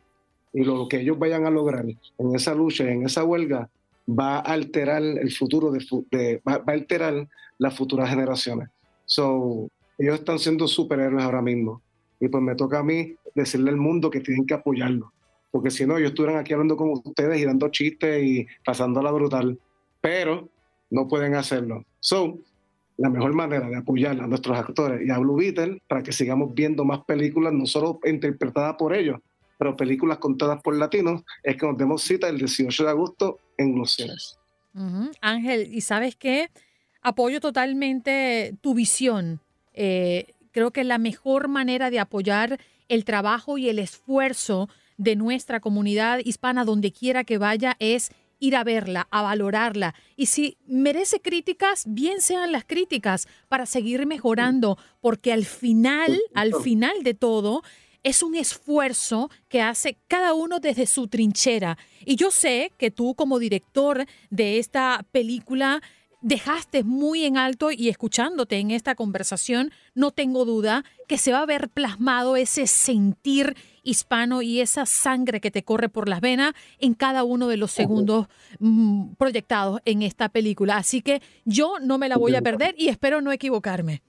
y 0.54 0.64
lo 0.64 0.88
que 0.88 1.02
ellos 1.02 1.18
vayan 1.20 1.46
a 1.46 1.50
lograr 1.50 1.86
en 1.86 2.36
esa 2.36 2.56
lucha, 2.56 2.90
en 2.90 3.06
esa 3.06 3.24
huelga, 3.24 3.70
va 4.10 4.38
a 4.38 4.40
alterar 4.40 5.04
el 5.04 5.32
futuro, 5.32 5.72
de, 5.72 6.42
va, 6.48 6.64
a 6.66 6.72
alterar 6.72 7.28
las 7.58 7.76
futuras 7.76 8.10
generaciones. 8.10 8.70
So, 9.06 9.70
ellos 9.98 10.16
están 10.16 10.40
siendo 10.40 10.68
superhéroes 10.68 11.24
ahora 11.24 11.42
mismo. 11.42 11.82
Y 12.20 12.28
pues 12.28 12.44
me 12.44 12.56
toca 12.56 12.80
a 12.80 12.84
mí 12.84 13.16
decirle 13.36 13.70
al 13.70 13.78
mundo 13.78 14.10
que 14.10 14.20
tienen 14.20 14.46
que 14.46 14.54
apoyarlo. 14.54 15.12
Porque 15.52 15.72
si 15.72 15.86
no, 15.86 15.98
ellos 15.98 16.12
estuvieran 16.12 16.40
aquí 16.40 16.54
hablando 16.54 16.76
con 16.76 16.90
ustedes 16.92 17.40
y 17.40 17.46
dando 17.46 17.70
chistes 17.70 18.24
y 18.24 18.48
pasándola 18.66 19.12
brutal. 19.12 19.60
Pero 20.02 20.50
no 20.90 21.08
pueden 21.08 21.36
hacerlo. 21.36 21.86
So, 22.00 22.40
la 22.98 23.10
mejor 23.10 23.34
manera 23.34 23.70
de 23.70 23.78
apoyar 23.78 24.20
a 24.20 24.28
nuestros 24.28 24.58
actores 24.58 25.06
y 25.06 25.10
a 25.10 25.18
Blue 25.18 25.38
Beetle 25.38 25.82
para 25.88 26.04
que 26.04 26.12
sigamos 26.12 26.54
viendo 26.54 26.84
más 26.84 27.00
películas, 27.06 27.54
no 27.54 27.66
solo 27.66 28.00
interpretadas 28.04 28.76
por 28.76 28.94
ellos, 28.94 29.20
pero 29.60 29.76
películas 29.76 30.20
contadas 30.20 30.62
por 30.62 30.78
latinos, 30.78 31.24
es 31.44 31.58
que 31.58 31.68
nos 31.68 31.78
demos 31.78 32.02
cita 32.02 32.30
el 32.30 32.38
18 32.38 32.86
de 32.86 32.90
agosto 32.90 33.40
en 33.58 33.74
Gloseres. 33.74 34.40
Ángel, 35.20 35.68
¿y 35.74 35.82
sabes 35.82 36.16
qué? 36.16 36.50
Apoyo 37.02 37.42
totalmente 37.42 38.56
tu 38.62 38.74
visión. 38.74 39.42
Eh, 39.74 40.34
creo 40.52 40.72
que 40.72 40.86
la 40.86 40.98
mejor 40.98 41.50
manera 41.50 41.90
de 41.90 42.00
apoyar 42.00 42.58
el 42.88 43.04
trabajo 43.04 43.58
y 43.58 43.68
el 43.68 43.80
esfuerzo 43.80 44.70
de 44.96 45.18
nuestra 45.18 45.60
comunidad 45.60 46.20
hispana 46.24 46.64
donde 46.64 46.94
quiera 46.94 47.26
que 47.26 47.38
vaya 47.38 47.76
es 47.80 48.12
ir 48.40 48.56
a 48.56 48.64
verla, 48.64 49.10
a 49.12 49.24
valorarla. 49.24 49.94
Y 50.16 50.28
si 50.28 50.58
merece 50.68 51.20
críticas, 51.20 51.84
bien 51.86 52.22
sean 52.22 52.54
las 52.54 52.64
críticas 52.64 53.28
para 53.50 53.66
seguir 53.66 54.06
mejorando, 54.06 54.78
porque 55.02 55.34
al 55.34 55.44
final, 55.44 56.18
al 56.34 56.56
final 56.56 57.04
de 57.04 57.14
todo, 57.14 57.62
es 58.04 58.24
un 58.24 58.36
esfuerzo 58.36 59.30
que 59.48 59.62
hace 59.62 59.98
cada 60.08 60.34
uno 60.34 60.60
desde 60.60 60.86
su 60.86 61.08
trinchera. 61.08 61.78
Y 62.06 62.16
yo 62.16 62.32
sé 62.32 62.72
que 62.78 62.92
tú 62.92 63.16
como 63.16 63.40
director 63.40 64.06
de 64.30 64.60
esta 64.60 65.06
película 65.12 65.82
dejaste 66.22 66.84
muy 66.84 67.24
en 67.24 67.38
alto 67.38 67.72
y 67.72 67.90
escuchándote 67.90 68.58
en 68.58 68.72
esta 68.72 68.96
conversación, 68.96 69.72
no 69.96 70.12
tengo 70.12 70.44
duda 70.46 70.84
que 71.08 71.18
se 71.18 71.32
va 71.32 71.42
a 71.42 71.46
ver 71.46 71.70
plasmado 71.70 72.36
ese 72.36 72.68
sentir 72.68 73.56
hispano 73.84 74.42
y 74.42 74.60
esa 74.60 74.86
sangre 74.86 75.40
que 75.40 75.52
te 75.52 75.64
corre 75.64 75.88
por 75.90 76.10
las 76.10 76.20
venas 76.22 76.54
en 76.80 76.94
cada 76.94 77.24
uno 77.24 77.48
de 77.48 77.58
los 77.58 77.72
segundos 77.72 78.28
mm, 78.60 79.14
proyectados 79.14 79.82
en 79.86 80.02
esta 80.02 80.30
película. 80.30 80.78
Así 80.78 81.02
que 81.02 81.22
yo 81.46 81.80
no 81.82 81.98
me 81.98 82.10
la 82.10 82.18
voy 82.18 82.36
a 82.36 82.42
perder 82.42 82.76
y 82.78 82.90
espero 82.90 83.22
no 83.22 83.32
equivocarme. 83.32 84.02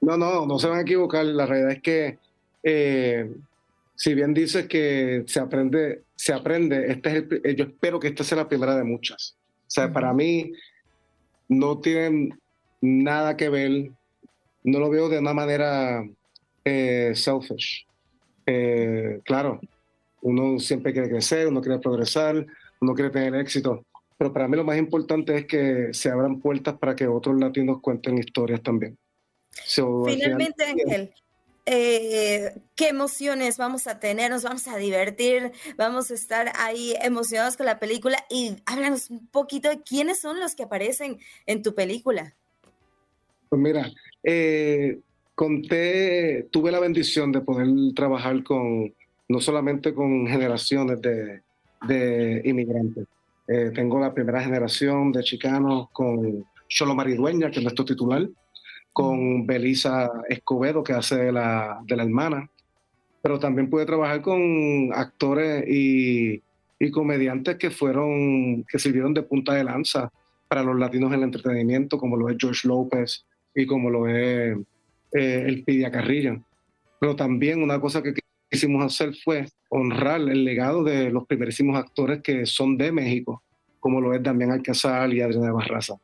No, 0.00 0.16
no, 0.16 0.46
no 0.46 0.58
se 0.58 0.68
van 0.68 0.78
a 0.78 0.82
equivocar. 0.82 1.24
La 1.24 1.46
realidad 1.46 1.72
es 1.72 1.82
que 1.82 2.18
eh, 2.64 3.30
si 3.94 4.14
bien 4.14 4.32
dices 4.34 4.66
que 4.66 5.22
se 5.26 5.38
aprende, 5.38 6.04
se 6.16 6.32
aprende, 6.32 6.90
este 6.90 7.08
es 7.10 7.14
el, 7.16 7.40
eh, 7.44 7.54
yo 7.54 7.64
espero 7.66 8.00
que 8.00 8.08
esta 8.08 8.24
sea 8.24 8.38
la 8.38 8.48
primera 8.48 8.74
de 8.74 8.84
muchas. 8.84 9.36
O 9.60 9.70
sea, 9.70 9.92
para 9.92 10.12
mí 10.12 10.52
no 11.48 11.78
tienen 11.80 12.40
nada 12.80 13.36
que 13.36 13.48
ver, 13.50 13.90
no 14.64 14.78
lo 14.80 14.90
veo 14.90 15.08
de 15.08 15.18
una 15.18 15.34
manera 15.34 16.04
eh, 16.64 17.12
selfish. 17.14 17.86
claro, 19.24 19.60
uno 20.22 20.58
siempre 20.58 20.92
quiere 20.92 21.10
crecer, 21.10 21.46
uno 21.48 21.60
quiere 21.60 21.78
progresar, 21.78 22.46
uno 22.80 22.94
quiere 22.94 23.10
tener 23.10 23.34
éxito, 23.34 23.84
pero 24.16 24.32
para 24.32 24.48
mí 24.48 24.56
lo 24.56 24.64
más 24.64 24.78
importante 24.78 25.36
es 25.36 25.46
que 25.46 25.92
se 25.92 26.10
abran 26.10 26.40
puertas 26.40 26.78
para 26.78 26.96
que 26.96 27.06
otros 27.06 27.38
latinos 27.38 27.80
cuenten 27.80 28.18
historias 28.18 28.62
también. 28.62 28.96
Finalmente, 30.06 30.64
Ángel, 30.64 31.14
eh, 31.66 32.54
qué 32.74 32.88
emociones 32.88 33.56
vamos 33.56 33.86
a 33.86 33.98
tener, 33.98 34.30
nos 34.30 34.42
vamos 34.42 34.68
a 34.68 34.76
divertir, 34.76 35.52
vamos 35.78 36.10
a 36.10 36.14
estar 36.14 36.52
ahí 36.56 36.94
emocionados 37.02 37.56
con 37.56 37.66
la 37.66 37.78
película. 37.78 38.18
Y 38.28 38.56
háblanos 38.66 39.10
un 39.10 39.26
poquito 39.28 39.68
de 39.68 39.82
quiénes 39.82 40.20
son 40.20 40.40
los 40.40 40.54
que 40.54 40.64
aparecen 40.64 41.18
en 41.46 41.62
tu 41.62 41.74
película. 41.74 42.34
Pues 43.48 43.62
mira, 43.62 43.90
eh, 44.22 44.98
conté, 45.34 46.48
tuve 46.50 46.70
la 46.70 46.80
bendición 46.80 47.32
de 47.32 47.40
poder 47.40 47.68
trabajar 47.94 48.42
con, 48.42 48.92
no 49.28 49.40
solamente 49.40 49.94
con 49.94 50.26
generaciones 50.26 51.00
de, 51.00 52.42
inmigrantes, 52.44 53.06
eh, 53.46 53.70
tengo 53.74 54.00
la 54.00 54.14
primera 54.14 54.42
generación 54.42 55.12
de 55.12 55.22
chicanos 55.22 55.88
con 55.92 56.46
Cholo 56.68 56.94
Maridueña, 56.94 57.50
que 57.50 57.58
es 57.58 57.62
nuestro 57.62 57.84
titular, 57.84 58.26
con 58.94 59.44
Belisa 59.44 60.08
Escobedo, 60.28 60.84
que 60.84 60.92
hace 60.92 61.16
de 61.16 61.32
la, 61.32 61.80
de 61.84 61.96
la 61.96 62.04
hermana, 62.04 62.48
pero 63.20 63.40
también 63.40 63.68
pude 63.68 63.84
trabajar 63.84 64.22
con 64.22 64.90
actores 64.94 65.64
y, 65.68 66.40
y, 66.78 66.90
comediantes 66.92 67.56
que 67.56 67.70
fueron, 67.70 68.62
que 68.64 68.78
sirvieron 68.78 69.12
de 69.12 69.24
punta 69.24 69.52
de 69.54 69.64
lanza 69.64 70.12
para 70.46 70.62
los 70.62 70.78
latinos 70.78 71.08
en 71.08 71.18
el 71.18 71.24
entretenimiento, 71.24 71.98
como 71.98 72.16
lo 72.16 72.28
es 72.28 72.36
George 72.38 72.68
López 72.68 73.26
y 73.52 73.66
como 73.66 73.90
lo 73.90 74.08
es 74.08 74.56
eh, 75.12 75.44
el 75.44 75.64
Pidia 75.64 75.90
Carrillo. 75.90 76.40
Pero 77.00 77.16
también 77.16 77.64
una 77.64 77.80
cosa 77.80 78.00
que 78.00 78.14
quisimos 78.48 78.84
hacer 78.84 79.12
fue 79.24 79.48
honrar 79.70 80.20
el 80.20 80.44
legado 80.44 80.84
de 80.84 81.10
los 81.10 81.26
primerísimos 81.26 81.76
actores 81.76 82.22
que 82.22 82.46
son 82.46 82.78
de 82.78 82.92
México, 82.92 83.42
como 83.80 84.00
lo 84.00 84.14
es 84.14 84.22
Damián 84.22 84.52
Alcázar 84.52 85.12
y 85.12 85.20
Adriana 85.20 85.50
Barraza. 85.50 85.94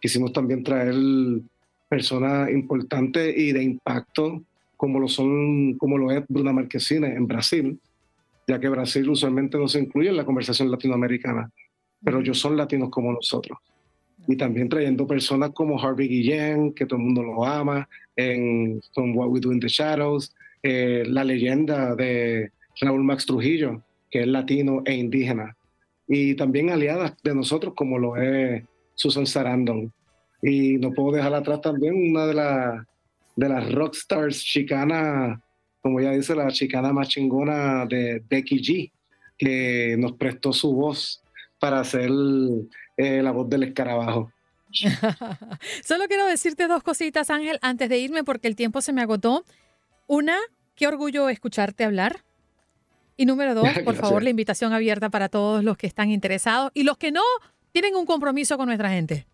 Quisimos 0.00 0.32
también 0.32 0.62
traer 0.62 0.94
personas 1.90 2.50
importantes 2.50 3.36
y 3.36 3.50
de 3.52 3.64
impacto 3.64 4.44
como 4.76 5.00
lo 5.00 5.08
son 5.08 5.76
como 5.76 5.98
lo 5.98 6.10
es 6.12 6.24
Bruna 6.28 6.52
Marquesina 6.52 7.08
en 7.08 7.26
Brasil, 7.26 7.78
ya 8.46 8.58
que 8.60 8.68
Brasil 8.68 9.10
usualmente 9.10 9.58
no 9.58 9.68
se 9.68 9.80
incluye 9.80 10.08
en 10.08 10.16
la 10.16 10.24
conversación 10.24 10.70
latinoamericana, 10.70 11.50
pero 12.02 12.20
ellos 12.20 12.38
son 12.38 12.56
latinos 12.56 12.88
como 12.88 13.12
nosotros. 13.12 13.58
y 14.28 14.36
también 14.36 14.68
trayendo 14.68 15.06
personas 15.06 15.50
como 15.50 15.80
Harvey 15.80 16.06
Guillén, 16.06 16.72
que 16.72 16.86
todo 16.86 16.98
el 16.98 17.04
mundo 17.04 17.22
lo 17.22 17.44
ama, 17.44 17.88
en 18.16 18.80
From 18.94 19.16
What 19.16 19.28
We 19.28 19.40
Do 19.40 19.52
in 19.52 19.60
the 19.60 19.68
Shadows, 19.68 20.34
eh, 20.62 21.04
la 21.06 21.24
leyenda 21.24 21.94
de 21.96 22.52
Raúl 22.80 23.02
Max 23.02 23.26
Trujillo, 23.26 23.82
que 24.10 24.20
es 24.20 24.26
latino 24.26 24.82
e 24.84 24.94
indígena, 24.94 25.56
y 26.06 26.34
también 26.34 26.70
aliadas 26.70 27.14
de 27.22 27.34
nosotros 27.34 27.74
como 27.74 27.98
lo 27.98 28.16
es 28.16 28.62
Susan 28.94 29.26
Sarandon. 29.26 29.92
Y 30.42 30.78
no 30.78 30.92
puedo 30.92 31.16
dejar 31.16 31.34
atrás 31.34 31.60
también 31.60 31.94
una 31.94 32.26
de, 32.26 32.34
las 32.34 32.86
de 33.36 33.48
las 33.48 33.72
rockstars 33.72 34.42
chicanas, 34.42 35.38
como 35.80 36.00
ya 36.00 36.12
dice, 36.12 36.34
la 36.34 36.48
chicana 36.48 36.92
más 36.92 37.08
chingona 37.08 37.86
de 37.86 38.22
Becky 38.28 38.62
G, 38.62 38.92
que 39.36 39.96
nos 39.98 40.12
prestó 40.12 40.52
su 40.52 40.72
voz 40.72 41.22
para 41.58 41.80
hacer 41.80 42.10
eh, 42.96 43.22
la 43.22 43.30
voz 43.30 43.48
del 43.48 43.64
escarabajo. 43.64 44.32
Solo 45.84 46.04
quiero 46.06 46.26
decirte 46.26 46.66
dos 46.68 46.82
cositas, 46.82 47.30
Ángel, 47.30 47.58
antes 47.62 47.88
de 47.88 47.98
irme, 47.98 48.24
porque 48.24 48.48
el 48.48 48.56
tiempo 48.56 48.80
se 48.80 48.92
me 48.92 49.02
agotó. 49.02 49.44
Una, 50.06 50.36
qué 50.74 50.86
orgullo 50.86 51.28
escucharte 51.28 51.84
hablar. 51.84 52.24
Y 53.16 53.26
número 53.26 53.54
dos, 53.54 53.68
por 53.84 53.96
favor, 53.96 54.22
la 54.22 54.30
invitación 54.30 54.72
abierta 54.72 55.10
para 55.10 55.28
todos 55.28 55.62
los 55.62 55.76
que 55.76 55.86
están 55.86 56.10
interesados 56.10 56.70
y 56.74 56.84
los 56.84 56.96
que 56.96 57.12
no 57.12 57.22
tienen 57.72 57.94
un 57.94 58.06
compromiso 58.06 58.56
con 58.56 58.66
nuestra 58.66 58.90
gente. 58.90 59.26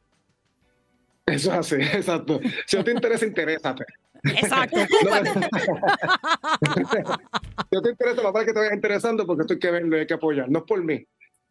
Eso 1.27 1.51
es 1.51 1.59
así, 1.59 1.75
exacto. 1.93 2.41
Si 2.67 2.77
no 2.77 2.85
te 2.85 2.93
interesa, 2.93 3.27
interésate. 3.27 3.85
Exacto, 4.23 4.79
si 4.89 5.05
no 7.75 7.83
te 7.83 7.91
interesa, 7.91 8.23
lo 8.23 8.33
que 8.33 8.53
te 8.53 8.59
vaya 8.59 8.75
interesando 8.75 9.27
porque 9.27 9.43
estoy 9.43 9.59
que 9.59 9.71
verlo 9.71 9.97
y 9.97 10.01
hay 10.01 10.07
que 10.07 10.15
apoyar. 10.15 10.49
No 10.49 10.61
es 10.61 10.65
por 10.65 10.83
mí, 10.83 11.05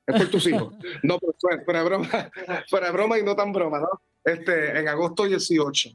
es 0.08 0.16
por 0.16 0.28
tus 0.30 0.48
hijos. 0.48 0.74
No, 1.04 1.20
fuera 1.66 1.84
broma, 1.84 2.08
fuera 2.70 2.92
broma 2.92 3.20
y 3.20 3.24
no 3.24 3.36
tan 3.36 3.52
broma, 3.52 3.80
¿no? 3.80 3.90
Este, 4.24 4.80
en 4.80 4.88
agosto 4.88 5.26
18 5.26 5.90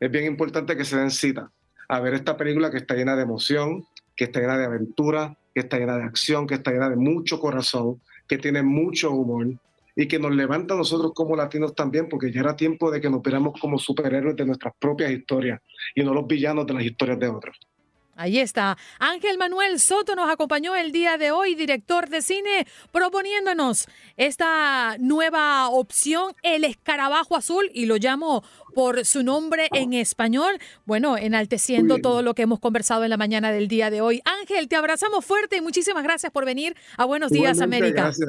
es 0.00 0.10
bien 0.10 0.26
importante 0.26 0.76
que 0.76 0.84
se 0.84 0.96
den 0.96 1.10
cita 1.10 1.50
a 1.88 2.00
ver 2.00 2.14
esta 2.14 2.36
película 2.36 2.70
que 2.70 2.78
está 2.78 2.94
llena 2.94 3.16
de 3.16 3.22
emoción, 3.22 3.86
que 4.14 4.24
está 4.24 4.40
llena 4.40 4.58
de 4.58 4.66
aventura, 4.66 5.36
que 5.54 5.60
está 5.60 5.78
llena 5.78 5.96
de 5.96 6.04
acción, 6.04 6.46
que 6.46 6.54
está 6.54 6.70
llena 6.70 6.88
de 6.88 6.96
mucho 6.96 7.40
corazón, 7.40 8.00
que 8.28 8.38
tiene 8.38 8.62
mucho 8.62 9.10
humor 9.10 9.48
y 9.94 10.08
que 10.08 10.18
nos 10.18 10.34
levanta 10.34 10.74
a 10.74 10.76
nosotros 10.76 11.12
como 11.14 11.36
latinos 11.36 11.74
también, 11.74 12.08
porque 12.08 12.32
ya 12.32 12.40
era 12.40 12.56
tiempo 12.56 12.90
de 12.90 13.00
que 13.00 13.10
nos 13.10 13.22
viéramos 13.22 13.58
como 13.60 13.78
superhéroes 13.78 14.36
de 14.36 14.46
nuestras 14.46 14.74
propias 14.78 15.10
historias 15.10 15.60
y 15.94 16.02
no 16.02 16.14
los 16.14 16.26
villanos 16.26 16.66
de 16.66 16.74
las 16.74 16.84
historias 16.84 17.18
de 17.18 17.28
otros. 17.28 17.58
Ahí 18.14 18.38
está. 18.38 18.76
Ángel 18.98 19.38
Manuel 19.38 19.80
Soto 19.80 20.14
nos 20.14 20.30
acompañó 20.30 20.76
el 20.76 20.92
día 20.92 21.16
de 21.16 21.30
hoy, 21.30 21.54
director 21.54 22.10
de 22.10 22.20
cine, 22.20 22.66
proponiéndonos 22.92 23.88
esta 24.18 24.96
nueva 24.98 25.68
opción, 25.70 26.34
el 26.42 26.64
escarabajo 26.64 27.36
azul, 27.36 27.70
y 27.72 27.86
lo 27.86 27.96
llamo 27.96 28.44
por 28.74 29.06
su 29.06 29.22
nombre 29.22 29.68
en 29.72 29.94
español. 29.94 30.58
Bueno, 30.84 31.16
enalteciendo 31.16 31.98
todo 31.98 32.22
lo 32.22 32.34
que 32.34 32.42
hemos 32.42 32.60
conversado 32.60 33.04
en 33.04 33.10
la 33.10 33.16
mañana 33.16 33.50
del 33.50 33.66
día 33.66 33.90
de 33.90 34.02
hoy. 34.02 34.20
Ángel, 34.24 34.68
te 34.68 34.76
abrazamos 34.76 35.24
fuerte 35.24 35.56
y 35.56 35.60
muchísimas 35.62 36.02
gracias 36.02 36.30
por 36.30 36.44
venir 36.44 36.76
a 36.98 37.06
Buenos 37.06 37.30
Días 37.30 37.60
América. 37.60 38.02
Gracias. 38.02 38.28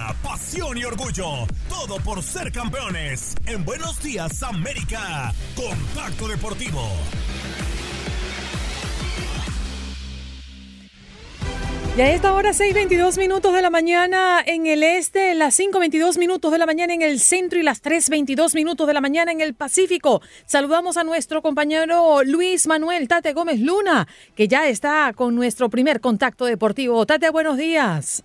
pasión 0.31 0.77
y 0.77 0.85
orgullo. 0.85 1.45
Todo 1.67 1.97
por 1.97 2.23
ser 2.23 2.53
campeones. 2.53 3.35
En 3.45 3.65
Buenos 3.65 4.01
Días 4.01 4.41
América. 4.43 5.33
Contacto 5.55 6.29
Deportivo. 6.29 6.81
Y 11.97 12.01
a 12.01 12.13
esta 12.13 12.33
hora 12.33 12.51
6.22 12.51 13.19
minutos 13.19 13.53
de 13.53 13.61
la 13.61 13.69
mañana 13.69 14.41
en 14.45 14.67
el 14.67 14.83
este, 14.83 15.35
las 15.35 15.59
5.22 15.59 16.17
minutos 16.17 16.49
de 16.49 16.57
la 16.57 16.65
mañana 16.65 16.93
en 16.93 17.01
el 17.01 17.19
centro 17.19 17.59
y 17.59 17.63
las 17.63 17.83
3.22 17.83 18.55
minutos 18.55 18.87
de 18.87 18.93
la 18.93 19.01
mañana 19.01 19.33
en 19.33 19.41
el 19.41 19.53
Pacífico. 19.53 20.21
Saludamos 20.45 20.95
a 20.95 21.03
nuestro 21.03 21.41
compañero 21.41 22.23
Luis 22.23 22.67
Manuel 22.67 23.09
Tate 23.09 23.33
Gómez 23.33 23.59
Luna, 23.59 24.07
que 24.35 24.47
ya 24.47 24.69
está 24.69 25.11
con 25.13 25.35
nuestro 25.35 25.69
primer 25.69 25.99
contacto 25.99 26.45
deportivo. 26.45 27.05
Tate, 27.05 27.29
buenos 27.29 27.57
días. 27.57 28.23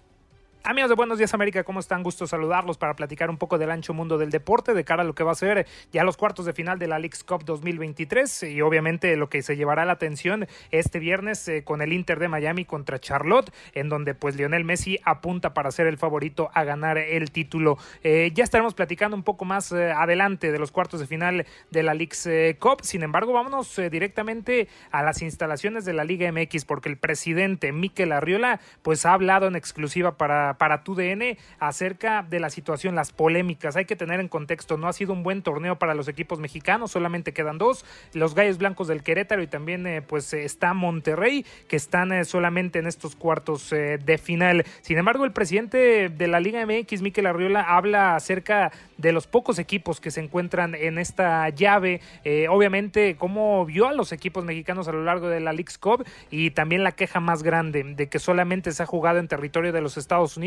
Amigos 0.68 0.88
de 0.88 0.96
Buenos 0.96 1.18
Días 1.18 1.32
América, 1.32 1.62
¿cómo 1.62 1.78
están? 1.78 2.02
Gusto 2.02 2.26
saludarlos 2.26 2.76
para 2.76 2.96
platicar 2.96 3.30
un 3.30 3.36
poco 3.36 3.56
del 3.56 3.70
ancho 3.70 3.94
mundo 3.94 4.18
del 4.18 4.30
deporte 4.30 4.74
de 4.74 4.82
cara 4.82 5.02
a 5.02 5.04
lo 5.04 5.14
que 5.14 5.22
va 5.22 5.30
a 5.30 5.36
ser 5.36 5.64
ya 5.92 6.02
los 6.02 6.16
cuartos 6.16 6.44
de 6.44 6.52
final 6.52 6.80
de 6.80 6.88
la 6.88 6.98
Leagues 6.98 7.22
Cup 7.22 7.44
2023 7.44 8.42
y 8.42 8.60
obviamente 8.62 9.16
lo 9.16 9.28
que 9.28 9.42
se 9.42 9.56
llevará 9.56 9.84
la 9.84 9.92
atención 9.92 10.48
este 10.72 10.98
viernes 10.98 11.46
eh, 11.46 11.62
con 11.62 11.82
el 11.82 11.92
Inter 11.92 12.18
de 12.18 12.26
Miami 12.26 12.64
contra 12.64 12.98
Charlotte, 12.98 13.52
en 13.74 13.88
donde 13.88 14.16
pues 14.16 14.34
Lionel 14.34 14.64
Messi 14.64 14.98
apunta 15.04 15.54
para 15.54 15.70
ser 15.70 15.86
el 15.86 15.98
favorito 15.98 16.50
a 16.52 16.64
ganar 16.64 16.98
el 16.98 17.30
título. 17.30 17.78
Eh, 18.02 18.32
ya 18.34 18.42
estaremos 18.42 18.74
platicando 18.74 19.16
un 19.16 19.22
poco 19.22 19.44
más 19.44 19.70
eh, 19.70 19.92
adelante 19.92 20.50
de 20.50 20.58
los 20.58 20.72
cuartos 20.72 20.98
de 20.98 21.06
final 21.06 21.46
de 21.70 21.82
la 21.84 21.94
Leagues 21.94 22.28
Cup. 22.58 22.80
Sin 22.82 23.04
embargo, 23.04 23.32
vámonos 23.32 23.80
directamente 23.88 24.66
a 24.90 25.04
las 25.04 25.22
instalaciones 25.22 25.84
de 25.84 25.92
la 25.92 26.02
Liga 26.02 26.28
MX 26.32 26.64
porque 26.64 26.88
el 26.88 26.96
presidente 26.96 27.70
Miquel 27.70 28.10
Arriola 28.10 28.58
pues 28.82 29.06
ha 29.06 29.12
hablado 29.12 29.46
en 29.46 29.54
exclusiva 29.54 30.16
para 30.16 30.55
para 30.58 30.82
tu 30.82 30.94
DN 30.94 31.38
acerca 31.58 32.22
de 32.22 32.40
la 32.40 32.50
situación, 32.50 32.94
las 32.94 33.12
polémicas. 33.12 33.76
Hay 33.76 33.84
que 33.84 33.96
tener 33.96 34.20
en 34.20 34.28
contexto, 34.28 34.76
no 34.76 34.88
ha 34.88 34.92
sido 34.92 35.12
un 35.12 35.22
buen 35.22 35.42
torneo 35.42 35.78
para 35.78 35.94
los 35.94 36.08
equipos 36.08 36.38
mexicanos, 36.38 36.90
solamente 36.90 37.32
quedan 37.32 37.58
dos, 37.58 37.84
los 38.12 38.34
Gallos 38.34 38.58
Blancos 38.58 38.88
del 38.88 39.02
Querétaro 39.02 39.42
y 39.42 39.46
también 39.46 39.86
eh, 39.86 40.02
pues 40.02 40.32
está 40.32 40.74
Monterrey, 40.74 41.44
que 41.68 41.76
están 41.76 42.12
eh, 42.12 42.24
solamente 42.24 42.78
en 42.78 42.86
estos 42.86 43.16
cuartos 43.16 43.72
eh, 43.72 43.98
de 43.98 44.18
final. 44.18 44.64
Sin 44.82 44.98
embargo, 44.98 45.24
el 45.24 45.32
presidente 45.32 46.08
de 46.08 46.28
la 46.28 46.40
Liga 46.40 46.64
MX, 46.64 47.02
Miquel 47.02 47.26
Arriola, 47.26 47.62
habla 47.62 48.14
acerca 48.14 48.72
de 48.96 49.12
los 49.12 49.26
pocos 49.26 49.58
equipos 49.58 50.00
que 50.00 50.10
se 50.10 50.20
encuentran 50.20 50.74
en 50.74 50.98
esta 50.98 51.48
llave, 51.50 52.00
obviamente 52.48 53.16
cómo 53.16 53.64
vio 53.66 53.88
a 53.88 53.92
los 53.92 54.12
equipos 54.12 54.44
mexicanos 54.44 54.88
a 54.88 54.92
lo 54.92 55.04
largo 55.04 55.28
de 55.28 55.40
la 55.40 55.52
League's 55.52 55.78
Cup 55.78 56.06
y 56.30 56.50
también 56.50 56.82
la 56.82 56.92
queja 56.92 57.20
más 57.20 57.42
grande 57.42 57.82
de 57.84 58.08
que 58.08 58.18
solamente 58.18 58.72
se 58.72 58.82
ha 58.82 58.86
jugado 58.86 59.18
en 59.18 59.28
territorio 59.28 59.72
de 59.72 59.80
los 59.80 59.96
Estados 59.96 60.36
Unidos 60.36 60.45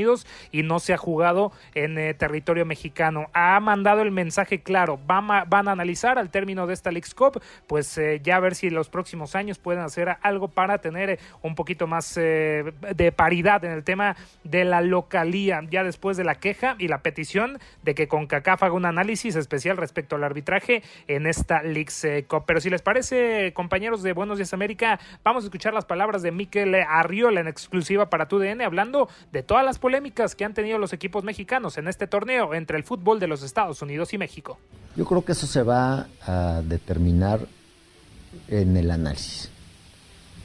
y 0.52 0.64
no 0.64 0.80
se 0.80 0.94
ha 0.94 0.98
jugado 0.98 1.52
en 1.76 1.98
eh, 1.98 2.14
territorio 2.14 2.66
mexicano. 2.66 3.28
Ha 3.34 3.60
mandado 3.60 4.02
el 4.02 4.12
mensaje 4.12 4.62
claro, 4.62 5.00
van 5.06 5.30
a, 5.32 5.72
analizar 5.72 6.18
al 6.18 6.30
término 6.30 6.68
de 6.68 6.74
esta 6.74 6.92
League 6.92 7.10
Cup, 7.16 7.42
pues 7.68 7.98
eh, 7.98 8.22
ya 8.24 8.38
a 8.38 8.40
ver 8.40 8.56
si 8.56 8.70
los 8.70 8.90
próximos 8.90 9.36
años 9.36 9.60
pueden 9.60 9.84
hacer 9.84 10.18
algo 10.22 10.48
para 10.48 10.80
tener 10.80 11.10
eh, 11.10 11.20
un 11.42 11.56
poquito 11.56 11.88
más 11.88 12.16
de 12.16 13.14
paridad 13.16 13.64
en 13.66 13.72
el 13.72 13.84
tema 13.84 14.16
de 14.44 14.66
la 14.66 14.82
localía, 14.82 15.62
ya 15.70 15.84
después 15.84 16.18
de 16.18 16.24
la 16.24 16.36
queja 16.36 16.76
y 16.80 16.88
la 16.88 17.02
petición 17.02 17.60
de 17.84 17.96
que 17.96 18.08
CONCACAF 18.08 18.64
haga 18.64 18.74
un 18.74 18.86
análisis 18.86 19.36
especial 19.36 19.78
respecto 19.78 20.16
al 20.16 20.24
arbitraje 20.24 20.84
en 21.08 21.28
esta 21.28 21.62
League 21.62 22.26
Cup. 22.28 22.44
Pero 22.46 22.62
si 22.62 22.70
les 22.70 22.82
parece, 22.82 23.54
compañeros 23.54 24.04
de 24.04 24.14
Buenos 24.14 24.38
Días 24.38 24.54
América, 24.54 25.00
vamos 25.24 25.44
a 25.44 25.48
escuchar 25.48 25.74
las 25.74 25.86
palabras 25.86 26.22
de 26.22 26.32
Miquel 26.32 26.76
Arriola 26.76 27.42
en 27.42 27.48
exclusiva 27.48 28.10
para 28.10 28.28
TUDN, 28.28 28.62
hablando 28.62 29.10
de 29.32 29.44
todas 29.44 29.66
las 29.66 29.79
polémicas 29.80 30.36
que 30.36 30.46
han 30.46 30.54
tenido 30.54 30.78
los 30.78 30.94
equipos 30.94 31.24
mexicanos 31.24 31.78
en 31.78 31.88
este 31.88 32.08
torneo 32.08 32.54
entre 32.54 32.78
el 32.78 32.84
fútbol 32.84 33.20
de 33.20 33.28
los 33.28 33.44
Estados 33.44 33.82
Unidos 33.82 34.14
y 34.14 34.18
México. 34.18 34.60
Yo 34.96 35.06
creo 35.06 35.26
que 35.26 35.32
eso 35.32 35.48
se 35.48 35.64
va 35.64 36.08
a 36.26 36.62
determinar 36.64 37.40
en 38.48 38.78
el 38.78 38.92
análisis, 38.92 39.50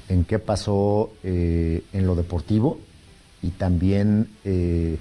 en 0.09 0.24
qué 0.24 0.39
pasó 0.39 1.12
eh, 1.22 1.82
en 1.93 2.07
lo 2.07 2.14
deportivo 2.14 2.78
y 3.43 3.51
también 3.51 4.28
eh, 4.45 4.97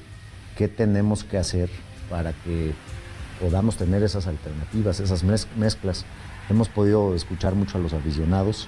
qué 0.58 0.68
tenemos 0.68 1.24
que 1.24 1.38
hacer 1.38 1.70
para 2.10 2.34
que 2.34 2.74
podamos 3.40 3.78
tener 3.78 4.04
esas 4.04 4.28
alternativas, 4.28 5.00
esas 5.00 5.24
mezclas. 5.24 6.06
Hemos 6.50 6.70
podido 6.70 7.16
escuchar 7.16 7.56
mucho 7.56 7.78
a 7.78 7.82
los 7.82 7.94
aficionados 7.94 8.68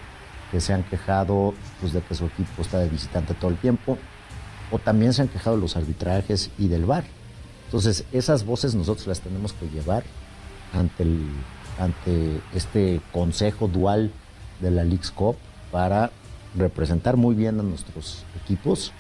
que 0.52 0.62
se 0.62 0.74
han 0.74 0.84
quejado 0.84 1.54
pues, 1.82 1.92
de 1.92 2.02
que 2.02 2.16
su 2.16 2.26
equipo 2.26 2.62
está 2.62 2.80
de 2.80 2.90
visitante 2.90 3.34
todo 3.34 3.52
el 3.52 3.58
tiempo 3.58 3.98
o 4.76 4.80
también 4.80 5.14
se 5.14 5.22
han 5.22 5.30
quejado 5.30 5.56
los 5.56 5.78
arbitrajes 5.78 6.52
y 6.58 6.68
del 6.68 6.86
VAR. 6.86 7.06
Entonces, 7.66 8.04
esas 8.12 8.46
voces 8.46 8.76
nosotros 8.76 9.08
las 9.08 9.22
tenemos 9.22 9.54
que 9.54 9.70
llevar 9.70 10.04
ante, 10.74 11.04
el, 11.04 11.30
ante 11.80 12.42
este 12.54 13.00
consejo 13.14 13.70
dual 13.70 14.12
de 14.60 14.72
la 14.72 14.84
League's 14.84 15.12
Cup 15.12 15.38
para 15.72 16.12
representar 16.58 17.16
muy 17.16 17.36
bien 17.36 17.58
a 17.58 17.64
nuestros 17.64 18.26
equipos 18.44 18.92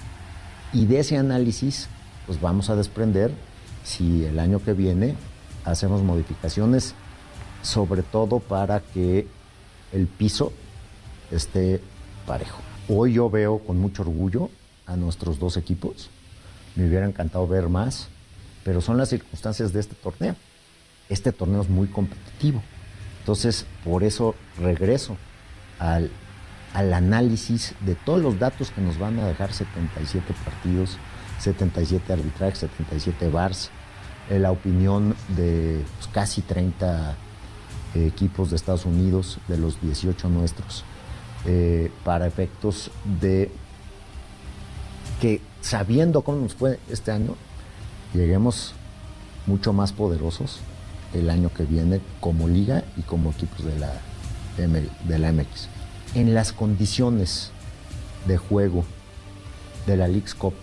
y 0.71 0.85
de 0.85 0.99
ese 0.99 1.17
análisis 1.17 1.89
pues 2.25 2.39
vamos 2.39 2.69
a 2.69 2.75
desprender 2.75 3.31
si 3.83 4.23
el 4.23 4.39
año 4.39 4.63
que 4.63 4.73
viene 4.73 5.15
hacemos 5.65 6.03
modificaciones 6.03 6.95
sobre 7.61 8.01
todo 8.01 8.39
para 8.39 8.79
que 8.79 9.27
el 9.91 10.07
piso 10.07 10.53
esté 11.31 11.81
parejo. 12.25 12.61
Hoy 12.87 13.13
yo 13.13 13.29
veo 13.29 13.59
con 13.59 13.77
mucho 13.77 14.03
orgullo 14.03 14.49
a 14.85 14.95
nuestros 14.95 15.39
dos 15.39 15.57
equipos. 15.57 16.09
Me 16.75 16.87
hubiera 16.87 17.05
encantado 17.05 17.47
ver 17.47 17.69
más, 17.69 18.07
pero 18.63 18.81
son 18.81 18.97
las 18.97 19.09
circunstancias 19.09 19.73
de 19.73 19.79
este 19.79 19.95
torneo. 19.95 20.35
Este 21.09 21.31
torneo 21.31 21.61
es 21.61 21.69
muy 21.69 21.87
competitivo. 21.87 22.61
Entonces, 23.19 23.65
por 23.83 24.03
eso 24.03 24.35
regreso 24.59 25.17
al, 25.79 26.11
al 26.73 26.93
análisis 26.93 27.73
de 27.81 27.95
todos 27.95 28.21
los 28.21 28.39
datos 28.39 28.71
que 28.71 28.81
nos 28.81 28.99
van 28.99 29.19
a 29.19 29.27
dejar 29.27 29.53
77 29.53 30.33
partidos, 30.43 30.97
77 31.39 32.13
arbitrajes, 32.13 32.59
77 32.59 33.29
bars, 33.29 33.71
eh, 34.29 34.39
la 34.39 34.51
opinión 34.51 35.15
de 35.35 35.83
pues, 35.97 36.07
casi 36.07 36.41
30 36.41 37.15
eh, 37.95 38.07
equipos 38.07 38.49
de 38.49 38.55
Estados 38.55 38.85
Unidos, 38.85 39.37
de 39.47 39.57
los 39.57 39.79
18 39.81 40.29
nuestros, 40.29 40.83
eh, 41.45 41.91
para 42.03 42.25
efectos 42.25 42.91
de 43.21 43.51
que 45.21 45.41
sabiendo 45.61 46.21
cómo 46.21 46.39
nos 46.39 46.55
fue 46.55 46.79
este 46.89 47.11
año, 47.11 47.35
lleguemos 48.13 48.73
mucho 49.45 49.73
más 49.73 49.91
poderosos 49.93 50.59
el 51.13 51.29
año 51.29 51.51
que 51.53 51.63
viene 51.63 52.01
como 52.19 52.47
liga 52.47 52.83
y 52.97 53.01
como 53.01 53.31
equipos 53.31 53.63
de 53.65 53.79
la, 53.79 53.93
de 54.57 55.19
la 55.19 55.31
MX. 55.31 55.69
En 56.15 56.33
las 56.33 56.51
condiciones 56.53 57.51
de 58.27 58.37
juego 58.37 58.83
de 59.85 59.97
la 59.97 60.07
League's 60.07 60.35
Cup 60.35 60.53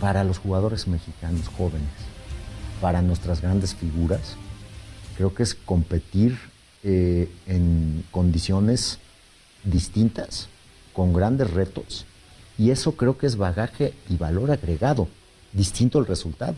para 0.00 0.24
los 0.24 0.38
jugadores 0.38 0.86
mexicanos 0.86 1.48
jóvenes, 1.48 1.88
para 2.80 3.02
nuestras 3.02 3.40
grandes 3.40 3.74
figuras, 3.74 4.36
creo 5.16 5.34
que 5.34 5.42
es 5.42 5.54
competir 5.54 6.38
eh, 6.84 7.30
en 7.46 8.04
condiciones 8.10 8.98
distintas, 9.64 10.48
con 10.92 11.12
grandes 11.12 11.50
retos, 11.50 12.06
y 12.58 12.70
eso 12.70 12.92
creo 12.92 13.16
que 13.16 13.26
es 13.26 13.36
bagaje 13.36 13.94
y 14.10 14.16
valor 14.16 14.50
agregado, 14.50 15.08
distinto 15.52 15.98
al 15.98 16.06
resultado. 16.06 16.56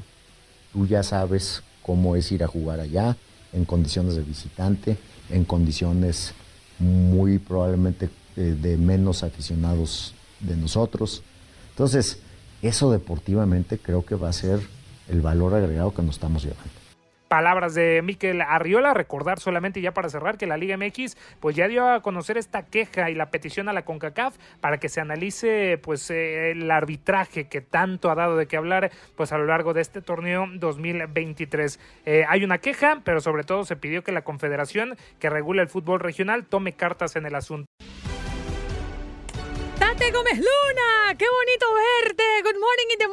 Tú 0.72 0.86
ya 0.86 1.02
sabes 1.02 1.62
cómo 1.82 2.16
es 2.16 2.32
ir 2.32 2.42
a 2.42 2.48
jugar 2.48 2.80
allá, 2.80 3.16
en 3.52 3.64
condiciones 3.64 4.16
de 4.16 4.22
visitante, 4.22 4.96
en 5.28 5.44
condiciones 5.44 6.32
muy 6.78 7.38
probablemente 7.38 8.08
eh, 8.36 8.56
de 8.60 8.76
menos 8.76 9.22
aficionados 9.22 10.14
de 10.40 10.56
nosotros. 10.56 11.22
Entonces, 11.70 12.18
eso 12.62 12.90
deportivamente 12.90 13.78
creo 13.78 14.04
que 14.04 14.14
va 14.14 14.30
a 14.30 14.32
ser 14.32 14.60
el 15.08 15.20
valor 15.20 15.54
agregado 15.54 15.92
que 15.92 16.02
nos 16.02 16.14
estamos 16.14 16.42
llevando 16.42 16.79
palabras 17.30 17.74
de 17.74 18.02
Miquel 18.02 18.42
Arriola. 18.42 18.92
Recordar 18.92 19.38
solamente 19.38 19.80
ya 19.80 19.94
para 19.94 20.10
cerrar 20.10 20.36
que 20.36 20.48
la 20.48 20.56
Liga 20.56 20.76
MX 20.76 21.16
pues 21.38 21.54
ya 21.54 21.68
dio 21.68 21.88
a 21.88 22.02
conocer 22.02 22.36
esta 22.36 22.66
queja 22.66 23.08
y 23.08 23.14
la 23.14 23.30
petición 23.30 23.68
a 23.68 23.72
la 23.72 23.84
CONCACAF 23.84 24.36
para 24.60 24.78
que 24.78 24.88
se 24.88 25.00
analice 25.00 25.78
pues 25.78 26.10
eh, 26.10 26.50
el 26.50 26.68
arbitraje 26.68 27.48
que 27.48 27.60
tanto 27.60 28.10
ha 28.10 28.16
dado 28.16 28.36
de 28.36 28.46
qué 28.46 28.56
hablar 28.56 28.90
pues 29.14 29.30
a 29.30 29.38
lo 29.38 29.46
largo 29.46 29.72
de 29.74 29.80
este 29.80 30.02
torneo 30.02 30.46
2023. 30.52 31.78
Eh, 32.04 32.24
hay 32.28 32.42
una 32.42 32.58
queja, 32.58 33.00
pero 33.04 33.20
sobre 33.20 33.44
todo 33.44 33.64
se 33.64 33.76
pidió 33.76 34.02
que 34.02 34.10
la 34.10 34.22
Confederación 34.22 34.96
que 35.20 35.30
regula 35.30 35.62
el 35.62 35.68
fútbol 35.68 36.00
regional 36.00 36.46
tome 36.46 36.72
cartas 36.72 37.14
en 37.14 37.26
el 37.26 37.36
asunto. 37.36 37.66
Tate 39.78 40.10
Gómez 40.10 40.36
Luna, 40.36 41.16
qué 41.16 41.26
bonito 41.30 41.66
verte. 42.02 42.24
Good 42.42 42.58
morning 42.58 42.88
in 42.90 42.98
the 42.98 43.08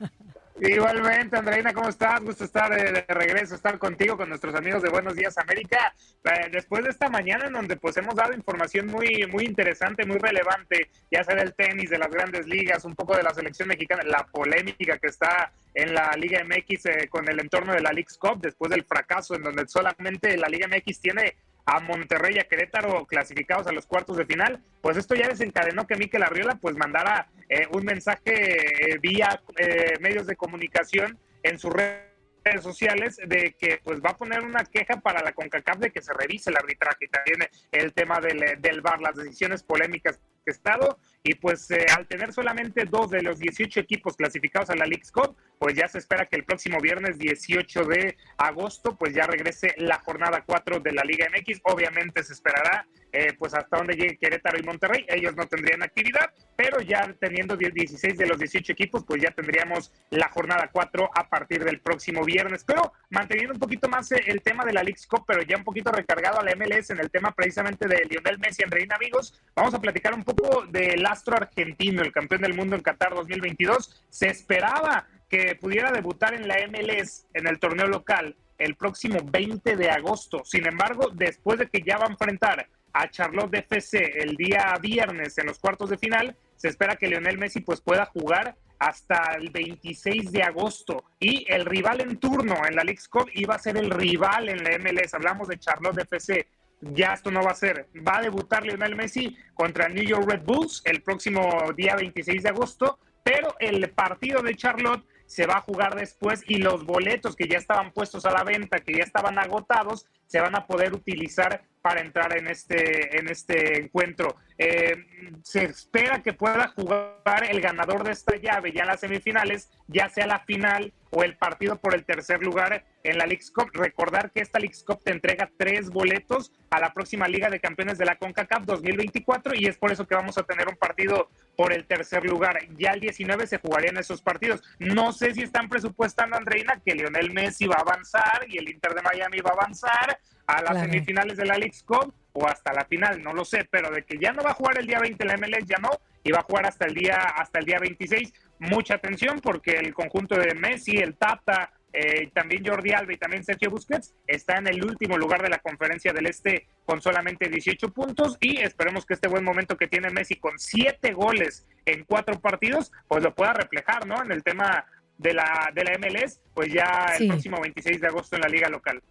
morning. 0.00 0.12
Igualmente, 0.64 1.36
Andreina, 1.36 1.74
¿cómo 1.74 1.88
estás? 1.88 2.20
Gusto 2.20 2.44
estar 2.44 2.70
de, 2.70 3.04
regreso, 3.08 3.56
estar 3.56 3.80
contigo, 3.80 4.16
con 4.16 4.28
nuestros 4.28 4.54
amigos 4.54 4.80
de 4.80 4.90
Buenos 4.90 5.16
Días 5.16 5.36
América. 5.36 5.92
Eh, 6.22 6.50
después 6.52 6.84
de 6.84 6.90
esta 6.90 7.08
mañana 7.08 7.46
en 7.46 7.52
donde 7.52 7.76
pues 7.76 7.96
hemos 7.96 8.14
dado 8.14 8.32
información 8.32 8.86
muy, 8.86 9.26
muy 9.26 9.44
interesante, 9.44 10.06
muy 10.06 10.18
relevante, 10.18 10.88
ya 11.10 11.24
sea 11.24 11.34
del 11.34 11.52
tenis, 11.54 11.90
de 11.90 11.98
las 11.98 12.12
grandes 12.12 12.46
ligas, 12.46 12.84
un 12.84 12.94
poco 12.94 13.16
de 13.16 13.24
la 13.24 13.34
selección 13.34 13.66
mexicana, 13.66 14.04
la 14.04 14.24
polémica 14.30 14.98
que 14.98 15.08
está 15.08 15.52
en 15.74 15.94
la 15.94 16.12
Liga 16.12 16.44
MX 16.44 16.86
eh, 16.86 17.08
con 17.10 17.28
el 17.28 17.40
entorno 17.40 17.72
de 17.72 17.80
la 17.80 17.90
League's 17.90 18.16
Cup, 18.16 18.40
después 18.40 18.70
del 18.70 18.84
fracaso 18.84 19.34
en 19.34 19.42
donde 19.42 19.66
solamente 19.66 20.36
la 20.36 20.48
Liga 20.48 20.68
MX 20.68 21.00
tiene 21.00 21.34
a 21.64 21.80
Monterrey 21.80 22.36
y 22.36 22.38
a 22.38 22.44
Querétaro 22.44 23.06
clasificados 23.06 23.66
a 23.66 23.72
los 23.72 23.86
cuartos 23.86 24.16
de 24.16 24.26
final, 24.26 24.62
pues 24.80 24.96
esto 24.96 25.14
ya 25.14 25.28
desencadenó 25.28 25.86
que 25.86 25.96
Miquel 25.96 26.22
Arriola 26.22 26.56
pues 26.56 26.76
mandara 26.76 27.28
eh, 27.48 27.66
un 27.72 27.84
mensaje 27.84 28.92
eh, 28.92 28.98
vía 29.00 29.40
eh, 29.56 29.94
medios 30.00 30.26
de 30.26 30.36
comunicación 30.36 31.18
en 31.42 31.58
sus 31.58 31.72
redes 31.72 32.62
sociales 32.62 33.16
de 33.26 33.54
que 33.58 33.80
pues 33.84 34.00
va 34.00 34.10
a 34.10 34.16
poner 34.16 34.40
una 34.40 34.64
queja 34.64 35.00
para 35.00 35.22
la 35.22 35.32
CONCACAF 35.32 35.78
de 35.78 35.90
que 35.90 36.02
se 36.02 36.12
revise 36.12 36.50
el 36.50 36.56
arbitraje 36.56 37.04
y 37.04 37.08
también 37.08 37.48
el 37.70 37.92
tema 37.92 38.20
del, 38.20 38.60
del 38.60 38.80
VAR, 38.80 39.00
las 39.00 39.14
decisiones 39.14 39.62
polémicas 39.62 40.20
que 40.44 40.50
estado 40.50 40.98
y 41.24 41.34
pues 41.34 41.70
eh, 41.70 41.86
al 41.96 42.06
tener 42.08 42.32
solamente 42.32 42.84
dos 42.84 43.10
de 43.10 43.22
los 43.22 43.38
18 43.38 43.78
equipos 43.78 44.16
clasificados 44.16 44.70
a 44.70 44.74
la 44.74 44.86
League's 44.86 45.12
Cup, 45.12 45.36
pues 45.58 45.76
ya 45.76 45.86
se 45.86 45.98
espera 45.98 46.26
que 46.26 46.34
el 46.34 46.44
próximo 46.44 46.78
viernes 46.80 47.18
18 47.18 47.84
de 47.84 48.16
agosto, 48.36 48.96
pues 48.96 49.14
ya 49.14 49.26
regrese 49.28 49.74
la 49.78 50.00
jornada 50.00 50.42
4 50.44 50.80
de 50.80 50.92
la 50.92 51.04
Liga 51.04 51.28
MX. 51.30 51.60
Obviamente 51.62 52.24
se 52.24 52.32
esperará 52.32 52.86
eh, 53.12 53.34
pues 53.38 53.54
hasta 53.54 53.76
donde 53.76 53.94
llegue 53.94 54.16
Querétaro 54.16 54.58
y 54.58 54.64
Monterrey. 54.64 55.04
Ellos 55.06 55.36
no 55.36 55.46
tendrían 55.46 55.84
actividad, 55.84 56.32
pero 56.56 56.80
ya 56.80 57.14
teniendo 57.20 57.56
16 57.56 58.18
de 58.18 58.26
los 58.26 58.38
18 58.38 58.72
equipos, 58.72 59.04
pues 59.04 59.22
ya 59.22 59.30
tendríamos 59.30 59.92
la 60.10 60.28
jornada 60.28 60.70
4 60.72 61.10
a 61.14 61.28
partir 61.28 61.62
del 61.62 61.78
próximo 61.78 62.24
viernes. 62.24 62.64
Pero 62.64 62.92
manteniendo 63.10 63.54
un 63.54 63.60
poquito 63.60 63.88
más 63.88 64.10
eh, 64.10 64.24
el 64.26 64.42
tema 64.42 64.64
de 64.64 64.72
la 64.72 64.82
League's 64.82 65.06
Cup, 65.06 65.24
pero 65.28 65.42
ya 65.42 65.56
un 65.56 65.64
poquito 65.64 65.92
recargado 65.92 66.40
a 66.40 66.42
la 66.42 66.56
MLS 66.56 66.90
en 66.90 66.98
el 66.98 67.10
tema 67.10 67.30
precisamente 67.30 67.86
de 67.86 68.04
Lionel 68.10 68.40
Messi, 68.40 68.64
Andreina, 68.64 68.96
amigos, 68.96 69.40
vamos 69.54 69.74
a 69.74 69.80
platicar 69.80 70.12
un 70.12 70.24
poco 70.24 70.66
de 70.66 70.96
la 70.96 71.11
argentino, 71.34 72.02
el 72.02 72.12
campeón 72.12 72.42
del 72.42 72.54
mundo 72.54 72.76
en 72.76 72.82
Qatar 72.82 73.14
2022. 73.14 74.04
Se 74.08 74.28
esperaba 74.28 75.06
que 75.28 75.56
pudiera 75.56 75.90
debutar 75.90 76.34
en 76.34 76.46
la 76.46 76.56
MLS 76.68 77.26
en 77.34 77.46
el 77.46 77.58
torneo 77.58 77.86
local 77.86 78.36
el 78.58 78.76
próximo 78.76 79.18
20 79.22 79.76
de 79.76 79.90
agosto. 79.90 80.42
Sin 80.44 80.66
embargo, 80.66 81.08
después 81.12 81.58
de 81.58 81.68
que 81.68 81.82
ya 81.82 81.98
va 81.98 82.06
a 82.06 82.10
enfrentar 82.10 82.68
a 82.92 83.08
Charlotte 83.08 83.54
FC 83.54 84.22
el 84.22 84.36
día 84.36 84.74
viernes 84.80 85.36
en 85.38 85.46
los 85.46 85.58
cuartos 85.58 85.90
de 85.90 85.98
final, 85.98 86.36
se 86.56 86.68
espera 86.68 86.96
que 86.96 87.08
Lionel 87.08 87.38
Messi 87.38 87.60
pues 87.60 87.80
pueda 87.80 88.06
jugar 88.06 88.56
hasta 88.78 89.34
el 89.36 89.50
26 89.50 90.32
de 90.32 90.42
agosto 90.42 91.04
y 91.20 91.44
el 91.48 91.64
rival 91.64 92.00
en 92.00 92.16
turno 92.18 92.56
en 92.66 92.74
la 92.74 92.84
League's 92.84 93.08
Cup 93.08 93.30
iba 93.32 93.54
a 93.54 93.58
ser 93.58 93.76
el 93.76 93.90
rival 93.90 94.48
en 94.48 94.62
la 94.64 94.76
MLS. 94.78 95.14
Hablamos 95.14 95.48
de 95.48 95.58
Charlotte 95.58 95.98
FC 95.98 96.46
ya 96.82 97.14
esto 97.14 97.30
no 97.30 97.42
va 97.42 97.52
a 97.52 97.54
ser. 97.54 97.88
Va 98.06 98.18
a 98.18 98.22
debutar 98.22 98.64
Lionel 98.64 98.96
Messi 98.96 99.36
contra 99.54 99.88
New 99.88 100.04
York 100.04 100.28
Red 100.28 100.42
Bulls 100.42 100.82
el 100.84 101.02
próximo 101.02 101.72
día 101.76 101.96
26 101.96 102.42
de 102.42 102.48
agosto, 102.48 102.98
pero 103.22 103.54
el 103.60 103.88
partido 103.90 104.42
de 104.42 104.56
Charlotte 104.56 105.04
se 105.26 105.46
va 105.46 105.54
a 105.54 105.60
jugar 105.62 105.94
después 105.94 106.42
y 106.46 106.56
los 106.56 106.84
boletos 106.84 107.36
que 107.36 107.48
ya 107.48 107.56
estaban 107.56 107.92
puestos 107.92 108.26
a 108.26 108.32
la 108.32 108.44
venta, 108.44 108.80
que 108.80 108.94
ya 108.94 109.04
estaban 109.04 109.38
agotados, 109.38 110.06
se 110.26 110.40
van 110.40 110.54
a 110.54 110.66
poder 110.66 110.92
utilizar 110.92 111.62
para 111.80 112.00
entrar 112.00 112.36
en 112.36 112.48
este, 112.48 113.18
en 113.18 113.28
este 113.28 113.84
encuentro. 113.84 114.36
Eh, 114.58 115.06
se 115.42 115.64
espera 115.64 116.22
que 116.22 116.34
pueda 116.34 116.68
jugar 116.68 117.44
el 117.48 117.60
ganador 117.60 118.04
de 118.04 118.12
esta 118.12 118.36
llave 118.36 118.72
ya 118.72 118.82
en 118.82 118.88
las 118.88 119.00
semifinales, 119.00 119.70
ya 119.88 120.08
sea 120.10 120.26
la 120.26 120.40
final 120.40 120.92
o 121.12 121.22
el 121.22 121.36
partido 121.36 121.76
por 121.76 121.94
el 121.94 122.04
tercer 122.04 122.42
lugar 122.42 122.84
en 123.04 123.18
la 123.18 123.26
League's 123.26 123.50
Cup. 123.50 123.70
Recordar 123.72 124.30
que 124.32 124.40
esta 124.40 124.58
League's 124.58 124.82
Cup 124.82 125.02
te 125.04 125.12
entrega 125.12 125.50
tres 125.56 125.90
boletos 125.90 126.52
a 126.70 126.80
la 126.80 126.92
próxima 126.92 127.28
Liga 127.28 127.50
de 127.50 127.60
Campeones 127.60 127.98
de 127.98 128.06
la 128.06 128.16
CONCACAF 128.16 128.64
2024 128.64 129.54
y 129.54 129.66
es 129.66 129.76
por 129.76 129.92
eso 129.92 130.06
que 130.06 130.14
vamos 130.14 130.38
a 130.38 130.42
tener 130.42 130.68
un 130.68 130.76
partido 130.76 131.28
por 131.56 131.72
el 131.72 131.86
tercer 131.86 132.24
lugar. 132.24 132.58
Ya 132.78 132.92
el 132.92 133.00
19 133.00 133.46
se 133.46 133.58
jugarían 133.58 133.98
esos 133.98 134.22
partidos. 134.22 134.62
No 134.78 135.12
sé 135.12 135.34
si 135.34 135.42
están 135.42 135.68
presupuestando, 135.68 136.36
Andreina, 136.36 136.80
que 136.84 136.94
Lionel 136.94 137.32
Messi 137.32 137.66
va 137.66 137.76
a 137.76 137.82
avanzar 137.82 138.46
y 138.48 138.56
el 138.56 138.70
Inter 138.70 138.94
de 138.94 139.02
Miami 139.02 139.40
va 139.40 139.50
a 139.50 139.54
avanzar 139.54 140.18
a 140.46 140.62
las 140.62 140.80
semifinales 140.80 141.36
de 141.36 141.44
la 141.44 141.58
League's 141.58 141.82
Cup 141.82 142.14
o 142.32 142.46
hasta 142.46 142.72
la 142.72 142.86
final, 142.86 143.22
no 143.22 143.34
lo 143.34 143.44
sé, 143.44 143.66
pero 143.70 143.90
de 143.90 144.04
que 144.04 144.18
ya 144.18 144.32
no 144.32 144.42
va 144.42 144.52
a 144.52 144.54
jugar 144.54 144.78
el 144.78 144.86
día 144.86 144.98
20 144.98 145.24
la 145.24 145.36
MLS, 145.36 145.66
ya 145.66 145.76
no, 145.78 145.90
y 146.22 146.30
va 146.30 146.40
a 146.40 146.44
jugar 146.44 146.66
hasta 146.66 146.86
el 146.86 146.94
día, 146.94 147.16
hasta 147.16 147.58
el 147.58 147.64
día 147.64 147.78
26. 147.78 148.32
Mucha 148.58 148.94
atención 148.94 149.40
porque 149.40 149.72
el 149.72 149.92
conjunto 149.94 150.36
de 150.36 150.54
Messi, 150.54 150.96
el 150.96 151.16
Tata, 151.16 151.72
eh, 151.92 152.30
también 152.32 152.64
Jordi 152.64 152.92
Alba 152.92 153.12
y 153.12 153.18
también 153.18 153.44
Sergio 153.44 153.70
Busquets 153.70 154.14
está 154.26 154.56
en 154.56 154.66
el 154.66 154.82
último 154.82 155.18
lugar 155.18 155.42
de 155.42 155.50
la 155.50 155.58
conferencia 155.58 156.12
del 156.12 156.26
Este 156.26 156.66
con 156.86 157.02
solamente 157.02 157.48
18 157.48 157.92
puntos 157.92 158.38
y 158.40 158.60
esperemos 158.60 159.04
que 159.04 159.14
este 159.14 159.28
buen 159.28 159.44
momento 159.44 159.76
que 159.76 159.88
tiene 159.88 160.08
Messi 160.10 160.36
con 160.36 160.58
7 160.58 161.12
goles 161.12 161.66
en 161.84 162.04
4 162.04 162.40
partidos, 162.40 162.92
pues 163.08 163.22
lo 163.22 163.34
pueda 163.34 163.52
reflejar, 163.52 164.06
¿no? 164.06 164.22
En 164.22 164.32
el 164.32 164.42
tema 164.42 164.86
de 165.18 165.34
la, 165.34 165.70
de 165.74 165.84
la 165.84 165.98
MLS, 165.98 166.40
pues 166.54 166.72
ya 166.72 167.14
el 167.18 167.28
próximo 167.28 167.60
26 167.60 168.00
de 168.00 168.06
agosto 168.06 168.36
en 168.36 168.42
la 168.42 168.48
liga 168.48 168.68
local 168.68 169.02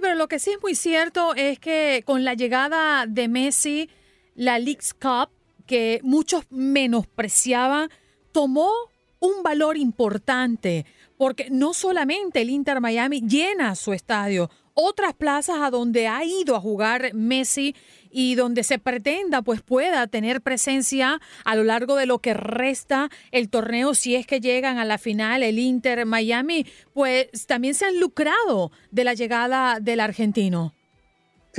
pero 0.00 0.14
lo 0.14 0.28
que 0.28 0.38
sí 0.38 0.50
es 0.50 0.62
muy 0.62 0.74
cierto 0.74 1.34
es 1.34 1.58
que 1.58 2.02
con 2.04 2.24
la 2.24 2.34
llegada 2.34 3.06
de 3.06 3.28
Messi, 3.28 3.88
la 4.34 4.58
League's 4.58 4.92
Cup, 4.92 5.30
que 5.70 6.00
muchos 6.02 6.46
menospreciaban, 6.50 7.90
tomó 8.32 8.72
un 9.20 9.44
valor 9.44 9.76
importante, 9.76 10.84
porque 11.16 11.46
no 11.48 11.74
solamente 11.74 12.40
el 12.40 12.50
Inter 12.50 12.80
Miami 12.80 13.20
llena 13.20 13.76
su 13.76 13.92
estadio, 13.92 14.50
otras 14.74 15.14
plazas 15.14 15.58
a 15.60 15.70
donde 15.70 16.08
ha 16.08 16.24
ido 16.24 16.56
a 16.56 16.60
jugar 16.60 17.14
Messi 17.14 17.76
y 18.10 18.34
donde 18.34 18.64
se 18.64 18.80
pretenda 18.80 19.42
pues 19.42 19.62
pueda 19.62 20.08
tener 20.08 20.40
presencia 20.40 21.20
a 21.44 21.54
lo 21.54 21.62
largo 21.62 21.94
de 21.94 22.06
lo 22.06 22.18
que 22.18 22.34
resta 22.34 23.08
el 23.30 23.48
torneo 23.48 23.94
si 23.94 24.16
es 24.16 24.26
que 24.26 24.40
llegan 24.40 24.78
a 24.78 24.84
la 24.84 24.98
final 24.98 25.44
el 25.44 25.60
Inter 25.60 26.04
Miami, 26.04 26.66
pues 26.92 27.28
también 27.46 27.74
se 27.74 27.84
han 27.84 28.00
lucrado 28.00 28.72
de 28.90 29.04
la 29.04 29.14
llegada 29.14 29.78
del 29.78 30.00
argentino. 30.00 30.72